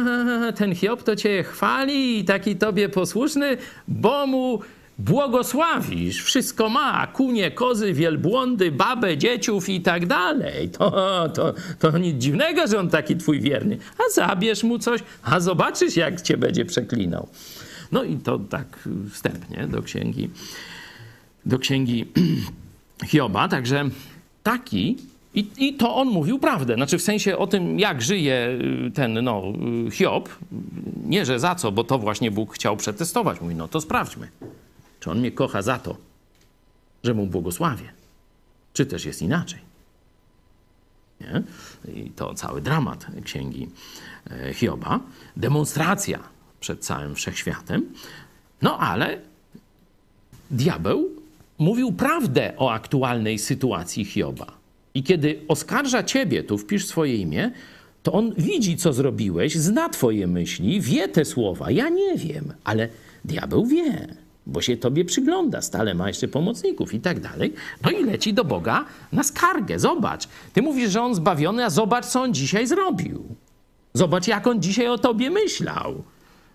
ten 0.55 0.75
Hiob 0.75 1.03
to 1.03 1.15
cię 1.15 1.43
chwali 1.43 2.19
i 2.19 2.25
taki 2.25 2.55
tobie 2.55 2.89
posłuszny, 2.89 3.57
bo 3.87 4.27
mu 4.27 4.59
błogosławisz, 4.99 6.23
wszystko 6.23 6.69
ma, 6.69 7.07
kunie, 7.07 7.51
kozy, 7.51 7.93
wielbłądy, 7.93 8.71
babę, 8.71 9.17
dzieciów 9.17 9.69
i 9.69 9.81
tak 9.81 10.05
dalej. 10.05 10.69
To, 10.69 11.29
to, 11.33 11.53
to 11.79 11.97
nic 11.97 12.17
dziwnego, 12.17 12.67
że 12.67 12.79
on 12.79 12.89
taki 12.89 13.17
twój 13.17 13.41
wierny. 13.41 13.77
A 13.97 14.13
zabierz 14.13 14.63
mu 14.63 14.79
coś, 14.79 15.01
a 15.23 15.39
zobaczysz, 15.39 15.95
jak 15.95 16.21
cię 16.21 16.37
będzie 16.37 16.65
przeklinał. 16.65 17.27
No 17.93 18.03
i 18.03 18.17
to 18.17 18.39
tak 18.39 18.89
wstępnie 19.09 19.67
do 19.67 19.81
księgi, 19.81 20.29
do 21.45 21.59
księgi 21.59 22.05
Hioba. 23.09 23.47
Także 23.47 23.89
taki, 24.43 24.97
i, 25.33 25.47
i 25.57 25.73
to 25.73 25.95
on 25.95 26.07
mówił 26.07 26.39
prawdę. 26.39 26.75
Znaczy 26.75 26.97
w 26.97 27.01
sensie 27.01 27.37
o 27.37 27.47
tym, 27.47 27.79
jak 27.79 28.01
żyje 28.01 28.59
y, 28.87 28.91
ten 28.91 29.23
no, 29.23 29.43
y, 29.87 29.91
Hiob. 29.91 30.29
Nie, 31.05 31.25
że 31.25 31.39
za 31.39 31.55
co, 31.55 31.71
bo 31.71 31.83
to 31.83 31.99
właśnie 31.99 32.31
Bóg 32.31 32.53
chciał 32.53 32.77
przetestować. 32.77 33.41
Mówi, 33.41 33.55
no 33.55 33.67
to 33.67 33.81
sprawdźmy, 33.81 34.27
czy 34.99 35.11
on 35.11 35.19
mnie 35.19 35.31
kocha 35.31 35.61
za 35.61 35.79
to, 35.79 35.97
że 37.03 37.13
mu 37.13 37.27
błogosławię, 37.27 37.89
czy 38.73 38.85
też 38.85 39.05
jest 39.05 39.21
inaczej. 39.21 39.59
Nie? 41.21 41.43
I 41.93 42.09
to 42.09 42.33
cały 42.33 42.61
dramat 42.61 43.07
księgi 43.23 43.69
e, 44.31 44.53
Hioba. 44.53 44.99
Demonstracja 45.37 46.32
przed 46.63 46.85
całym 46.85 47.15
wszechświatem. 47.15 47.93
No 48.61 48.77
ale 48.77 49.17
diabeł 50.51 51.09
mówił 51.57 51.91
prawdę 51.91 52.53
o 52.57 52.71
aktualnej 52.71 53.39
sytuacji 53.39 54.05
Hioba. 54.05 54.47
I 54.93 55.03
kiedy 55.03 55.39
oskarża 55.47 56.03
ciebie, 56.03 56.43
tu 56.43 56.57
wpisz 56.57 56.85
swoje 56.85 57.15
imię, 57.15 57.51
to 58.03 58.11
on 58.13 58.33
widzi, 58.37 58.77
co 58.77 58.93
zrobiłeś, 58.93 59.55
zna 59.55 59.89
twoje 59.89 60.27
myśli, 60.27 60.81
wie 60.81 61.07
te 61.07 61.25
słowa. 61.25 61.71
Ja 61.71 61.89
nie 61.89 62.17
wiem, 62.17 62.53
ale 62.63 62.89
diabeł 63.25 63.65
wie, 63.65 64.07
bo 64.47 64.61
się 64.61 64.77
tobie 64.77 65.05
przygląda, 65.05 65.61
stale 65.61 65.93
ma 65.93 66.07
jeszcze 66.07 66.27
pomocników 66.27 66.93
i 66.93 66.99
tak 66.99 67.19
dalej. 67.19 67.53
No 67.83 67.91
i 67.91 68.03
leci 68.03 68.33
do 68.33 68.43
Boga 68.43 68.85
na 69.11 69.23
skargę. 69.23 69.79
Zobacz, 69.79 70.27
ty 70.53 70.61
mówisz, 70.61 70.91
że 70.91 71.01
on 71.01 71.15
zbawiony, 71.15 71.65
a 71.65 71.69
zobacz, 71.69 72.05
co 72.05 72.21
on 72.21 72.33
dzisiaj 72.33 72.67
zrobił. 72.67 73.23
Zobacz, 73.93 74.27
jak 74.27 74.47
on 74.47 74.61
dzisiaj 74.61 74.87
o 74.87 74.97
tobie 74.97 75.29
myślał. 75.29 76.03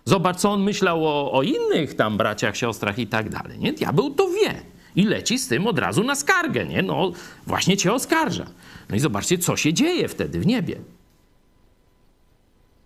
Zobacz, 0.09 0.36
co 0.36 0.52
on 0.52 0.62
myślał 0.62 1.06
o, 1.06 1.32
o 1.32 1.42
innych 1.42 1.94
tam 1.94 2.16
braciach, 2.16 2.56
siostrach 2.56 2.98
i 2.98 3.06
tak 3.06 3.28
dalej. 3.28 3.59
Nie? 3.59 3.72
Diabeł 3.72 4.11
to 4.11 4.28
wie 4.28 4.62
i 4.96 5.04
leci 5.04 5.38
z 5.38 5.48
tym 5.48 5.66
od 5.66 5.78
razu 5.78 6.04
na 6.04 6.14
skargę. 6.14 6.66
Nie? 6.66 6.82
No, 6.82 7.12
właśnie 7.46 7.76
cię 7.76 7.92
oskarża. 7.92 8.46
No 8.88 8.96
i 8.96 9.00
zobaczcie, 9.00 9.38
co 9.38 9.56
się 9.56 9.72
dzieje 9.72 10.09
wtedy 10.09 10.40
w 10.40 10.46
niebie. 10.46 10.80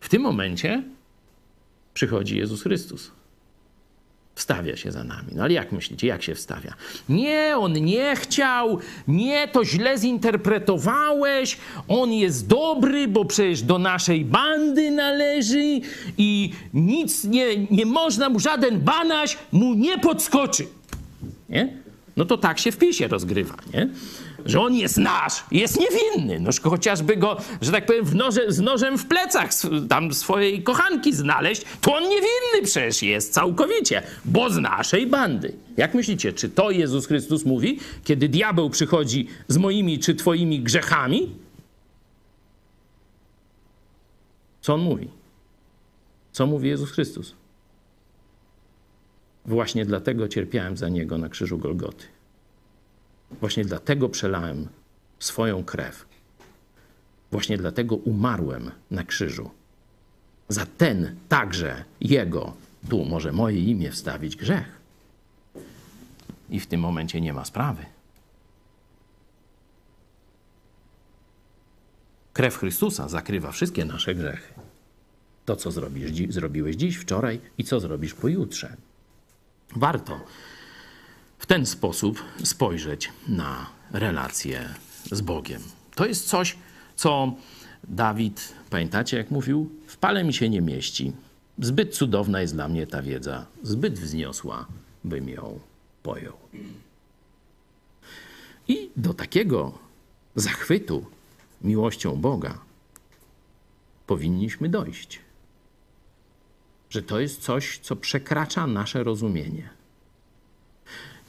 W 0.00 0.08
tym 0.08 0.22
momencie 0.22 0.82
przychodzi 1.94 2.36
Jezus 2.36 2.62
Chrystus. 2.62 3.10
Wstawia 4.34 4.76
się 4.76 4.92
za 4.92 5.04
nami. 5.04 5.28
No 5.34 5.42
ale 5.42 5.52
jak 5.52 5.72
myślicie, 5.72 6.06
jak 6.06 6.22
się 6.22 6.34
wstawia? 6.34 6.74
Nie, 7.08 7.54
on 7.58 7.72
nie 7.72 8.16
chciał, 8.16 8.78
nie, 9.08 9.48
to 9.48 9.64
źle 9.64 9.98
zinterpretowałeś, 9.98 11.56
on 11.88 12.12
jest 12.12 12.46
dobry, 12.46 13.08
bo 13.08 13.24
przecież 13.24 13.62
do 13.62 13.78
naszej 13.78 14.24
bandy 14.24 14.90
należy 14.90 15.80
i 16.18 16.52
nic 16.74 17.24
nie, 17.24 17.56
nie 17.56 17.86
można 17.86 18.28
mu, 18.28 18.40
żaden 18.40 18.80
banaś 18.80 19.38
mu 19.52 19.74
nie 19.74 19.98
podskoczy. 19.98 20.66
Nie? 21.48 21.82
No 22.16 22.24
to 22.24 22.38
tak 22.38 22.58
się 22.58 22.72
w 22.72 22.76
PiSie 22.76 23.08
rozgrywa, 23.08 23.54
nie? 23.74 23.88
Że 24.46 24.60
on 24.60 24.74
jest 24.74 24.96
nasz, 24.96 25.44
jest 25.50 25.80
niewinny. 25.80 26.40
Noż 26.40 26.60
chociażby 26.60 27.16
go, 27.16 27.36
że 27.60 27.72
tak 27.72 27.86
powiem, 27.86 28.04
noże, 28.14 28.52
z 28.52 28.60
nożem 28.60 28.98
w 28.98 29.06
plecach 29.06 29.50
tam 29.88 30.14
swojej 30.14 30.62
kochanki 30.62 31.12
znaleźć, 31.12 31.62
to 31.80 31.94
on 31.94 32.02
niewinny 32.02 32.62
przecież 32.64 33.02
jest 33.02 33.32
całkowicie, 33.32 34.02
bo 34.24 34.50
z 34.50 34.58
naszej 34.58 35.06
bandy. 35.06 35.54
Jak 35.76 35.94
myślicie, 35.94 36.32
czy 36.32 36.48
to 36.48 36.70
Jezus 36.70 37.06
Chrystus 37.06 37.44
mówi, 37.44 37.78
kiedy 38.04 38.28
diabeł 38.28 38.70
przychodzi 38.70 39.28
z 39.48 39.56
moimi 39.56 39.98
czy 39.98 40.14
twoimi 40.14 40.60
grzechami? 40.60 41.34
Co 44.60 44.74
on 44.74 44.80
mówi? 44.80 45.08
Co 46.32 46.46
mówi 46.46 46.68
Jezus 46.68 46.90
Chrystus? 46.90 47.34
Właśnie 49.46 49.86
dlatego 49.86 50.28
cierpiałem 50.28 50.76
za 50.76 50.88
niego 50.88 51.18
na 51.18 51.28
krzyżu 51.28 51.58
Golgoty. 51.58 52.11
Właśnie 53.40 53.64
dlatego 53.64 54.08
przelałem 54.08 54.68
swoją 55.18 55.64
krew. 55.64 56.06
Właśnie 57.30 57.58
dlatego 57.58 57.96
umarłem 57.96 58.70
na 58.90 59.04
krzyżu. 59.04 59.50
Za 60.48 60.66
ten 60.66 61.16
także 61.28 61.84
jego, 62.00 62.52
tu 62.88 63.04
może 63.04 63.32
moje 63.32 63.58
imię 63.58 63.90
wstawić 63.90 64.36
grzech. 64.36 64.80
I 66.50 66.60
w 66.60 66.66
tym 66.66 66.80
momencie 66.80 67.20
nie 67.20 67.32
ma 67.32 67.44
sprawy. 67.44 67.86
Krew 72.32 72.56
Chrystusa 72.56 73.08
zakrywa 73.08 73.52
wszystkie 73.52 73.84
nasze 73.84 74.14
grzechy. 74.14 74.54
To, 75.44 75.56
co 75.56 75.70
zrobisz, 75.70 76.32
zrobiłeś 76.32 76.76
dziś, 76.76 76.96
wczoraj 76.96 77.40
i 77.58 77.64
co 77.64 77.80
zrobisz 77.80 78.14
pojutrze. 78.14 78.76
Warto 79.76 80.20
w 81.42 81.46
ten 81.46 81.66
sposób 81.66 82.22
spojrzeć 82.44 83.12
na 83.28 83.66
relacje 83.92 84.74
z 85.12 85.20
Bogiem. 85.20 85.62
To 85.94 86.06
jest 86.06 86.28
coś, 86.28 86.56
co 86.96 87.34
Dawid, 87.84 88.54
pamiętacie, 88.70 89.16
jak 89.16 89.30
mówił? 89.30 89.70
W 89.86 89.96
pale 89.96 90.24
mi 90.24 90.34
się 90.34 90.48
nie 90.48 90.60
mieści. 90.60 91.12
Zbyt 91.58 91.94
cudowna 91.94 92.40
jest 92.40 92.54
dla 92.54 92.68
mnie 92.68 92.86
ta 92.86 93.02
wiedza, 93.02 93.46
zbyt 93.62 93.98
wzniosła, 93.98 94.66
bym 95.04 95.28
ją 95.28 95.60
pojął. 96.02 96.36
I 98.68 98.90
do 98.96 99.14
takiego 99.14 99.78
zachwytu 100.36 101.06
miłością 101.62 102.16
Boga 102.16 102.58
powinniśmy 104.06 104.68
dojść. 104.68 105.20
Że 106.90 107.02
to 107.02 107.20
jest 107.20 107.42
coś, 107.42 107.78
co 107.78 107.96
przekracza 107.96 108.66
nasze 108.66 109.04
rozumienie. 109.04 109.81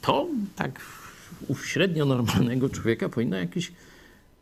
To 0.03 0.27
tak 0.55 0.81
u 1.47 1.55
średnio 1.55 2.05
normalnego 2.05 2.69
człowieka 2.69 3.09
powinno 3.09 3.37
jakiś, 3.37 3.71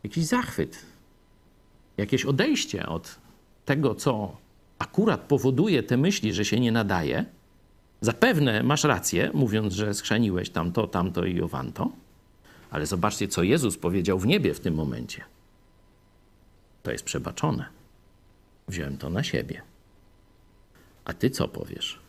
jakiś 0.03 0.25
zachwyt, 0.25 0.85
jakieś 1.97 2.25
odejście 2.25 2.85
od 2.85 3.15
tego, 3.65 3.95
co 3.95 4.37
akurat 4.79 5.21
powoduje 5.21 5.83
te 5.83 5.97
myśli, 5.97 6.33
że 6.33 6.45
się 6.45 6.59
nie 6.59 6.71
nadaje. 6.71 7.25
Zapewne 8.01 8.63
masz 8.63 8.83
rację, 8.83 9.31
mówiąc, 9.33 9.73
że 9.73 9.93
schrzaniłeś 9.93 10.49
tamto, 10.49 10.87
tamto 10.87 11.25
i 11.25 11.41
owanto, 11.41 11.91
ale 12.71 12.85
zobaczcie, 12.85 13.27
co 13.27 13.43
Jezus 13.43 13.77
powiedział 13.77 14.19
w 14.19 14.27
niebie 14.27 14.53
w 14.53 14.59
tym 14.59 14.73
momencie. 14.73 15.23
To 16.83 16.91
jest 16.91 17.03
przebaczone. 17.03 17.65
Wziąłem 18.67 18.97
to 18.97 19.09
na 19.09 19.23
siebie. 19.23 19.61
A 21.05 21.13
ty 21.13 21.29
co 21.29 21.47
powiesz? 21.47 21.99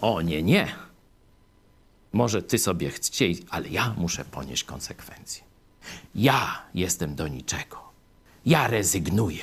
O 0.00 0.22
nie, 0.22 0.42
nie. 0.42 0.87
Może 2.12 2.42
ty 2.42 2.58
sobie 2.58 2.90
chciej, 2.90 3.44
ale 3.50 3.68
ja 3.68 3.94
muszę 3.96 4.24
ponieść 4.24 4.64
konsekwencje. 4.64 5.42
Ja 6.14 6.62
jestem 6.74 7.14
do 7.14 7.28
niczego. 7.28 7.78
Ja 8.46 8.66
rezygnuję. 8.68 9.42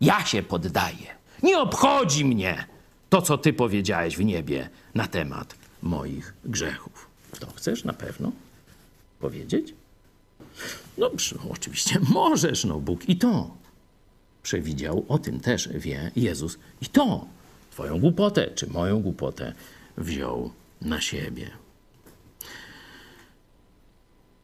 Ja 0.00 0.24
się 0.26 0.42
poddaję. 0.42 1.06
Nie 1.42 1.58
obchodzi 1.60 2.24
mnie 2.24 2.66
to, 3.10 3.22
co 3.22 3.38
ty 3.38 3.52
powiedziałeś 3.52 4.16
w 4.16 4.24
niebie 4.24 4.70
na 4.94 5.06
temat 5.06 5.54
moich 5.82 6.34
grzechów. 6.44 7.06
To 7.40 7.46
chcesz 7.52 7.84
na 7.84 7.92
pewno 7.92 8.32
powiedzieć? 9.20 9.74
No, 10.98 11.10
przy- 11.10 11.38
oczywiście 11.50 11.98
możesz, 12.08 12.64
no 12.64 12.80
Bóg 12.80 13.08
i 13.08 13.16
to 13.16 13.50
przewidział, 14.42 15.04
o 15.08 15.18
tym 15.18 15.40
też 15.40 15.68
wie 15.68 16.10
Jezus. 16.16 16.58
I 16.80 16.86
to 16.86 17.26
twoją 17.70 18.00
głupotę, 18.00 18.50
czy 18.54 18.66
moją 18.66 19.00
głupotę 19.00 19.54
wziął 19.96 20.52
na 20.80 21.00
siebie. 21.00 21.50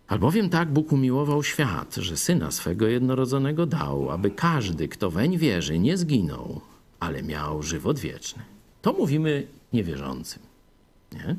Albowiem 0.08 0.50
tak 0.50 0.72
Bóg 0.72 0.92
umiłował 0.92 1.42
świat, 1.42 1.94
że 1.94 2.16
Syna 2.16 2.50
swego 2.50 2.86
jednorodzonego 2.88 3.66
dał, 3.66 4.10
aby 4.10 4.30
każdy, 4.30 4.88
kto 4.88 5.10
weń 5.10 5.38
wierzy, 5.38 5.78
nie 5.78 5.96
zginął, 5.96 6.60
ale 7.00 7.22
miał 7.22 7.62
żywot 7.62 7.98
wieczny. 7.98 8.42
To 8.82 8.92
mówimy 8.92 9.46
niewierzącym, 9.72 10.42
nie? 11.12 11.36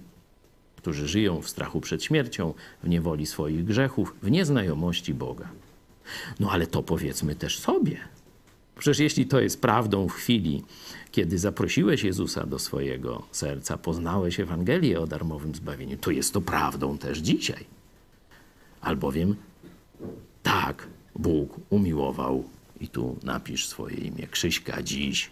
którzy 0.76 1.08
żyją 1.08 1.42
w 1.42 1.50
strachu 1.50 1.82
przed 1.82 2.04
śmiercią, 2.04 2.54
w 2.84 2.90
niewoli 2.90 3.26
swoich 3.26 3.66
grzechów, 3.66 4.16
w 4.24 4.32
nieznajomości 4.32 5.14
Boga. 5.14 5.50
No 6.40 6.52
ale 6.52 6.68
to 6.68 6.84
powiedzmy 6.84 7.36
też 7.36 7.60
sobie. 7.60 7.98
Przecież 8.80 9.00
jeśli 9.00 9.26
to 9.26 9.40
jest 9.40 9.62
prawdą 9.62 10.08
w 10.08 10.14
chwili, 10.14 10.64
kiedy 11.12 11.38
zaprosiłeś 11.38 12.04
Jezusa 12.04 12.46
do 12.46 12.60
swojego 12.60 13.24
serca, 13.32 13.78
poznałeś 13.78 14.40
Ewangelię 14.40 15.00
o 15.00 15.08
darmowym 15.08 15.56
zbawieniu, 15.56 15.98
to 15.98 16.12
jest 16.12 16.34
to 16.34 16.42
prawdą 16.42 16.98
też 16.98 17.18
dzisiaj. 17.18 17.79
Albowiem 18.82 19.36
tak 20.44 20.88
Bóg 21.16 21.60
umiłował, 21.70 22.44
i 22.80 22.88
tu 22.88 23.18
napisz 23.24 23.68
swoje 23.68 23.96
imię, 23.96 24.28
Krzyśka 24.28 24.84
dziś, 24.84 25.32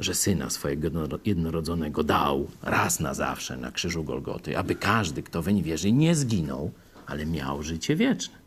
że 0.00 0.14
syna 0.14 0.50
swojego 0.50 0.86
jedno- 0.86 1.18
jednorodzonego 1.24 2.04
dał 2.04 2.50
raz 2.62 3.00
na 3.00 3.14
zawsze 3.14 3.56
na 3.56 3.72
krzyżu 3.72 4.04
Golgoty, 4.04 4.58
aby 4.58 4.74
każdy, 4.74 5.22
kto 5.22 5.42
weń 5.42 5.62
wierzy, 5.62 5.92
nie 5.92 6.14
zginął, 6.14 6.70
ale 7.06 7.26
miał 7.26 7.62
życie 7.62 7.96
wieczne. 7.96 8.38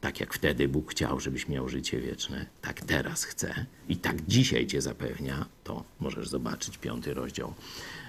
Tak 0.00 0.20
jak 0.20 0.34
wtedy 0.34 0.68
Bóg 0.68 0.90
chciał, 0.90 1.20
żebyś 1.20 1.48
miał 1.48 1.68
życie 1.68 2.00
wieczne, 2.00 2.46
tak 2.62 2.80
teraz 2.80 3.24
chce 3.24 3.66
i 3.88 3.96
tak 3.96 4.26
dzisiaj 4.26 4.66
cię 4.66 4.82
zapewnia, 4.82 5.46
to 5.64 5.84
możesz 6.00 6.28
zobaczyć 6.28 6.78
piąty 6.78 7.14
rozdział 7.14 7.54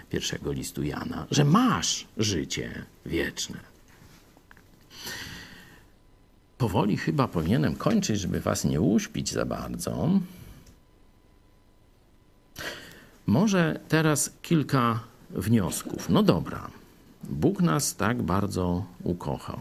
pierwszego 0.10 0.52
listu 0.52 0.84
Jana, 0.84 1.28
że 1.32 1.46
masz 1.46 2.08
życie 2.18 2.86
wieczne. 3.06 3.69
Powoli 6.60 6.98
chyba 6.98 7.28
powinienem 7.28 7.76
kończyć, 7.76 8.20
żeby 8.20 8.40
was 8.40 8.66
nie 8.66 8.82
uśpić 8.82 9.32
za 9.32 9.46
bardzo. 9.46 10.10
Może 13.28 13.80
teraz 13.88 14.32
kilka 14.42 15.00
wniosków. 15.30 16.10
No 16.10 16.24
dobra, 16.24 16.68
Bóg 17.24 17.62
nas 17.62 17.96
tak 17.96 18.22
bardzo 18.22 18.86
ukochał. 19.04 19.60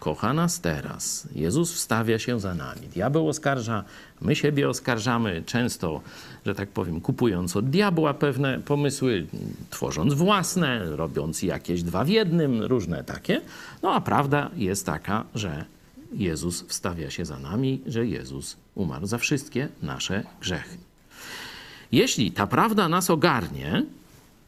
Kocha 0.00 0.32
nas 0.32 0.60
teraz. 0.60 1.28
Jezus 1.34 1.72
wstawia 1.72 2.18
się 2.18 2.40
za 2.40 2.54
nami. 2.54 2.88
Diabeł 2.88 3.28
oskarża, 3.28 3.84
my 4.20 4.36
siebie 4.36 4.68
oskarżamy, 4.68 5.42
często, 5.46 6.00
że 6.46 6.54
tak 6.54 6.68
powiem, 6.68 7.00
kupując 7.00 7.56
od 7.56 7.70
diabła 7.70 8.14
pewne 8.14 8.58
pomysły, 8.58 9.26
tworząc 9.70 10.14
własne, 10.14 10.96
robiąc 10.96 11.42
jakieś 11.42 11.82
dwa 11.82 12.04
w 12.04 12.08
jednym, 12.08 12.62
różne 12.62 13.04
takie. 13.04 13.40
No 13.82 13.92
a 13.94 14.00
prawda 14.00 14.50
jest 14.56 14.86
taka, 14.86 15.24
że 15.34 15.64
Jezus 16.12 16.64
wstawia 16.68 17.10
się 17.10 17.24
za 17.24 17.38
nami, 17.38 17.80
że 17.86 18.06
Jezus 18.06 18.56
umarł 18.74 19.06
za 19.06 19.18
wszystkie 19.18 19.68
nasze 19.82 20.24
grzechy. 20.40 20.76
Jeśli 21.92 22.30
ta 22.30 22.46
prawda 22.46 22.88
nas 22.88 23.10
ogarnie, 23.10 23.84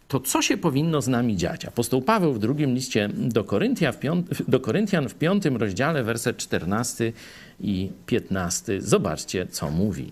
to 0.09 0.21
co 0.21 0.43
się 0.43 0.57
powinno 0.57 1.03
z 1.03 1.09
nami 1.09 1.37
dziać? 1.37 1.65
Apostoł 1.65 2.03
Paweł 2.03 2.33
w 2.33 2.39
drugim 2.39 2.75
liście 2.75 3.09
do, 3.15 3.45
Koryntia 3.45 3.93
w 3.93 4.01
piąt, 4.01 4.43
do 4.49 4.61
Koryntian 4.61 5.09
w 5.09 5.15
piątym 5.15 5.57
rozdziale, 5.57 6.05
werset 6.05 6.37
14 6.37 7.13
i 7.61 7.91
15. 8.07 8.83
Zobaczcie, 8.83 9.47
co 9.47 9.71
mówi. 9.71 10.11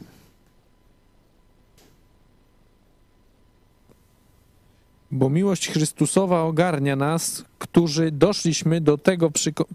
Bo 5.11 5.31
miłość 5.31 5.69
Chrystusowa 5.69 6.43
ogarnia 6.43 6.97
nas, 6.97 7.45
którzy 7.59 8.11
doszliśmy 8.11 8.81
do 8.81 8.99
tego 8.99 9.31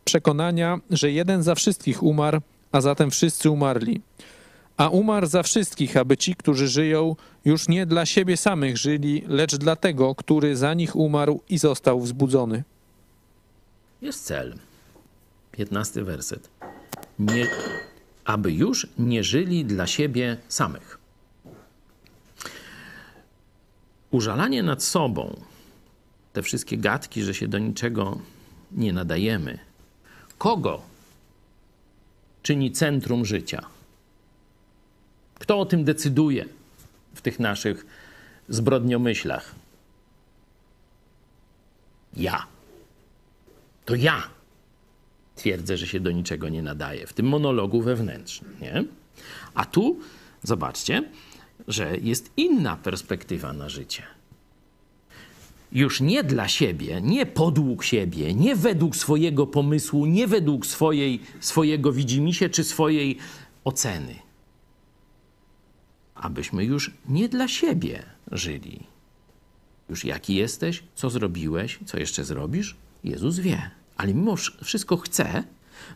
przekonania, 0.06 0.80
że 0.90 1.12
jeden 1.12 1.44
za 1.44 1.56
wszystkich 1.56 2.04
umarł, 2.04 2.42
a 2.72 2.82
zatem 2.82 3.12
wszyscy 3.12 3.50
umarli. 3.50 4.02
A 4.78 4.90
umarł 4.90 5.28
za 5.28 5.44
wszystkich, 5.44 5.98
aby 5.98 6.18
ci, 6.18 6.36
którzy 6.36 6.68
żyją, 6.68 7.16
już 7.46 7.68
nie 7.68 7.86
dla 7.86 8.06
siebie 8.06 8.38
samych 8.38 8.78
żyli, 8.78 9.24
lecz 9.28 9.56
dla 9.56 9.76
tego, 9.76 10.16
który 10.16 10.56
za 10.56 10.74
nich 10.74 10.96
umarł 10.96 11.42
i 11.50 11.58
został 11.58 12.00
wzbudzony. 12.00 12.64
Jest 14.02 14.26
cel. 14.26 14.56
15 15.52 16.04
werset. 16.04 16.50
Nie, 17.20 17.48
aby 18.26 18.52
już 18.52 18.88
nie 19.00 19.24
żyli 19.24 19.66
dla 19.66 19.88
siebie 19.88 20.38
samych. 20.48 20.93
Użalanie 24.14 24.64
nad 24.64 24.84
sobą, 24.84 25.42
te 26.34 26.42
wszystkie 26.42 26.78
gadki, 26.78 27.24
że 27.24 27.34
się 27.34 27.48
do 27.48 27.60
niczego 27.60 28.20
nie 28.72 28.94
nadajemy, 28.94 29.60
kogo 30.38 30.82
czyni 32.44 32.72
centrum 32.72 33.26
życia? 33.26 33.66
Kto 35.40 35.60
o 35.60 35.66
tym 35.66 35.84
decyduje 35.84 36.46
w 37.16 37.22
tych 37.22 37.40
naszych 37.40 37.86
zbrodniomyślach? 38.50 39.56
Ja. 42.18 42.46
To 43.86 43.96
ja 43.96 44.24
twierdzę, 45.36 45.78
że 45.78 45.88
się 45.88 46.00
do 46.00 46.12
niczego 46.12 46.50
nie 46.50 46.62
nadaje 46.62 47.08
w 47.08 47.14
tym 47.14 47.26
monologu 47.26 47.82
wewnętrznym. 47.82 48.56
Nie? 48.62 48.84
A 49.54 49.66
tu 49.66 50.00
zobaczcie, 50.44 51.04
że 51.68 51.98
jest 51.98 52.32
inna 52.38 52.76
perspektywa 52.76 53.54
na 53.54 53.70
życie. 53.70 54.04
już 55.72 56.02
nie 56.02 56.24
dla 56.24 56.48
siebie, 56.48 57.02
nie 57.02 57.26
podług 57.26 57.84
siebie, 57.84 58.34
nie 58.34 58.56
według 58.56 58.96
swojego 58.96 59.48
pomysłu, 59.48 60.06
nie 60.06 60.28
według 60.28 60.66
swojej, 60.66 61.20
swojego 61.40 61.92
widzimisię 61.92 62.50
czy 62.50 62.64
swojej 62.64 63.18
oceny. 63.64 64.16
Abyśmy 66.16 66.66
już 66.66 66.92
nie 67.10 67.30
dla 67.30 67.48
siebie 67.48 68.04
żyli. 68.32 68.84
Już 69.90 70.06
jaki 70.06 70.36
jesteś, 70.36 70.84
co 70.96 71.10
zrobiłeś, 71.10 71.80
co 71.86 72.00
jeszcze 72.00 72.24
zrobisz, 72.24 72.76
Jezus 73.04 73.40
wie. 73.40 73.72
Ale 73.98 74.14
mimo 74.14 74.36
wszystko 74.64 74.98
chce, 74.98 75.44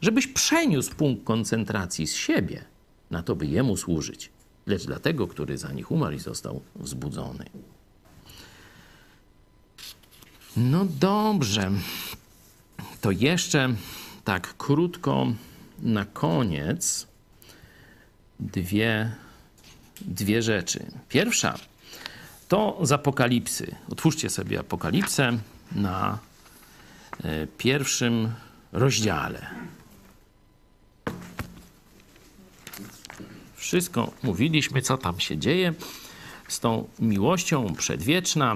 żebyś 0.02 0.28
przeniósł 0.28 0.96
punkt 0.96 1.24
koncentracji 1.24 2.08
z 2.08 2.16
siebie 2.16 2.66
na 3.12 3.24
to, 3.24 3.36
by 3.36 3.46
Jemu 3.46 3.78
służyć, 3.78 4.30
lecz 4.68 4.86
dla 4.86 5.00
tego, 5.00 5.28
który 5.28 5.58
za 5.58 5.72
nich 5.72 5.92
umarł 5.92 6.16
i 6.16 6.20
został 6.20 6.62
wzbudzony. 6.76 7.46
No 10.58 10.86
dobrze. 10.86 11.72
To 13.02 13.12
jeszcze 13.12 13.76
tak 14.24 14.58
krótko 14.58 15.28
na 15.80 16.06
koniec 16.06 17.08
dwie, 18.40 19.16
dwie 20.02 20.42
rzeczy. 20.42 20.86
Pierwsza 21.10 21.58
to 22.48 22.80
z 22.82 22.92
Apokalipsy. 22.92 23.76
Otwórzcie 23.92 24.30
sobie 24.30 24.60
Apokalipsę 24.60 25.38
na 25.72 26.20
e, 27.24 27.48
pierwszym 27.48 28.32
rozdziale. 28.72 29.48
Wszystko 33.68 34.12
mówiliśmy, 34.24 34.82
co 34.82 34.98
tam 34.98 35.20
się 35.20 35.38
dzieje 35.38 35.74
z 36.48 36.60
tą 36.60 36.88
miłością 37.00 37.74
przedwieczna. 37.78 38.56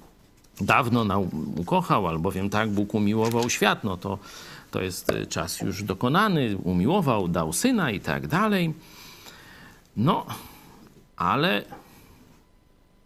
Dawno 0.60 1.04
nam 1.04 1.22
ukochał, 1.56 2.08
albowiem 2.08 2.50
tak 2.50 2.70
Bóg 2.70 2.94
umiłował 2.94 3.50
świat, 3.50 3.84
no 3.84 3.96
to, 3.96 4.18
to 4.70 4.82
jest 4.82 5.12
czas 5.28 5.60
już 5.60 5.82
dokonany, 5.82 6.56
umiłował, 6.56 7.28
dał 7.28 7.52
syna 7.52 7.90
i 7.90 8.00
tak 8.00 8.26
dalej. 8.26 8.74
No, 9.96 10.26
ale 11.16 11.64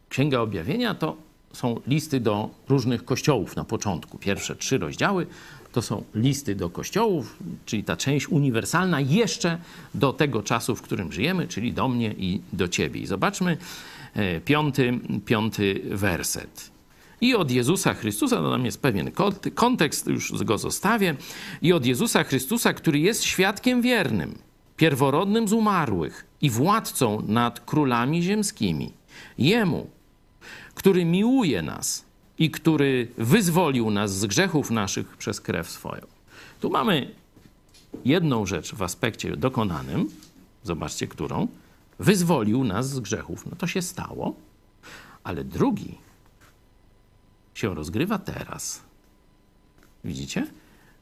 Księga 0.09 0.41
Objawienia 0.41 0.95
to 0.95 1.17
są 1.53 1.81
listy 1.87 2.21
do 2.21 2.51
różnych 2.69 3.05
kościołów 3.05 3.57
na 3.57 3.65
początku. 3.65 4.19
Pierwsze 4.19 4.57
trzy 4.57 4.79
rozdziały 4.79 5.27
to 5.75 5.83
są 5.83 6.05
listy 6.15 6.55
do 6.55 6.71
kościołów, 6.71 7.37
czyli 7.67 7.85
ta 7.85 7.97
część 7.97 8.29
uniwersalna 8.29 9.01
jeszcze 9.01 9.59
do 9.95 10.13
tego 10.13 10.43
czasu, 10.43 10.77
w 10.77 10.83
którym 10.83 11.13
żyjemy, 11.13 11.49
czyli 11.49 11.73
do 11.73 11.89
mnie 11.89 12.15
i 12.19 12.41
do 12.53 12.69
ciebie. 12.69 13.01
I 13.01 13.07
zobaczmy 13.07 13.57
e, 14.15 14.41
piąty, 14.41 14.99
piąty 15.27 15.81
werset. 15.85 16.71
I 17.21 17.35
od 17.35 17.51
Jezusa 17.51 17.95
Chrystusa, 17.95 18.37
to 18.37 18.51
tam 18.51 18.65
jest 18.65 18.83
pewien 18.83 19.11
kontekst, 19.55 20.07
już 20.07 20.45
go 20.45 20.59
zostawię. 20.59 21.15
I 21.63 21.73
od 21.73 21.87
Jezusa 21.87 22.25
Chrystusa, 22.25 22.73
który 22.73 22.99
jest 22.99 23.25
świadkiem 23.25 23.83
wiernym, 23.83 24.39
pierworodnym 24.77 25.49
z 25.49 25.53
umarłych 25.53 26.27
i 26.41 26.51
władcą 26.51 27.23
nad 27.29 27.61
królami 27.61 28.23
ziemskimi. 28.23 28.93
Jemu, 29.39 29.91
który 30.75 31.05
miłuje 31.05 31.63
nas 31.63 32.04
i 32.39 32.51
który 32.51 33.09
wyzwolił 33.19 33.91
nas 33.91 34.19
z 34.19 34.27
grzechów 34.27 34.71
naszych 34.71 35.17
przez 35.17 35.41
krew 35.41 35.71
swoją. 35.71 36.03
Tu 36.61 36.71
mamy 36.71 37.11
jedną 38.05 38.47
rzecz 38.47 38.75
w 38.75 38.83
aspekcie 38.83 39.37
dokonanym, 39.37 40.11
zobaczcie 40.63 41.07
którą, 41.09 41.49
wyzwolił 41.99 42.65
nas 42.65 42.89
z 42.89 43.01
grzechów. 43.01 43.47
No 43.47 43.57
to 43.57 43.67
się 43.67 43.83
stało, 43.83 44.35
ale 45.25 45.45
drugi 45.45 45.99
się 47.55 47.75
rozgrywa 47.75 48.19
teraz. 48.19 48.83
Widzicie? 50.05 50.47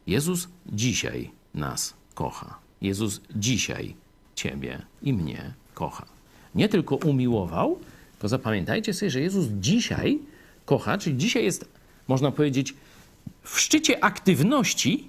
Jezus 0.07 0.49
dzisiaj 0.67 1.31
nas 1.55 1.95
kocha. 2.15 2.59
Jezus 2.81 3.21
dzisiaj 3.37 3.95
ciebie 4.35 4.83
i 5.03 5.13
mnie 5.13 5.55
kocha. 5.75 6.07
Nie 6.55 6.69
tylko 6.69 6.97
umiłował, 6.97 7.79
to 8.19 8.29
zapamiętajcie 8.29 8.95
sobie, 8.95 9.11
że 9.11 9.21
Jezus 9.21 9.47
dzisiaj 9.47 10.19
kocha, 10.65 10.99
czyli 10.99 11.17
dzisiaj 11.17 11.45
jest, 11.45 11.69
można 12.09 12.31
powiedzieć, 12.31 12.75
w 13.43 13.61
szczycie 13.61 14.05
aktywności, 14.05 15.09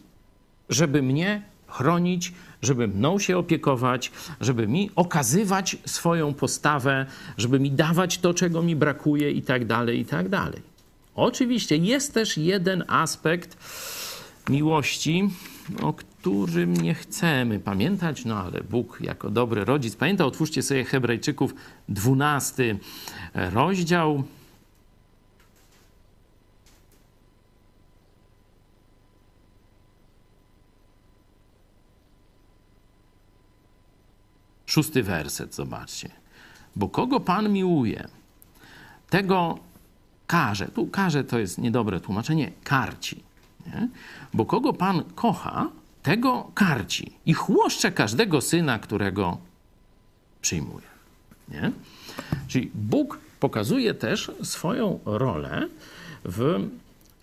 żeby 0.70 1.02
mnie 1.02 1.42
chronić, 1.68 2.34
żeby 2.62 2.88
mną 2.88 3.20
się 3.20 3.38
opiekować, 3.38 4.12
żeby 4.42 4.68
mi 4.68 4.90
okazywać 4.96 5.78
swoją 5.86 6.34
postawę, 6.34 7.06
żeby 7.38 7.60
mi 7.60 7.72
dawać 7.72 8.18
to, 8.18 8.34
czego 8.34 8.62
mi 8.62 8.76
brakuje 8.76 9.32
i 9.32 9.42
tak 9.42 9.66
dalej, 9.66 10.00
i 10.00 10.06
tak 10.06 10.30
dalej. 10.30 10.62
Oczywiście 11.16 11.78
jest 11.78 12.14
też 12.14 12.38
jeden 12.38 12.84
aspekt 12.88 13.58
miłości, 14.50 15.30
o 15.82 15.94
którym 15.94 16.74
nie 16.74 16.94
chcemy 16.94 17.60
pamiętać, 17.60 18.26
no 18.26 18.38
ale 18.38 18.62
Bóg 18.62 18.98
jako 19.02 19.30
dobry 19.30 19.66
rodzic 19.66 19.96
pamięta. 19.96 20.26
Otwórzcie 20.26 20.62
sobie 20.62 20.84
Hebrajczyków 20.84 21.56
12 21.90 22.78
rozdział. 23.34 24.24
Szósty 34.74 35.04
werset, 35.04 35.56
zobaczcie. 35.56 36.10
Bo 36.76 36.90
kogo 36.90 37.20
Pan 37.20 37.50
miłuje, 37.50 38.08
tego 39.10 39.60
karze. 40.28 40.68
Tu 40.68 40.88
karze 40.88 41.24
to 41.24 41.40
jest 41.40 41.58
niedobre 41.58 42.00
tłumaczenie, 42.00 42.52
karci. 42.64 43.24
Nie? 43.68 43.88
Bo 44.34 44.46
kogo 44.46 44.74
Pan 44.74 45.04
kocha, 45.16 45.70
tego 46.04 46.52
karci 46.54 47.12
i 47.26 47.34
chłoszcze 47.34 47.92
każdego 47.92 48.42
syna, 48.42 48.80
którego 48.80 49.38
przyjmuje. 50.42 50.88
Nie? 51.50 51.72
Czyli 52.48 52.72
Bóg 52.74 53.20
pokazuje 53.40 53.94
też 53.94 54.32
swoją 54.44 55.00
rolę 55.06 55.68
w 56.26 56.70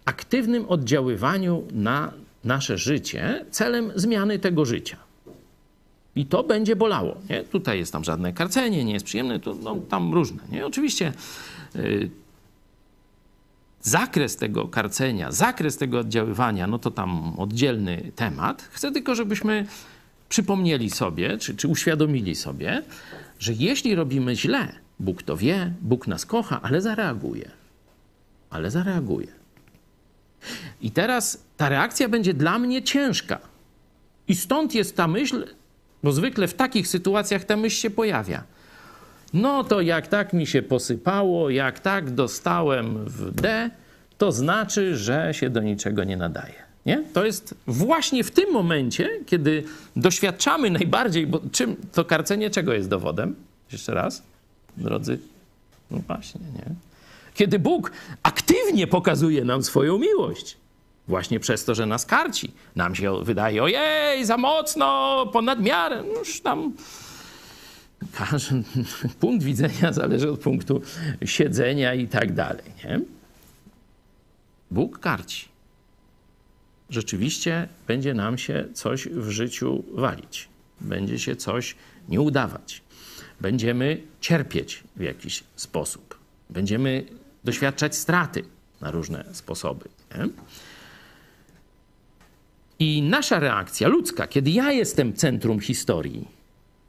aktywnym 0.05 0.69
oddziaływaniu 0.69 1.63
na 1.73 2.13
nasze 2.45 2.79
życie 2.79 3.45
celem 3.51 3.93
zmiany 3.95 4.39
tego 4.39 4.65
życia. 4.65 5.10
I 6.17 6.27
to 6.27 6.43
będzie 6.43 6.77
bolało. 6.77 7.17
Nie? 7.31 7.45
Tutaj 7.45 7.79
jest 7.79 7.93
tam 7.93 8.05
żadne 8.05 8.33
karcenie, 8.33 8.85
nie 8.85 8.93
jest 8.93 9.07
przyjemne, 9.07 9.41
to 9.41 9.55
no, 9.55 9.77
tam 9.77 10.15
różne. 10.15 10.43
Nie? 10.53 10.67
Oczywiście 10.67 11.13
y, 11.77 12.11
zakres 13.83 14.37
tego 14.37 14.69
karcenia, 14.69 15.33
zakres 15.33 15.77
tego 15.77 15.99
oddziaływania, 15.99 16.67
no 16.67 16.79
to 16.79 16.91
tam 16.91 17.39
oddzielny 17.39 18.13
temat. 18.17 18.63
Chcę 18.63 18.93
tylko, 18.93 19.15
żebyśmy 19.15 19.67
przypomnieli 20.29 20.91
sobie, 20.91 21.39
czy, 21.39 21.57
czy 21.57 21.69
uświadomili 21.69 22.35
sobie, 22.35 22.83
że 23.39 23.53
jeśli 23.53 23.95
robimy 23.95 24.37
źle, 24.37 24.73
Bóg 25.01 25.23
to 25.23 25.37
wie, 25.37 25.75
Bóg 25.81 26.07
nas 26.07 26.27
kocha, 26.27 26.61
ale 26.63 26.81
zareaguje. 26.81 27.51
Ale 28.51 28.71
zareaguje. 28.71 29.27
I 30.81 30.91
teraz 30.91 31.45
ta 31.57 31.69
reakcja 31.69 32.09
będzie 32.09 32.35
dla 32.35 32.59
mnie 32.59 32.83
ciężka. 32.83 33.39
I 34.29 34.35
stąd 34.35 34.75
jest 34.75 34.97
ta 34.97 35.09
myśl, 35.09 35.45
bo 36.03 36.13
zwykle 36.13 36.49
w 36.49 36.55
takich 36.55 36.89
sytuacjach 36.89 37.45
ta 37.45 37.57
myśl 37.57 37.77
się 37.77 37.91
pojawia. 37.91 38.45
No 39.35 39.65
to 39.65 39.81
jak 39.81 40.07
tak 40.07 40.33
mi 40.33 40.47
się 40.47 40.63
posypało, 40.63 41.51
jak 41.51 41.81
tak 41.81 42.11
dostałem 42.11 43.05
w 43.05 43.31
D, 43.35 43.71
to 44.19 44.33
znaczy, 44.33 44.97
że 44.97 45.35
się 45.35 45.51
do 45.51 45.61
niczego 45.61 46.05
nie 46.05 46.17
nadaje. 46.17 46.55
Nie? 46.87 47.05
To 47.13 47.25
jest 47.25 47.55
właśnie 47.67 48.25
w 48.25 48.31
tym 48.31 48.53
momencie, 48.53 49.09
kiedy 49.27 49.65
doświadczamy 49.97 50.71
najbardziej, 50.71 51.27
bo 51.27 51.41
czym 51.53 51.77
to 51.93 52.05
karcenie 52.05 52.51
czego 52.51 52.73
jest 52.73 52.89
dowodem? 52.89 53.37
Jeszcze 53.73 53.95
raz, 53.95 54.23
drodzy. 54.77 55.19
No 55.91 55.99
właśnie, 56.07 56.41
nie? 56.55 56.75
Kiedy 57.35 57.59
Bóg 57.59 57.93
aktywnie 58.23 58.87
pokazuje 58.87 59.45
nam 59.45 59.63
swoją 59.63 59.99
miłość. 59.99 60.57
Właśnie 61.11 61.41
przez 61.41 61.65
to, 61.65 61.75
że 61.75 61.87
nas 61.87 62.07
karci. 62.07 62.53
Nam 62.77 62.95
się 62.95 63.25
wydaje, 63.25 63.63
ojej, 63.63 64.25
za 64.25 64.37
mocno, 64.37 65.27
ponad 65.33 65.63
miarę. 65.63 66.03
No 66.13 66.19
już 66.19 66.41
tam 66.41 66.73
każdy 68.13 68.63
punkt 69.21 69.45
widzenia 69.45 69.93
zależy 69.93 70.31
od 70.31 70.41
punktu 70.41 70.83
siedzenia 71.25 71.95
i 71.95 72.09
tak 72.09 72.33
dalej. 72.33 72.65
Nie? 72.85 73.01
Bóg 74.71 74.99
karci. 74.99 75.49
Rzeczywiście 76.91 77.69
będzie 77.87 78.15
nam 78.15 78.39
się 78.39 78.65
coś 78.75 79.09
w 79.09 79.31
życiu 79.31 79.85
walić. 79.93 80.49
Będzie 80.81 81.19
się 81.19 81.37
coś 81.37 81.77
nie 82.09 82.21
udawać. 82.21 82.83
Będziemy 83.41 84.03
cierpieć 84.21 84.85
w 84.97 85.01
jakiś 85.01 85.45
sposób. 85.57 86.19
Będziemy 86.51 87.05
doświadczać 87.45 87.97
straty 87.97 88.45
na 88.81 88.91
różne 88.91 89.25
sposoby. 89.33 89.89
Nie? 90.19 90.29
I 92.81 93.03
nasza 93.03 93.39
reakcja 93.39 93.89
ludzka, 93.89 94.27
kiedy 94.27 94.51
ja 94.51 94.73
jestem 94.73 95.15
centrum 95.15 95.61
historii, 95.61 96.29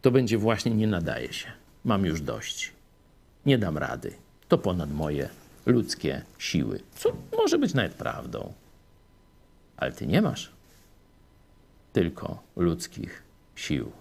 to 0.01 0.11
będzie 0.11 0.37
właśnie 0.37 0.71
nie 0.71 0.87
nadaje 0.87 1.33
się. 1.33 1.51
Mam 1.85 2.05
już 2.05 2.21
dość. 2.21 2.71
Nie 3.45 3.57
dam 3.57 3.77
rady. 3.77 4.13
To 4.47 4.57
ponad 4.57 4.93
moje 4.93 5.29
ludzkie 5.65 6.21
siły. 6.37 6.79
Co 6.95 7.09
może 7.37 7.57
być 7.57 7.73
nawet 7.73 7.93
prawdą. 7.93 8.53
Ale 9.77 9.91
ty 9.91 10.07
nie 10.07 10.21
masz 10.21 10.51
tylko 11.93 12.43
ludzkich 12.55 13.23
sił. 13.55 13.91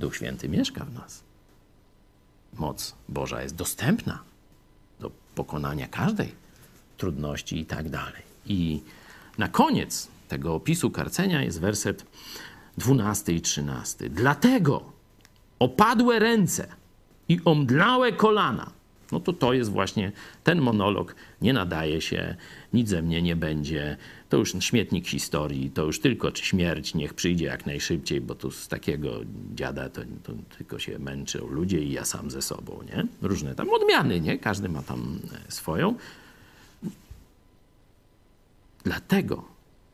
Duch 0.00 0.16
Święty 0.16 0.48
mieszka 0.48 0.84
w 0.84 0.94
nas. 0.94 1.22
Moc 2.54 2.94
Boża 3.08 3.42
jest 3.42 3.54
dostępna 3.54 4.22
do 5.00 5.10
pokonania 5.34 5.88
każdej 5.88 6.34
trudności 6.96 7.58
i 7.58 7.66
tak 7.66 7.88
dalej. 7.88 8.22
I 8.46 8.82
na 9.38 9.48
koniec 9.48 10.08
tego 10.32 10.54
opisu 10.54 10.90
karcenia 10.90 11.42
jest 11.42 11.60
werset 11.60 12.06
12 12.78 13.32
i 13.32 13.40
13. 13.40 14.10
Dlatego 14.10 14.82
opadłe 15.58 16.18
ręce 16.18 16.66
i 17.28 17.40
omdlałe 17.44 18.12
kolana. 18.12 18.70
No 19.12 19.20
to 19.20 19.32
to 19.32 19.52
jest 19.52 19.70
właśnie 19.70 20.12
ten 20.44 20.60
monolog. 20.60 21.14
Nie 21.40 21.52
nadaje 21.52 22.00
się, 22.00 22.36
nic 22.72 22.88
ze 22.88 23.02
mnie 23.02 23.22
nie 23.22 23.36
będzie. 23.36 23.96
To 24.28 24.36
już 24.36 24.54
śmietnik 24.60 25.08
historii, 25.08 25.70
to 25.70 25.84
już 25.84 26.00
tylko 26.00 26.34
śmierć 26.34 26.94
niech 26.94 27.14
przyjdzie 27.14 27.44
jak 27.44 27.66
najszybciej, 27.66 28.20
bo 28.20 28.34
tu 28.34 28.50
z 28.50 28.68
takiego 28.68 29.10
dziada 29.54 29.88
to, 29.88 30.00
to 30.22 30.32
tylko 30.58 30.78
się 30.78 30.98
męczą 30.98 31.46
ludzie 31.46 31.82
i 31.82 31.92
ja 31.92 32.04
sam 32.04 32.30
ze 32.30 32.42
sobą, 32.42 32.80
nie? 32.86 33.06
Różne 33.22 33.54
tam 33.54 33.70
odmiany, 33.70 34.20
nie? 34.20 34.38
Każdy 34.38 34.68
ma 34.68 34.82
tam 34.82 35.18
swoją. 35.48 35.94
Dlatego 38.84 39.51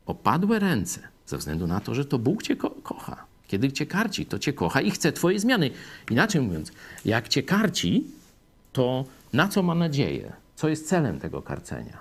opadłe 0.09 0.59
ręce, 0.59 0.99
ze 1.25 1.37
względu 1.37 1.67
na 1.67 1.79
to, 1.79 1.95
że 1.95 2.05
to 2.05 2.19
Bóg 2.19 2.43
cię 2.43 2.55
ko- 2.55 2.69
kocha. 2.83 3.25
Kiedy 3.47 3.71
cię 3.71 3.85
karci, 3.85 4.25
to 4.25 4.39
cię 4.39 4.53
kocha 4.53 4.81
i 4.81 4.91
chce 4.91 5.11
twojej 5.11 5.39
zmiany. 5.39 5.71
Inaczej 6.11 6.41
mówiąc, 6.41 6.71
jak 7.05 7.27
cię 7.27 7.43
karci, 7.43 8.03
to 8.73 9.05
na 9.33 9.47
co 9.47 9.63
ma 9.63 9.75
nadzieję? 9.75 10.33
Co 10.55 10.69
jest 10.69 10.87
celem 10.87 11.19
tego 11.19 11.41
karcenia? 11.41 11.97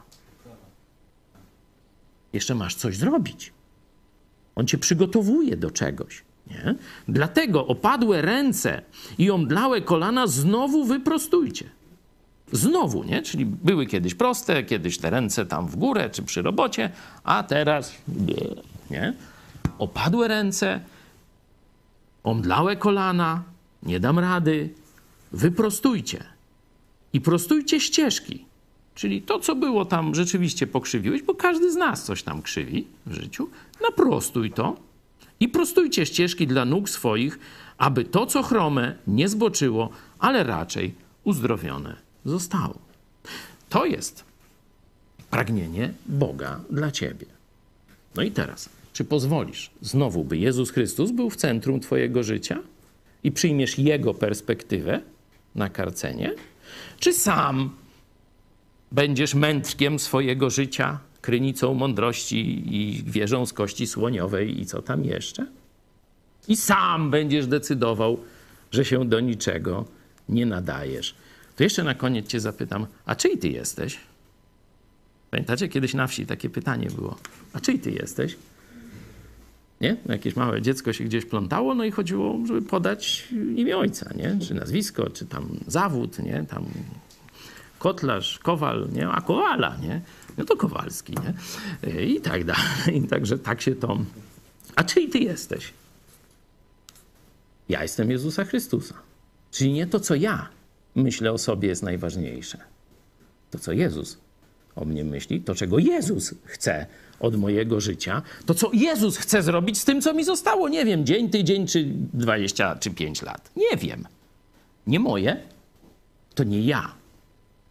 Jeszcze 2.33 2.55
masz 2.55 2.75
coś 2.75 2.97
zrobić. 2.97 3.53
On 4.57 4.67
cię 4.67 4.79
przygotowuje 4.79 5.57
do 5.57 5.71
czegoś. 5.71 6.25
Nie? 6.47 6.75
Dlatego 7.09 7.67
opadłe 7.67 8.23
ręce 8.23 8.83
i 9.19 9.31
omdlałe 9.31 9.81
kolana 9.81 10.27
znowu 10.27 10.85
wyprostujcie. 10.85 11.71
Znowu, 12.53 13.05
nie? 13.05 13.23
Czyli 13.23 13.47
były 13.47 13.87
kiedyś 13.87 14.15
proste, 14.15 14.65
kiedyś 14.65 14.99
te 14.99 15.11
ręce 15.11 15.47
tam 15.47 15.69
w 15.69 15.77
górę 15.77 16.11
czy 16.11 16.23
przy 16.23 16.43
robocie, 16.43 16.91
a 17.25 17.43
teraz 17.43 17.95
nie? 18.91 19.15
Opadłe 19.79 20.29
ręce, 20.29 20.81
omdlałe 22.25 22.77
kolana, 22.77 23.43
nie 23.83 24.01
dam 24.01 24.19
rady, 24.19 24.71
wyprostujcie. 25.33 26.25
I 27.13 27.21
prostujcie 27.21 27.81
ścieżki. 27.81 28.45
Czyli 28.95 29.23
to, 29.23 29.39
co 29.39 29.55
było 29.55 29.85
tam, 29.85 30.15
rzeczywiście 30.15 30.67
pokrzywiłeś, 30.67 31.23
bo 31.23 31.35
każdy 31.35 31.73
z 31.73 31.77
nas 31.77 32.05
coś 32.05 32.23
tam 32.23 32.43
krzywi 32.43 32.87
w 33.07 33.15
życiu. 33.15 33.49
Naprostuj 33.83 34.51
to 34.51 34.77
i 35.41 35.49
prostujcie 35.49 36.07
ścieżki 36.07 36.47
dla 36.47 36.65
nóg 36.65 36.91
swoich, 36.91 37.39
aby 37.79 38.05
to, 38.05 38.27
co 38.27 38.43
chrome, 38.43 38.95
nie 39.07 39.29
zboczyło, 39.29 39.91
ale 40.19 40.45
raczej 40.45 40.95
uzdrowione 41.25 42.08
zostało. 42.25 42.79
To 43.69 43.87
jest 43.87 44.25
pragnienie 45.31 45.93
Boga 46.07 46.61
dla 46.71 46.91
ciebie. 46.91 47.27
No 48.15 48.23
i 48.23 48.31
teraz, 48.31 48.69
czy 48.93 49.05
pozwolisz 49.05 49.71
znowu, 49.81 50.25
by 50.25 50.37
Jezus 50.39 50.71
Chrystus 50.71 51.11
był 51.11 51.31
w 51.31 51.37
centrum 51.37 51.81
Twojego 51.81 52.23
życia 52.23 52.59
i 53.25 53.33
przyjmiesz 53.33 53.79
Jego 53.79 54.15
perspektywę 54.15 55.01
na 55.55 55.69
karcenie? 55.69 56.35
Czy 56.99 57.13
sam 57.13 57.71
będziesz 58.93 59.35
mędrkiem 59.35 59.99
swojego 59.99 60.51
życia, 60.51 60.99
krynicą 61.21 61.75
mądrości 61.75 62.77
i 62.77 63.03
wieżą 63.07 63.47
z 63.47 63.53
kości 63.53 63.87
słoniowej 63.87 64.61
i 64.61 64.67
co 64.67 64.83
tam 64.83 65.05
jeszcze? 65.05 65.47
I 66.49 66.57
sam 66.57 67.11
będziesz 67.11 67.47
decydował, 67.47 68.19
że 68.71 68.85
się 68.85 69.05
do 69.09 69.21
niczego 69.21 69.85
nie 70.29 70.47
nadajesz. 70.47 71.15
To 71.59 71.65
jeszcze 71.65 71.85
na 71.85 71.95
koniec 71.95 72.27
Cię 72.27 72.41
zapytam, 72.41 72.87
a 73.07 73.15
czyj 73.15 73.39
Ty 73.39 73.49
jesteś? 73.49 73.99
Pamiętacie, 75.31 75.69
kiedyś 75.69 75.95
na 75.95 76.07
wsi 76.07 76.27
takie 76.27 76.51
pytanie 76.51 76.89
było. 76.91 77.17
A 77.53 77.61
czyj 77.61 77.79
Ty 77.79 77.91
jesteś? 77.91 78.37
Nie? 79.81 79.97
Jakieś 80.07 80.37
małe 80.37 80.63
dziecko 80.63 80.93
się 80.93 81.05
gdzieś 81.05 81.25
plątało, 81.25 81.75
no 81.75 81.85
i 81.85 81.91
chodziło, 81.91 82.39
żeby 82.47 82.63
podać 82.63 83.29
imię 83.33 83.79
ojca, 83.79 84.11
nie? 84.17 84.39
Czy 84.47 84.55
nazwisko, 84.55 85.11
czy 85.11 85.27
tam 85.27 85.49
zawód, 85.67 86.19
nie? 86.19 86.45
Tam 86.49 86.67
kotlarz, 87.79 88.39
kowal, 88.39 88.89
nie? 88.93 89.09
A 89.09 89.21
kowala, 89.21 89.77
nie? 89.77 90.01
No 90.37 90.45
to 90.45 90.57
Kowalski, 90.57 91.15
nie? 91.15 92.05
I 92.05 92.21
tak 92.21 92.45
dalej. 92.45 93.05
I 93.05 93.09
także 93.09 93.39
tak 93.39 93.61
się 93.63 93.75
to... 93.75 93.99
A 94.75 94.85
czyj 94.85 95.09
ty 95.09 95.19
jesteś? 95.19 95.73
Ja 97.69 97.83
jestem 97.83 98.11
Jezusa 98.11 98.45
Chrystusa. 98.45 98.95
Czyli 99.51 99.73
nie 99.73 99.87
to, 99.87 100.01
co 100.01 100.15
ja 100.15 100.58
myślę 100.99 101.33
o 101.33 101.39
sobie 101.39 101.69
jest 101.69 101.83
najważniejsze. 101.83 102.59
To, 103.51 103.59
co 103.59 103.73
Jezus 103.73 104.19
o 104.77 104.85
mnie 104.85 105.05
myśli, 105.05 105.41
to, 105.41 105.55
czego 105.55 105.79
Jezus 105.79 106.35
chce 106.45 106.87
od 107.21 107.37
mojego 107.37 107.81
życia, 107.81 108.23
to, 108.47 108.55
co 108.55 108.71
Jezus 108.73 109.17
chce 109.17 109.43
zrobić 109.43 109.79
z 109.79 109.85
tym, 109.85 110.03
co 110.03 110.15
mi 110.15 110.25
zostało. 110.25 110.69
Nie 110.69 110.85
wiem, 110.85 111.07
dzień, 111.07 111.31
tydzień, 111.31 111.67
czy 111.67 111.85
20, 112.13 112.77
czy 112.77 112.91
5 112.91 113.23
lat. 113.23 113.51
Nie 113.57 113.77
wiem. 113.77 114.07
Nie 114.87 115.01
moje, 115.01 115.37
to 116.35 116.45
nie 116.45 116.61
ja 116.61 116.95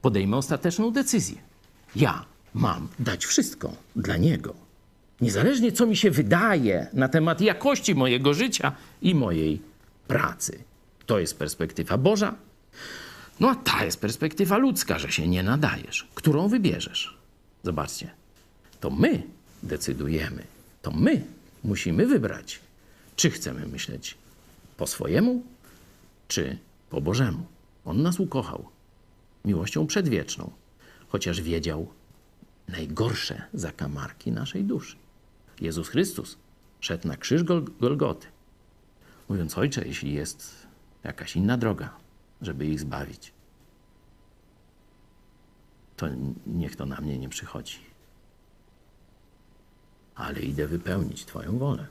podejmę 0.02 0.38
ostateczną 0.38 0.92
decyzję. 0.92 1.38
Ja 1.96 2.26
mam 2.54 2.88
dać 3.00 3.26
wszystko 3.26 3.74
dla 3.96 4.18
Niego. 4.18 4.54
Niezależnie 5.22 5.72
co 5.72 5.86
mi 5.86 5.98
się 5.98 6.12
wydaje 6.12 6.88
na 6.94 7.10
temat 7.10 7.42
jakości 7.42 7.96
mojego 7.96 8.34
życia 8.34 8.72
i 9.02 9.16
mojej 9.16 9.62
pracy. 10.08 10.60
To 11.06 11.20
jest 11.20 11.40
perspektywa 11.40 11.98
Boża. 11.98 12.36
No 13.40 13.50
a 13.50 13.56
ta 13.56 13.86
jest 13.86 14.02
perspektywa 14.02 14.58
ludzka, 14.58 15.00
że 15.00 15.12
się 15.12 15.28
nie 15.28 15.44
nadajesz. 15.44 16.08
Którą 16.16 16.48
wybierzesz? 16.48 17.18
Zobaczcie. 17.64 18.12
To 18.80 18.90
my 18.90 19.24
decydujemy. 19.64 20.44
To 20.82 20.92
my 20.92 21.24
musimy 21.64 22.08
wybrać, 22.08 22.60
czy 23.16 23.30
chcemy 23.30 23.68
myśleć 23.68 24.18
po 24.78 24.88
swojemu, 24.88 25.44
czy 26.28 26.58
po 26.90 27.02
Bożemu. 27.02 27.46
On 27.86 28.02
nas 28.02 28.20
ukochał 28.20 28.70
miłością 29.46 29.88
przedwieczną, 29.88 30.52
chociaż 31.10 31.42
wiedział 31.42 31.88
najgorsze 32.68 33.42
zakamarki 33.54 34.32
naszej 34.32 34.64
duszy. 34.64 34.96
Jezus 35.62 35.90
Chrystus 35.90 36.38
szedł 36.80 37.08
na 37.08 37.18
krzyż 37.18 37.44
Gol 37.44 37.66
Golgoty, 37.80 38.28
mówiąc: 39.30 39.58
Ojcze, 39.58 39.88
jeśli 39.88 40.14
jest 40.14 40.68
jakaś 41.04 41.36
inna 41.36 41.58
droga, 41.58 41.94
żeby 42.42 42.66
ich 42.66 42.80
zbawić, 42.80 43.34
to 45.98 46.08
niech 46.48 46.76
to 46.76 46.86
na 46.86 47.02
mnie 47.02 47.18
nie 47.18 47.30
przychodzi. 47.30 47.78
Ale 50.16 50.40
idę 50.42 50.68
wypełnić 50.68 51.26
Twoją 51.26 51.58
wolę. 51.58 51.88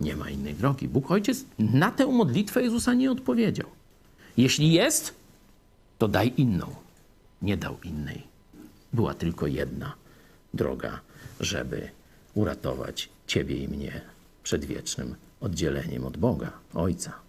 Nie 0.00 0.16
ma 0.16 0.30
innej 0.30 0.54
drogi. 0.54 0.88
Bóg 0.88 1.10
Ojciec 1.10 1.44
na 1.58 1.90
tę 1.90 2.06
modlitwę 2.06 2.62
Jezusa 2.62 2.94
nie 2.94 3.10
odpowiedział. 3.10 3.68
Jeśli 4.36 4.72
jest, 4.72 5.14
to 5.98 6.08
daj 6.08 6.32
inną. 6.36 6.74
Nie 7.42 7.56
dał 7.56 7.76
innej. 7.84 8.22
Była 8.92 9.14
tylko 9.14 9.46
jedna 9.46 9.94
droga, 10.54 11.00
żeby 11.40 11.90
uratować 12.34 13.08
Ciebie 13.26 13.56
i 13.56 13.68
mnie 13.68 14.00
przed 14.42 14.64
wiecznym 14.64 15.14
oddzieleniem 15.40 16.04
od 16.04 16.16
Boga, 16.16 16.52
Ojca. 16.74 17.23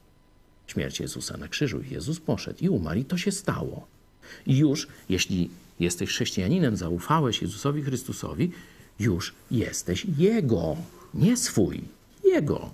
Śmierć 0.68 1.00
Jezusa 1.00 1.38
na 1.38 1.48
krzyżu. 1.48 1.82
I 1.82 1.90
Jezus 1.90 2.20
poszedł 2.20 2.60
i 2.62 2.70
umarł, 2.70 3.00
i 3.00 3.06
to 3.06 3.18
się 3.18 3.32
stało. 3.32 3.88
I 4.48 4.58
już, 4.58 4.88
jeśli 5.10 5.50
jesteś 5.80 6.10
chrześcijaninem, 6.10 6.78
zaufałeś 6.78 7.42
Jezusowi 7.42 7.82
Chrystusowi, 7.82 8.52
już 9.00 9.34
jesteś 9.52 10.06
Jego, 10.18 10.76
nie 11.14 11.38
swój, 11.38 11.82
Jego. 12.24 12.70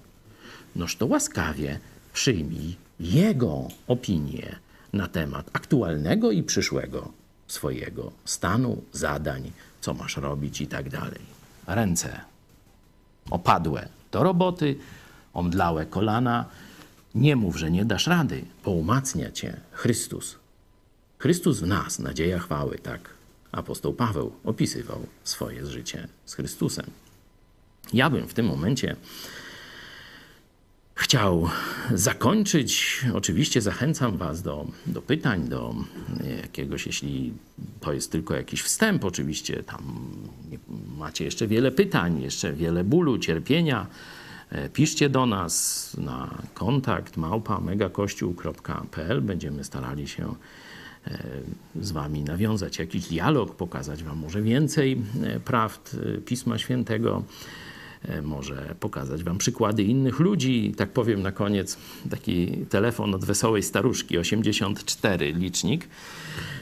Noż 0.76 0.96
to 0.96 1.06
łaskawie 1.06 1.80
przyjmij 2.14 2.76
Jego 3.00 3.68
opinię 3.88 4.56
na 4.94 5.08
temat 5.08 5.50
aktualnego 5.54 6.32
i 6.32 6.44
przyszłego 6.44 7.12
swojego 7.48 8.12
stanu, 8.26 8.84
zadań, 8.94 9.52
co 9.82 9.94
masz 9.94 10.18
robić 10.18 10.62
i 10.62 10.68
tak 10.68 10.90
dalej. 10.90 11.22
Ręce 11.68 12.22
opadłe 13.30 13.90
do 14.12 14.24
roboty, 14.24 14.76
omdlałe 15.34 15.86
kolana. 15.86 16.46
Nie 17.16 17.36
mów, 17.36 17.58
że 17.58 17.72
nie 17.72 17.86
dasz 17.86 18.08
rady, 18.08 18.46
bo 18.66 18.72
umacnia 18.72 19.32
cię 19.32 19.60
Chrystus. 19.72 20.36
Chrystus 21.18 21.60
w 21.60 21.68
nas, 21.68 22.00
nadzieja 22.00 22.40
chwały, 22.40 22.78
tak 22.78 23.10
apostoł 23.52 23.94
Paweł 23.94 24.32
opisywał 24.44 25.08
swoje 25.24 25.66
życie 25.66 26.08
z 26.26 26.34
Chrystusem. 26.34 26.86
Ja 27.94 28.10
bym 28.10 28.28
w 28.28 28.34
tym 28.34 28.46
momencie 28.46 28.96
chciał 30.96 31.50
zakończyć. 31.94 33.02
Oczywiście 33.14 33.62
zachęcam 33.62 34.18
Was 34.18 34.42
do, 34.42 34.68
do 34.86 35.02
pytań, 35.02 35.48
do 35.48 35.76
jakiegoś, 36.42 36.86
jeśli 36.88 37.34
to 37.80 37.94
jest 37.94 38.12
tylko 38.12 38.34
jakiś 38.36 38.62
wstęp, 38.62 39.06
oczywiście 39.06 39.64
tam 39.64 40.08
macie 40.98 41.26
jeszcze 41.26 41.48
wiele 41.48 41.72
pytań, 41.72 42.22
jeszcze 42.22 42.54
wiele 42.54 42.84
bólu, 42.84 43.18
cierpienia. 43.18 43.88
E, 44.52 44.70
Piszcie 44.70 45.10
do 45.10 45.26
nas 45.26 45.98
na 45.98 46.38
kontakt 46.54 47.18
małpa 47.18 47.60
megakościół.pl. 47.60 49.22
Będziemy 49.22 49.64
starali 49.64 50.08
się 50.08 50.36
e, 51.08 51.24
z 51.82 51.92
Wami 51.92 52.24
nawiązać 52.24 52.80
jakiś 52.80 53.08
dialog, 53.08 53.56
pokazać 53.56 54.04
Wam 54.04 54.18
może 54.18 54.42
więcej 54.42 55.02
e, 55.24 55.40
prawd 55.40 55.98
Pisma 56.26 56.58
Świętego 56.58 57.24
może 58.24 58.76
pokazać 58.80 59.24
Wam 59.24 59.38
przykłady 59.38 59.84
innych 59.84 60.20
ludzi. 60.20 60.74
Tak 60.78 60.90
powiem 60.90 61.22
na 61.22 61.32
koniec, 61.32 61.78
taki 62.10 62.48
telefon 62.70 63.16
od 63.16 63.26
wesołej 63.26 63.64
staruszki, 63.64 64.18
84 64.18 65.34
licznik. 65.34 65.88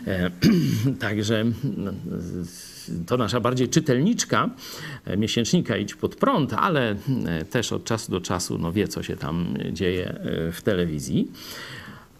Także 1.00 1.46
no, 1.78 1.92
to 3.08 3.18
nasza 3.18 3.40
bardziej 3.40 3.70
czytelniczka 3.70 4.50
e, 5.06 5.18
miesięcznika 5.18 5.78
Idź 5.78 5.96
Pod 5.96 6.16
Prąd, 6.16 6.54
ale 6.54 6.96
e, 7.26 7.46
też 7.46 7.74
od 7.74 7.84
czasu 7.84 8.12
do 8.12 8.22
czasu 8.22 8.58
no, 8.58 8.72
wie, 8.72 8.88
co 8.88 9.04
się 9.04 9.16
tam 9.16 9.54
dzieje 9.72 10.08
e, 10.08 10.52
w 10.52 10.62
telewizji. 10.62 11.32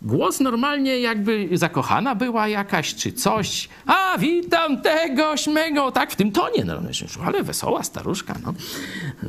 Głos 0.02 0.40
normalnie 0.40 1.00
jakby 1.00 1.50
zakochana 1.54 2.16
była 2.16 2.48
jakaś, 2.48 2.96
czy 2.96 3.14
coś. 3.14 3.70
A, 3.86 4.18
witam 4.18 4.82
tego, 4.82 5.38
śmego, 5.38 5.92
tak 5.92 6.12
w 6.12 6.16
tym 6.16 6.32
tonie. 6.32 6.66
No, 6.66 6.82
myślę, 6.82 7.08
ale 7.26 7.44
wesoła 7.44 7.84
staruszka, 7.84 8.36
no. 8.46 8.54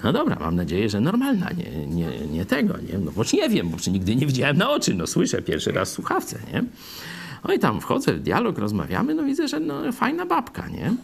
No 0.04 0.12
dobra, 0.12 0.36
mam 0.40 0.56
nadzieję, 0.56 0.88
że 0.88 1.00
normalna, 1.00 1.50
nie, 1.52 1.86
nie, 1.86 2.18
nie 2.18 2.44
tego, 2.44 2.74
nie? 2.92 2.98
No 2.98 3.10
bo 3.12 3.22
nie 3.32 3.48
wiem, 3.48 3.70
bo 3.70 3.76
nigdy 3.92 4.16
nie 4.16 4.26
widziałem 4.26 4.56
na 4.56 4.70
oczy, 4.70 4.94
no 4.94 5.06
słyszę 5.06 5.42
pierwszy 5.42 5.72
raz 5.72 5.92
słuchawce, 5.92 6.38
nie? 6.52 6.64
No 7.48 7.54
i 7.54 7.58
tam 7.58 7.80
wchodzę 7.80 8.14
w 8.14 8.20
dialog, 8.20 8.58
rozmawiamy, 8.58 9.14
no 9.14 9.22
widzę, 9.22 9.48
że 9.48 9.60
no, 9.60 9.92
fajna 9.92 10.26
babka, 10.26 10.68
nie? 10.68 10.94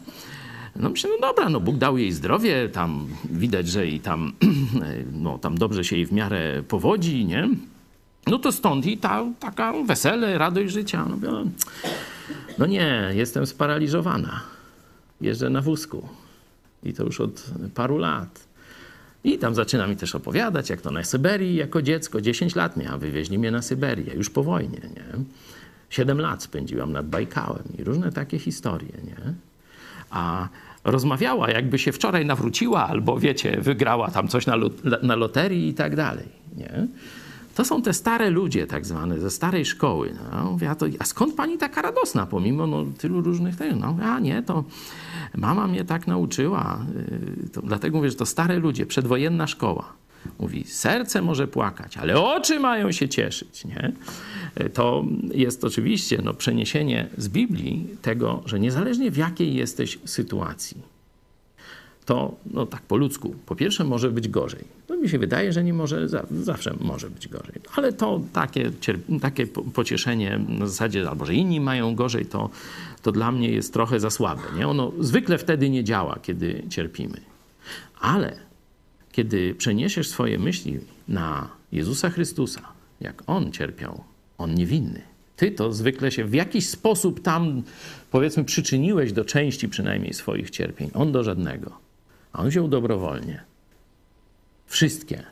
No 0.77 0.91
myślę, 0.91 1.11
no 1.21 1.29
dobra, 1.29 1.49
no 1.49 1.61
Bóg 1.61 1.77
dał 1.77 1.99
jej 1.99 2.13
zdrowie, 2.13 2.69
tam 2.69 3.07
widać, 3.25 3.69
że 3.69 3.87
i 3.87 4.01
tam, 4.01 4.33
no, 5.13 5.39
tam 5.39 5.59
dobrze 5.59 5.85
się 5.85 5.97
jej 5.97 6.07
w 6.07 6.13
miarę 6.13 6.63
powodzi, 6.69 7.25
nie? 7.25 7.49
No 8.27 8.39
to 8.39 8.53
stąd 8.53 8.87
i 8.87 8.99
ta 8.99 9.25
taka 9.41 9.73
wesele, 9.83 10.39
radość 10.39 10.73
życia. 10.73 11.07
No, 11.23 11.45
no 12.59 12.67
nie, 12.67 13.11
jestem 13.15 13.47
sparaliżowana. 13.47 14.41
Jeżdżę 15.21 15.51
na 15.51 15.61
wózku. 15.61 16.09
I 16.83 16.93
to 16.93 17.05
już 17.05 17.21
od 17.21 17.45
paru 17.75 17.99
lat. 17.99 18.47
I 19.25 19.39
tam 19.39 19.55
zaczyna 19.55 19.87
mi 19.87 19.97
też 19.97 20.15
opowiadać, 20.15 20.71
jak 20.71 20.81
to 20.81 20.91
na 20.91 21.05
Syberii 21.05 21.57
jako 21.57 21.83
dziecko, 21.83 22.21
10 22.21 22.55
lat 22.55 22.77
miała, 22.77 22.99
wywieźli 22.99 23.39
mnie 23.39 23.51
na 23.51 23.63
Syberię, 23.63 24.15
już 24.15 24.31
po 24.31 24.43
wojnie, 24.43 24.81
nie? 24.97 25.25
7 25.91 26.21
lat 26.21 26.43
spędziłam 26.43 26.93
nad 26.93 27.09
Bajkałem 27.09 27.63
i 27.79 27.85
różne 27.85 28.13
takie 28.13 28.39
historie, 28.39 28.93
nie? 29.05 29.35
A 30.11 30.49
rozmawiała, 30.85 31.51
jakby 31.51 31.79
się 31.79 31.93
wczoraj 31.93 32.27
nawróciła, 32.27 32.87
albo 32.89 33.19
wiecie, 33.19 33.61
wygrała 33.61 34.11
tam 34.11 34.29
coś 34.29 34.47
na, 34.47 34.57
lot- 34.57 35.03
na 35.03 35.17
loterii 35.17 35.69
i 35.69 35.75
tak 35.75 35.97
dalej, 35.97 36.29
nie? 36.57 36.87
To 37.55 37.65
są 37.65 37.83
te 37.83 37.93
stare 37.93 38.31
ludzie, 38.31 38.67
tak 38.67 38.87
zwane, 38.87 39.21
ze 39.21 39.31
starej 39.31 39.65
szkoły. 39.65 40.15
No, 40.33 40.51
mówię, 40.53 40.71
a, 40.71 40.75
to, 40.75 40.87
a 40.99 41.05
skąd 41.05 41.35
pani 41.35 41.59
taka 41.59 41.83
radosna, 41.83 42.27
pomimo 42.27 42.67
no, 42.67 42.85
tylu 42.99 43.21
różnych 43.21 43.57
tego? 43.57 43.77
No, 43.77 43.97
a 44.03 44.21
nie, 44.21 44.43
to 44.43 44.65
mama 45.37 45.67
mnie 45.67 45.85
tak 45.85 46.07
nauczyła. 46.07 46.79
Yy, 47.43 47.49
To, 47.49 47.63
dlatego 47.63 47.97
mówię, 47.97 48.11
że 48.11 48.17
to 48.17 48.27
stare 48.27 48.59
ludzie, 48.59 48.87
przedwojenna 48.87 49.47
szkoła. 49.47 49.93
Mówi, 50.39 50.65
serce 50.65 51.23
może 51.23 51.49
płakać, 51.49 51.97
ale 51.97 52.21
oczy 52.21 52.61
mają 52.61 52.93
się 52.93 53.09
cieszyć. 53.09 53.65
Nie? 53.65 53.93
Yy, 54.61 54.71
To 54.71 55.05
jest 55.35 55.65
oczywiście 55.65 56.19
no, 56.25 56.35
przeniesienie 56.35 57.09
z 57.19 57.29
Biblii 57.29 57.87
tego, 58.03 58.43
że 58.47 58.61
niezależnie 58.61 59.11
w 59.11 59.17
jakiej 59.17 59.55
jesteś 59.55 59.99
sytuacji, 60.05 60.77
to 62.05 62.35
no 62.47 62.67
tak 62.67 62.83
po 62.83 62.97
ludzku, 62.97 63.35
po 63.47 63.57
pierwsze 63.57 63.85
może 63.85 64.11
być 64.11 64.29
gorzej. 64.29 64.65
To 64.87 64.97
mi 64.97 65.09
się 65.09 65.19
wydaje, 65.19 65.53
że 65.53 65.65
nie 65.65 65.73
może, 65.73 66.09
za- 66.09 66.27
zawsze 66.31 66.75
może 66.81 67.11
być 67.11 67.29
gorzej. 67.29 67.55
Ale 67.77 67.93
to 67.93 68.21
takie, 68.33 68.71
takie 69.21 69.47
po- 69.47 69.63
pocieszenie 69.63 70.41
na 70.49 70.67
zasadzie, 70.67 71.09
albo 71.11 71.27
że 71.27 71.35
inni 71.35 71.61
mają 71.61 71.95
gorzej, 71.95 72.27
to, 72.27 72.51
to 73.03 73.13
dla 73.13 73.33
mnie 73.33 73.49
jest 73.51 73.73
trochę 73.73 74.01
za 74.01 74.11
słabe. 74.11 74.43
Nie? 74.59 74.69
Ono 74.69 74.93
zwykle 75.01 75.39
wtedy 75.39 75.71
nie 75.71 75.85
działa, 75.85 76.19
kiedy 76.23 76.63
cierpimy. 76.71 77.21
Ale 78.01 78.37
kiedy 79.17 79.55
przeniesiesz 79.55 80.09
swoje 80.09 80.39
myśli 80.39 80.81
na 81.09 81.49
Jezusa 81.73 82.11
Chrystusa, 82.11 82.61
jak 83.01 83.23
On 83.27 83.53
cierpiał, 83.53 84.05
On 84.39 84.55
niewinny, 84.55 85.03
ty 85.37 85.51
to 85.51 85.73
zwykle 85.73 86.13
się 86.13 86.25
w 86.25 86.35
jakiś 86.35 86.69
sposób 86.69 87.23
tam, 87.23 87.63
powiedzmy, 88.11 88.45
przyczyniłeś 88.45 89.13
do 89.13 89.25
części 89.25 89.69
przynajmniej 89.69 90.15
swoich 90.15 90.51
cierpień. 90.51 90.91
On 90.95 91.13
do 91.13 91.25
żadnego. 91.25 91.79
A 92.33 92.43
on 92.43 92.49
wziął 92.49 92.69
dobrowolnie. 92.69 93.43
Wszystkie 94.67 95.23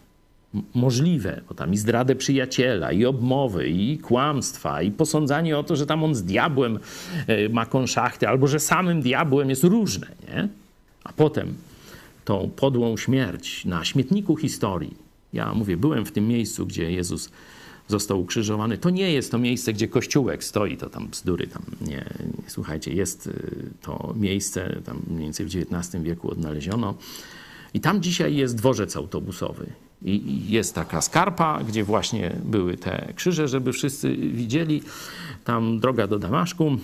możliwe, 0.74 1.40
bo 1.48 1.54
tam 1.54 1.74
i 1.74 1.76
zdradę 1.76 2.16
przyjaciela, 2.16 2.92
i 2.92 3.04
obmowy, 3.04 3.68
i 3.68 3.98
kłamstwa, 3.98 4.82
i 4.82 4.90
posądzanie 4.90 5.58
o 5.58 5.62
to, 5.62 5.76
że 5.76 5.86
tam 5.86 6.04
on 6.04 6.14
z 6.14 6.22
diabłem 6.22 6.78
e, 7.26 7.48
ma 7.48 7.66
konszachty, 7.66 8.28
albo 8.28 8.46
że 8.46 8.60
samym 8.60 9.02
diabłem 9.02 9.50
jest 9.50 9.64
różne, 9.64 10.06
nie? 10.28 10.48
A 11.04 11.12
potem 11.12 11.54
tą 12.24 12.50
podłą 12.56 12.96
śmierć 12.96 13.64
na 13.64 13.84
śmietniku 13.84 14.36
historii. 14.36 14.96
Ja 15.32 15.54
mówię, 15.54 15.76
byłem 15.76 16.04
w 16.04 16.12
tym 16.12 16.28
miejscu, 16.28 16.66
gdzie 16.66 16.92
Jezus 16.92 17.30
został 17.88 18.20
ukrzyżowany. 18.20 18.78
To 18.78 18.90
nie 18.90 19.12
jest 19.12 19.30
to 19.30 19.38
miejsce, 19.38 19.72
gdzie 19.72 19.88
kościółek 19.88 20.44
stoi, 20.44 20.76
to 20.76 20.90
tam 20.90 21.08
bzdury, 21.08 21.46
tam 21.46 21.62
nie, 21.80 22.04
nie 22.36 22.50
słuchajcie, 22.50 22.92
jest 22.92 23.26
y, 23.26 23.70
to 23.82 24.14
miejsce, 24.16 24.80
tam 24.84 25.02
mniej 25.06 25.22
więcej 25.22 25.46
w 25.46 25.56
XIX 25.56 26.04
wieku 26.04 26.30
odnaleziono. 26.30 26.94
I 27.74 27.80
tam 27.80 28.02
dzisiaj 28.02 28.36
jest 28.36 28.56
dworzec 28.56 28.96
autobusowy. 28.96 29.66
I 30.02 30.42
jest 30.48 30.74
taka 30.74 31.00
skarpa, 31.00 31.64
gdzie 31.68 31.84
właśnie 31.84 32.36
były 32.44 32.76
te 32.76 33.12
krzyże, 33.16 33.48
żeby 33.48 33.72
wszyscy 33.72 34.16
widzieli. 34.16 34.82
Tam 35.44 35.80
droga 35.80 36.06
do 36.06 36.18
Damaszku. 36.18 36.76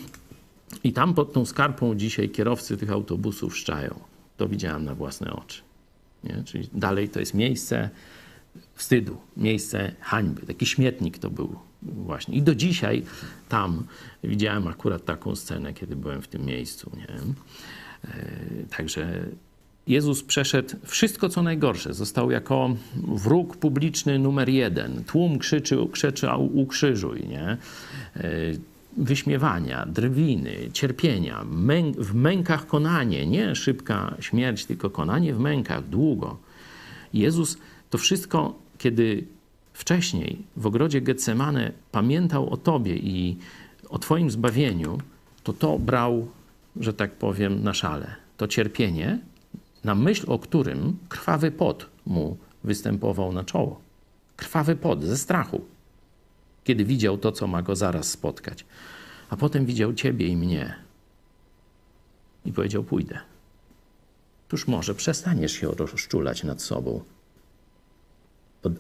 I 0.85 0.93
tam 0.93 1.15
pod 1.15 1.33
tą 1.33 1.45
skarpą 1.45 1.95
dzisiaj 1.95 2.31
kierowcy 2.31 2.77
tych 2.77 2.91
autobusów 2.91 3.57
szczają. 3.57 4.10
To 4.41 4.49
widziałem 4.49 4.85
na 4.85 4.95
własne 4.95 5.33
oczy. 5.33 5.63
Nie? 6.25 6.43
Czyli 6.45 6.69
dalej 6.75 7.09
to 7.09 7.21
jest 7.21 7.35
miejsce 7.35 7.91
wstydu, 8.75 9.17
miejsce 9.37 9.93
hańby. 10.01 10.47
Taki 10.47 10.67
śmietnik 10.67 11.19
to 11.19 11.31
był 11.31 11.57
właśnie. 11.83 12.35
I 12.37 12.43
do 12.43 12.55
dzisiaj 12.55 13.03
tam 13.49 13.85
widziałem 14.25 14.67
akurat 14.67 15.05
taką 15.05 15.37
scenę, 15.37 15.75
kiedy 15.75 15.97
byłem 15.97 16.23
w 16.23 16.29
tym 16.29 16.45
miejscu. 16.45 16.91
Nie? 16.97 17.09
E, 17.09 18.27
Także 18.77 19.27
Jezus 19.87 20.23
przeszedł 20.23 20.77
wszystko, 20.85 21.29
co 21.29 21.43
najgorsze. 21.43 21.95
Został 21.95 22.31
jako 22.31 22.77
wróg 22.97 23.57
publiczny 23.57 24.19
numer 24.19 24.49
jeden. 24.49 25.05
Tłum 25.05 25.39
krzyczył, 25.39 25.89
krzyczał 25.89 26.59
ukrzyżuj, 26.59 27.29
nie? 27.29 27.57
Wyśmiewania, 28.97 29.87
drwiny, 29.87 30.57
cierpienia, 30.73 31.45
w 31.99 32.15
mękach 32.15 32.67
konanie, 32.67 33.27
nie 33.27 33.55
szybka 33.55 34.15
śmierć, 34.21 34.65
tylko 34.65 34.91
konanie 34.91 35.35
w 35.35 35.39
mękach, 35.39 35.89
długo. 35.89 36.37
Jezus 37.15 37.59
to 37.91 37.99
wszystko, 37.99 38.55
kiedy 38.79 39.25
wcześniej 39.73 40.43
w 40.57 40.67
ogrodzie 40.67 41.01
Getsemane 41.01 41.73
pamiętał 41.93 42.51
o 42.51 42.57
Tobie 42.57 42.97
i 42.97 43.37
o 43.89 43.99
Twoim 43.99 44.31
zbawieniu, 44.31 44.99
to 45.43 45.53
to 45.53 45.79
brał, 45.79 46.29
że 46.77 46.93
tak 46.93 47.13
powiem, 47.13 47.63
na 47.63 47.75
szale. 47.75 48.15
To 48.37 48.49
cierpienie, 48.49 49.19
na 49.85 49.95
myśl 49.95 50.25
o 50.29 50.39
którym 50.39 50.97
krwawy 51.09 51.51
pot 51.51 51.87
mu 52.07 52.37
występował 52.65 53.33
na 53.33 53.45
czoło. 53.45 53.81
Krwawy 54.37 54.77
pot 54.77 55.05
ze 55.05 55.17
strachu, 55.17 55.61
kiedy 56.71 56.85
widział 56.85 57.19
to, 57.19 57.33
co 57.33 57.47
ma 57.47 57.63
go 57.63 57.77
zaraz 57.77 58.11
spotkać. 58.11 58.65
A 59.31 59.37
potem 59.37 59.67
widział 59.67 59.95
Ciebie 59.95 60.27
i 60.27 60.37
mnie. 60.37 60.75
I 62.45 62.53
powiedział: 62.53 62.85
Pójdę. 62.85 63.19
Tuż 64.49 64.69
może 64.69 64.95
przestaniesz 64.95 65.53
się 65.53 65.71
rozczulać 65.71 66.45
nad 66.45 66.63
sobą. 66.63 67.03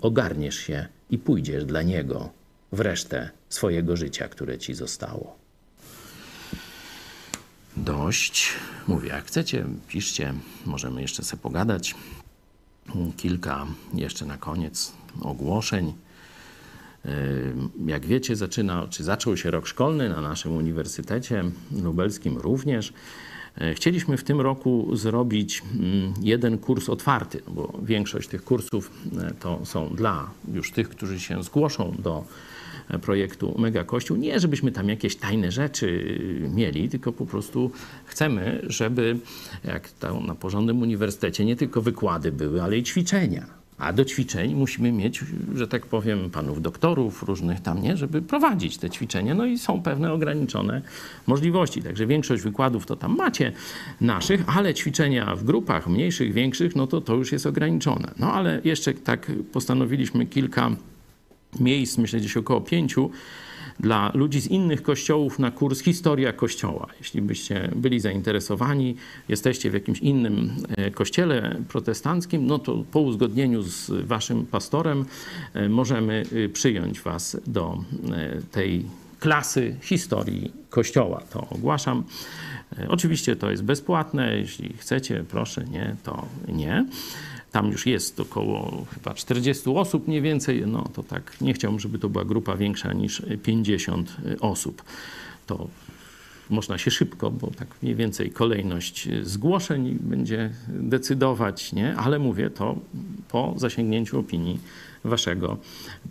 Ogarniesz 0.00 0.58
się 0.58 0.86
i 1.10 1.18
pójdziesz 1.18 1.64
dla 1.64 1.82
Niego 1.82 2.30
w 2.72 2.80
resztę 2.80 3.30
swojego 3.48 3.96
życia, 3.96 4.28
które 4.28 4.58
Ci 4.58 4.74
zostało. 4.74 5.36
Dość. 7.76 8.52
Mówię, 8.88 9.08
jak 9.08 9.24
chcecie, 9.24 9.64
piszcie, 9.88 10.34
możemy 10.66 11.02
jeszcze 11.02 11.24
sobie 11.24 11.42
pogadać. 11.42 11.94
Kilka 13.16 13.66
jeszcze 13.94 14.26
na 14.26 14.36
koniec 14.36 14.92
ogłoszeń. 15.22 15.92
Jak 17.86 18.06
wiecie, 18.06 18.36
zaczyna, 18.36 18.86
czy 18.90 19.05
zaczął 19.05 19.36
się 19.36 19.51
rok 19.51 19.66
szkolny 19.66 20.09
na 20.09 20.20
naszym 20.20 20.56
Uniwersytecie 20.56 21.44
Lubelskim 21.82 22.39
również. 22.39 22.93
E, 23.59 23.74
Chcieliśmy 23.74 24.16
w 24.16 24.24
tym 24.24 24.40
roku 24.40 24.97
zrobić 24.97 25.62
mm, 25.74 26.14
jeden 26.22 26.59
kurs 26.59 26.89
otwarty, 26.89 27.43
no 27.47 27.52
bo 27.52 27.78
większość 27.82 28.28
tych 28.28 28.44
kursów 28.44 28.90
e, 29.18 29.35
to 29.40 29.60
są 29.64 29.89
dla 29.89 30.31
już 30.55 30.72
tych, 30.72 30.89
którzy 30.89 31.20
się 31.20 31.43
zgłoszą 31.43 31.94
do 31.98 32.24
e, 32.89 32.98
projektu 32.98 33.55
Mega 33.59 33.85
Kościół. 33.85 34.16
Nie, 34.16 34.40
żebyśmy 34.40 34.72
tam 34.72 34.89
jakieś 34.89 35.16
tajne 35.16 35.52
rzeczy 35.52 36.18
mieli, 36.55 36.89
tylko 36.89 37.12
po 37.12 37.27
prostu 37.27 37.70
chcemy, 38.05 38.62
żeby 38.66 39.16
jak 39.64 39.90
tam 39.90 40.27
na 40.27 40.35
porządnym 40.35 40.82
uniwersytecie 40.82 41.44
nie 41.44 41.56
tylko 41.56 41.82
wykłady 41.82 42.32
były, 42.32 42.62
ale 42.62 42.78
i 42.78 42.82
ćwiczenia. 42.82 43.59
A 43.81 43.93
do 43.93 44.05
ćwiczeń 44.05 44.55
musimy 44.55 44.93
mieć, 44.93 45.24
że 45.55 45.69
tak 45.69 45.86
powiem, 45.86 46.31
panów 46.31 46.62
doktorów 46.62 47.23
różnych 47.23 47.61
tam, 47.61 47.82
nie, 47.82 47.97
żeby 47.97 48.23
prowadzić 48.23 48.78
te 48.78 48.90
ćwiczenia. 48.90 49.35
No 49.35 49.47
i 49.47 49.59
są 49.59 49.82
pewne 49.82 50.12
ograniczone 50.12 50.82
możliwości. 51.27 51.82
Także 51.82 52.07
większość 52.07 52.43
wykładów 52.43 52.86
to 52.86 52.97
tam 52.97 53.16
macie 53.16 53.52
naszych, 54.01 54.44
ale 54.59 54.74
ćwiczenia 54.74 55.36
w 55.36 55.44
grupach 55.44 55.86
mniejszych, 55.86 56.32
większych, 56.32 56.77
no 56.77 56.86
to 56.86 57.01
to 57.01 57.15
już 57.15 57.32
jest 57.32 57.47
ograniczone. 57.47 58.15
No 58.19 58.32
ale 58.32 58.61
jeszcze 58.65 58.94
tak 58.94 59.32
postanowiliśmy 59.52 60.27
kilka 60.27 60.70
miejsc, 61.61 61.98
myślę 61.98 62.20
gdzieś 62.20 62.36
około 62.36 62.61
pięciu, 62.61 63.11
dla 63.81 64.11
ludzi 64.15 64.40
z 64.40 64.47
innych 64.47 64.82
kościołów 64.82 65.39
na 65.39 65.51
kurs 65.51 65.81
Historia 65.81 66.32
Kościoła. 66.32 66.86
Jeśli 66.98 67.23
byście 67.23 67.70
byli 67.77 68.01
zainteresowani, 68.01 68.97
jesteście 69.28 69.70
w 69.70 69.74
jakimś 69.74 69.98
innym 69.98 70.51
e, 70.77 70.90
kościele 70.90 71.57
protestanckim, 71.69 72.47
no 72.47 72.59
to 72.59 72.85
po 72.93 73.01
uzgodnieniu 73.01 73.62
z 73.62 73.90
waszym 73.90 74.47
pastorem 74.47 75.05
e, 75.55 75.69
możemy 75.69 76.24
e, 76.44 76.48
przyjąć 76.48 77.01
was 77.01 77.36
do 77.47 77.85
e, 78.12 78.43
tej 78.51 78.85
klasy 79.20 79.77
historii 79.82 80.52
Kościoła. 80.70 81.23
To 81.31 81.48
ogłaszam. 81.51 82.05
Oczywiście 82.89 83.36
to 83.36 83.51
jest 83.51 83.65
bezpłatne. 83.65 84.39
Jeśli 84.39 84.73
chcecie, 84.77 85.24
proszę, 85.28 85.65
nie, 85.65 85.97
to 86.02 86.27
nie. 86.48 86.86
Tam 87.52 87.70
już 87.70 87.86
jest 87.86 88.20
około 88.20 88.86
chyba 88.94 89.14
40 89.14 89.70
osób 89.70 90.09
mniej 90.09 90.22
więcej. 90.22 90.66
No 90.66 90.89
to 90.93 91.02
tak 91.02 91.40
nie 91.40 91.55
chciałbym, 91.55 91.81
żeby 91.81 91.98
to 91.98 92.09
była 92.09 92.24
grupa 92.24 92.56
większa 92.56 92.93
niż 92.93 93.22
50 93.43 94.16
osób. 94.40 94.82
To 95.47 95.68
można 96.51 96.78
się 96.78 96.90
szybko, 96.90 97.31
bo 97.31 97.47
tak 97.47 97.68
mniej 97.82 97.94
więcej 97.94 98.31
kolejność 98.31 99.09
zgłoszeń 99.22 99.98
będzie 100.01 100.51
decydować, 100.68 101.72
nie? 101.72 101.97
Ale 101.97 102.18
mówię 102.18 102.51
to 102.51 102.77
po 103.28 103.55
zasięgnięciu 103.56 104.18
opinii 104.18 104.60
waszego 105.05 105.56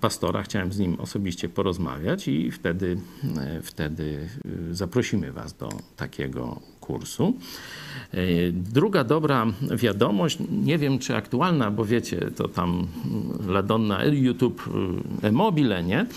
pastora. 0.02 0.44
Chciałem 0.44 0.74
z 0.74 0.80
nim 0.80 0.95
osobiście 0.99 1.49
porozmawiać 1.49 2.28
i 2.28 2.52
wtedy, 2.52 2.98
e, 3.38 3.61
wtedy 3.61 4.30
zaprosimy 4.72 5.32
was 5.32 5.53
do 5.53 5.70
takiego 5.98 6.60
kursu. 6.90 7.34
E, 8.14 8.18
Druga 8.52 9.03
dobra 9.03 9.45
wiadomość, 9.72 10.38
nie 10.64 10.78
wiem 10.78 10.99
czy 10.99 11.16
aktualna, 11.16 11.72
bo 11.72 11.86
wiecie, 11.86 12.32
to 12.36 12.48
tam 12.48 12.88
Ladonna, 13.48 14.03
YouTube, 14.06 14.70
y, 15.24 15.28
e-mobile, 15.28 15.84
nie? 15.84 15.99
E, 15.99 16.07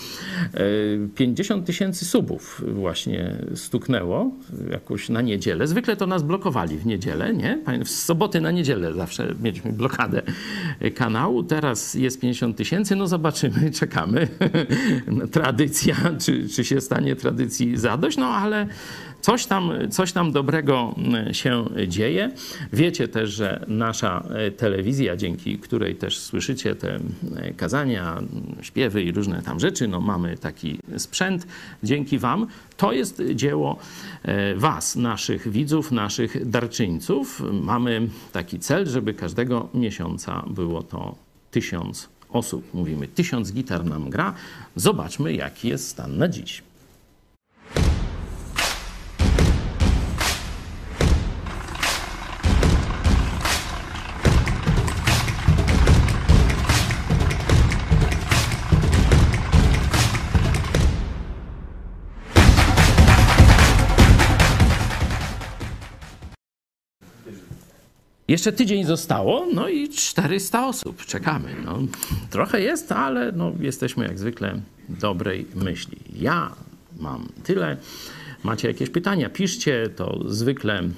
50 1.15 1.67
tysięcy 1.67 2.05
subów 2.05 2.63
właśnie 2.75 3.37
stuknęło 3.55 4.31
jakoś 4.71 5.09
na 5.09 5.21
niedzielę. 5.21 5.67
Zwykle 5.67 5.97
to 5.97 6.07
nas 6.07 6.23
blokowali 6.23 6.79
w 6.79 6.87
niedzielę, 6.87 7.35
nie? 7.35 7.59
W 7.85 7.89
soboty 7.89 8.41
na 8.41 8.51
niedzielę 8.51 8.95
zawsze 8.95 9.35
mieliśmy 9.43 9.73
blokadę 9.73 10.23
kanału. 10.95 11.43
Teraz 11.43 11.95
jest 11.95 12.21
50 12.21 12.57
tysięcy, 12.57 12.97
no 12.97 13.07
zobaczymy, 13.07 13.71
czekamy. 13.81 14.29
Tradycja, 15.33 15.97
czy, 16.19 16.49
czy 16.49 16.65
się 16.65 16.81
stanie 16.81 17.17
tradycji 17.17 17.77
zadość, 17.77 18.17
no 18.17 18.27
ale 18.27 18.67
Coś 19.23 19.47
tam, 19.47 19.73
coś 19.91 20.13
tam 20.13 20.33
dobrego 20.33 20.95
mm, 20.99 21.35
się 21.35 21.65
dzieje. 21.89 22.31
Wiecie 22.73 23.09
też, 23.09 23.31
że 23.31 23.65
nasza 23.69 24.25
e, 24.35 24.51
telewizja, 24.51 25.17
dzięki 25.17 25.59
której 25.59 25.97
też 25.97 26.19
słyszycie 26.19 26.75
te 26.75 26.95
e, 27.37 27.53
kazania, 27.57 28.19
m, 28.19 28.57
śpiewy 28.63 29.03
i 29.03 29.13
różne 29.13 29.43
tam 29.43 29.61
rzeczy, 29.61 29.89
no 29.89 30.01
mamy 30.01 30.39
taki 30.39 30.79
sprzęt 30.97 31.47
dzięki 31.83 32.19
Wam. 32.19 32.47
To 32.77 32.93
jest 32.93 33.23
dzieło 33.35 33.79
e, 34.23 34.55
Was, 34.55 34.97
naszych 34.97 35.51
widzów, 35.51 35.93
naszych 35.93 36.49
darczyńców. 36.51 37.43
Mamy 37.53 38.09
taki 38.33 38.59
cel, 38.59 38.87
żeby 38.87 39.15
każdego 39.15 39.69
miesiąca 39.75 40.45
było 40.47 40.83
to 40.83 41.15
tysiąc 41.51 42.09
osób. 42.31 42.75
Mówimy, 42.75 43.09
tysiąc 43.09 43.53
gitar 43.53 43.85
nam 43.85 44.11
gra. 44.11 44.35
Zobaczmy, 44.77 45.35
jaki 45.35 45.69
jest 45.69 45.89
stan 45.89 46.19
na 46.19 46.29
dziś. 46.29 46.63
Jeszcze 68.33 68.53
tydzień 68.53 68.85
zostało, 68.85 69.47
no 69.55 69.69
i 69.69 69.89
400 69.89 70.67
osób. 70.67 71.05
Czekamy. 71.07 71.49
No, 71.65 71.79
trochę 72.31 72.61
jest, 72.61 72.93
ale 72.93 73.33
no, 73.33 73.53
jesteśmy 73.61 74.05
jak 74.05 74.19
zwykle 74.19 74.61
dobrej 74.89 75.47
myśli. 75.55 75.99
Ja 76.15 76.53
mam 77.01 77.29
tyle. 77.45 77.77
Macie 78.43 78.69
jakieś 78.69 78.91
pytania? 78.91 79.31
Piszcie. 79.31 79.89
To 79.97 80.21
zwykle 80.27 80.79
e, 80.79 80.91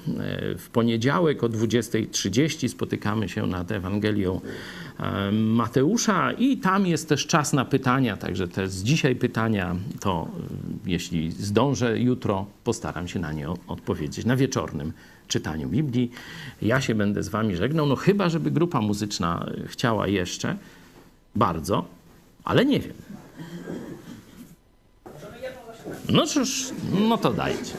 w 0.57 0.69
poniedziałek 0.69 1.43
o 1.43 1.49
20.30 1.49 2.67
spotykamy 2.67 3.29
się 3.29 3.47
nad 3.47 3.71
Ewangelią 3.71 4.41
e, 4.99 5.31
Mateusza 5.31 6.31
i 6.31 6.57
tam 6.57 6.87
jest 6.87 7.09
też 7.09 7.27
czas 7.27 7.53
na 7.53 7.65
pytania, 7.65 8.17
także 8.17 8.47
te 8.47 8.67
z 8.67 8.83
dzisiaj 8.83 9.15
pytania, 9.15 9.75
to 9.99 10.27
e, 10.27 10.89
jeśli 10.89 11.31
zdążę 11.31 11.99
jutro, 11.99 12.45
postaram 12.63 13.07
się 13.07 13.19
na 13.19 13.31
nie 13.31 13.49
odpowiedzieć 13.49 14.25
na 14.25 14.35
wieczornym 14.35 14.93
czytaniu 15.27 15.69
Biblii. 15.69 16.11
Ja 16.61 16.81
się 16.81 16.95
będę 16.95 17.23
z 17.23 17.29
wami 17.29 17.55
żegnał, 17.55 17.85
no 17.85 17.95
chyba, 17.95 18.29
żeby 18.29 18.51
grupa 18.51 18.81
muzyczna 18.81 19.45
e, 19.63 19.67
chciała 19.67 20.07
jeszcze, 20.07 20.57
bardzo, 21.35 21.85
ale 22.43 22.65
nie 22.65 22.79
wiem. 22.79 22.93
No 26.09 26.27
cóż, 26.27 26.69
no 27.09 27.17
to 27.17 27.33
dajcie. 27.33 27.73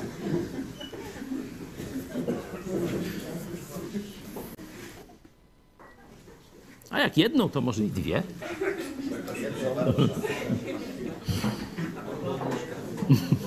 A 6.91 6.99
jak 6.99 7.19
jedną, 7.19 7.49
to 7.49 7.61
może 7.61 7.85
i 7.85 7.91
dwie. 7.91 8.23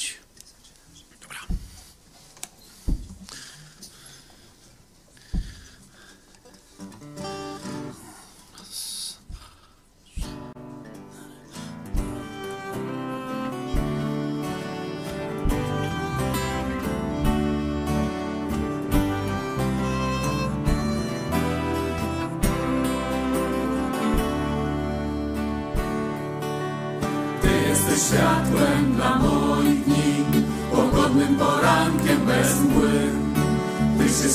się 0.00 0.14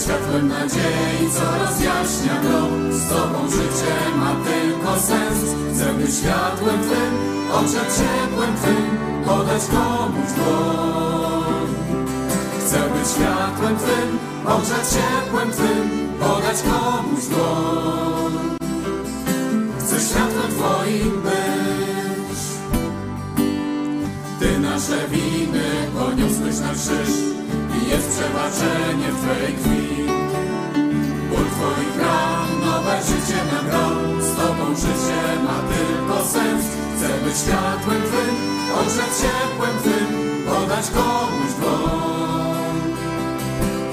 światłem 0.09 0.47
nadziei, 0.47 1.31
co 1.33 1.45
rozjaśnia 1.63 2.41
drog. 2.41 2.93
Z 2.93 3.09
Tobą 3.09 3.49
życie 3.49 3.95
ma 4.15 4.35
tylko 4.45 4.99
sens, 4.99 5.55
chcę 5.73 5.93
być 5.93 6.15
światłem 6.15 6.79
Twym, 6.81 7.13
oczem 7.51 7.85
ciepłem 7.97 8.55
Twym, 8.55 8.97
podać 9.25 9.63
komuś 9.65 10.31
dłoń. 10.37 11.67
Chcę 12.59 12.79
być 12.79 13.07
światłem 13.09 13.77
Twym, 13.77 14.19
oczem 14.45 14.83
ciepłem 14.93 15.51
Twym, 15.51 15.89
podać 16.19 16.57
komuś 16.61 17.25
dłoń. 17.25 18.33
Chcę 19.79 19.99
światłem 19.99 20.51
Twoim 20.57 21.21
być, 21.21 22.39
Ty 24.39 24.59
nasze 24.59 25.07
winy 25.07 25.69
poniósłeś 25.95 26.59
na 26.59 26.73
krzyż 26.73 27.29
jest 27.89 28.19
przebaczenie 28.19 29.11
w 29.11 29.21
Twej 29.21 29.53
krwi. 29.53 29.98
Twoich 31.59 31.97
ran, 32.01 32.49
nowe 32.65 32.95
życie 33.07 33.39
nam 33.51 33.65
dał. 33.73 34.21
Z 34.21 34.35
Tobą 34.35 34.65
życie 34.75 35.21
ma 35.45 35.57
tylko 35.71 36.17
sens. 36.33 36.65
Chcę 36.95 37.09
być 37.23 37.37
światłem 37.37 38.01
Twym, 38.09 38.35
ogrzeć 38.79 39.11
ciepłem 39.21 39.75
Twym, 39.83 40.09
podać 40.47 40.85
komuś 40.97 41.51
dłoń. 41.59 42.79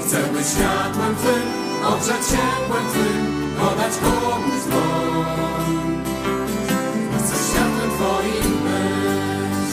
Chcę 0.01 0.17
być 0.33 0.47
światłem 0.47 1.15
Twym, 1.15 1.45
ogrzeć 1.91 2.21
ciepłem 2.31 2.85
Twym, 2.91 3.23
podać 3.59 3.93
komuś 4.05 4.61
dłoń. 4.71 6.03
Chcę 7.17 7.35
światłem 7.47 7.89
Twoim 7.95 8.53
być. 8.63 9.69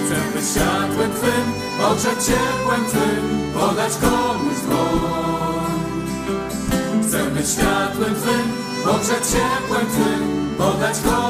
Chcę 0.00 0.16
być 0.32 0.46
światłem 0.50 1.10
Twym, 1.18 1.46
ogrzeć 1.90 2.18
ciepłem 2.26 2.82
Twym, 2.90 3.52
podać 3.54 3.92
komuś 3.96 4.58
dłoń. 4.68 5.35
Światłem 7.52 8.14
Twym, 8.14 8.52
ogrzeć 8.94 9.26
ciepłem 9.26 9.86
Twym, 9.86 10.54
podać 10.58 10.96
komuś 11.00 11.25